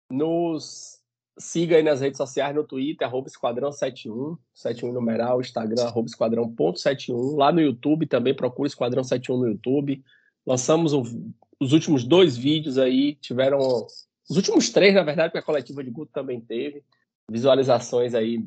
Nos 0.10 0.99
Siga 1.40 1.78
aí 1.78 1.84
nas 1.84 2.02
redes 2.02 2.18
sociais, 2.18 2.54
no 2.54 2.66
Twitter, 2.66 3.08
arroba 3.08 3.30
Esquadrão71, 3.30 4.38
71 4.54 4.92
numeral, 4.92 5.40
Instagram, 5.40 5.84
arroba 5.84 6.08
Esquadrão.71. 6.08 7.38
Lá 7.38 7.50
no 7.50 7.62
YouTube 7.62 8.06
também, 8.08 8.36
procura 8.36 8.68
Esquadrão 8.68 9.06
71 9.06 9.38
no 9.38 9.48
YouTube. 9.48 10.04
Lançamos 10.46 10.92
um, 10.92 11.32
os 11.58 11.72
últimos 11.72 12.04
dois 12.04 12.36
vídeos 12.36 12.78
aí, 12.78 13.16
tiveram. 13.16 13.58
Os 14.30 14.36
últimos 14.36 14.70
três, 14.70 14.94
na 14.94 15.02
verdade, 15.02 15.30
porque 15.30 15.40
a 15.40 15.46
coletiva 15.46 15.82
de 15.82 15.90
Guto 15.90 16.12
também 16.12 16.42
teve. 16.42 16.84
Visualizações 17.32 18.14
aí, 18.14 18.46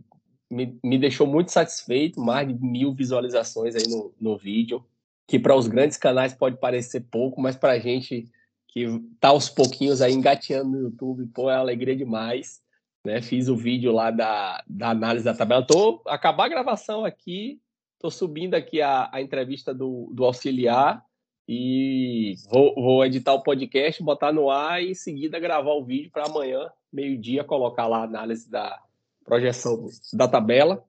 me, 0.51 0.79
me 0.85 0.99
deixou 0.99 1.27
muito 1.27 1.51
satisfeito, 1.51 2.21
mais 2.21 2.47
de 2.47 2.55
mil 2.55 2.93
visualizações 2.93 3.75
aí 3.75 3.89
no, 3.89 4.13
no 4.21 4.37
vídeo. 4.37 4.85
Que 5.27 5.39
para 5.39 5.57
os 5.57 5.67
grandes 5.67 5.97
canais 5.97 6.35
pode 6.35 6.59
parecer 6.59 7.07
pouco, 7.11 7.41
mas 7.41 7.57
para 7.57 7.73
a 7.73 7.79
gente 7.79 8.27
que 8.69 8.87
tá 9.19 9.29
aos 9.29 9.49
pouquinhos 9.49 10.03
aí 10.03 10.13
engateando 10.13 10.71
no 10.71 10.81
YouTube, 10.83 11.27
pô, 11.33 11.51
é 11.51 11.55
alegria 11.55 11.97
demais 11.97 12.61
né? 13.05 13.21
Fiz 13.21 13.49
o 13.49 13.57
vídeo 13.57 13.93
lá 13.93 14.11
da, 14.11 14.63
da 14.67 14.91
análise 14.91 15.25
da 15.25 15.35
tabela. 15.35 15.67
Tô 15.67 16.03
acabar 16.07 16.47
a 16.47 16.49
gravação 16.49 17.05
aqui, 17.05 17.61
tô 17.99 18.11
subindo 18.11 18.55
aqui 18.55 18.81
a, 18.81 19.09
a 19.13 19.21
entrevista 19.21 19.75
do, 19.75 20.11
do 20.13 20.25
auxiliar 20.25 21.05
e 21.49 22.35
vou, 22.51 22.75
vou 22.75 23.05
editar 23.05 23.35
o 23.35 23.43
podcast, 23.43 24.03
botar 24.03 24.33
no 24.33 24.51
ar 24.51 24.83
e 24.83 24.91
em 24.91 24.95
seguida 24.95 25.41
gravar 25.41 25.73
o 25.73 25.85
vídeo 25.85 26.11
para 26.11 26.27
amanhã, 26.27 26.71
meio-dia, 26.93 27.45
colocar 27.45 27.87
lá 27.87 27.99
a 27.99 28.05
análise 28.05 28.49
da 28.49 28.81
projeção 29.25 29.89
da 30.13 30.29
tabela. 30.29 30.85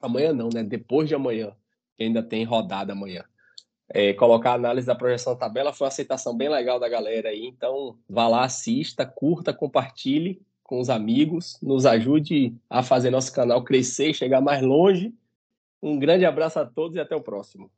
Amanhã 0.00 0.32
não, 0.32 0.48
né? 0.48 0.62
Depois 0.62 1.08
de 1.08 1.14
amanhã, 1.14 1.52
que 1.96 2.04
ainda 2.04 2.22
tem 2.22 2.44
rodada 2.44 2.92
amanhã. 2.92 3.24
É, 3.88 4.14
colocar 4.14 4.52
a 4.52 4.54
análise 4.54 4.86
da 4.86 4.94
projeção 4.94 5.34
da 5.34 5.40
tabela 5.40 5.72
foi 5.72 5.84
uma 5.84 5.88
aceitação 5.88 6.34
bem 6.34 6.48
legal 6.48 6.80
da 6.80 6.88
galera 6.88 7.28
aí. 7.28 7.46
Então, 7.46 7.98
vá 8.08 8.26
lá, 8.26 8.44
assista, 8.44 9.04
curta, 9.04 9.52
compartilhe 9.52 10.40
com 10.72 10.80
os 10.80 10.88
amigos, 10.88 11.58
nos 11.60 11.84
ajude 11.84 12.54
a 12.70 12.82
fazer 12.82 13.10
nosso 13.10 13.30
canal 13.30 13.62
crescer 13.62 14.08
e 14.08 14.14
chegar 14.14 14.40
mais 14.40 14.62
longe. 14.62 15.12
Um 15.82 15.98
grande 15.98 16.24
abraço 16.24 16.58
a 16.58 16.64
todos 16.64 16.96
e 16.96 16.98
até 16.98 17.14
o 17.14 17.20
próximo. 17.20 17.70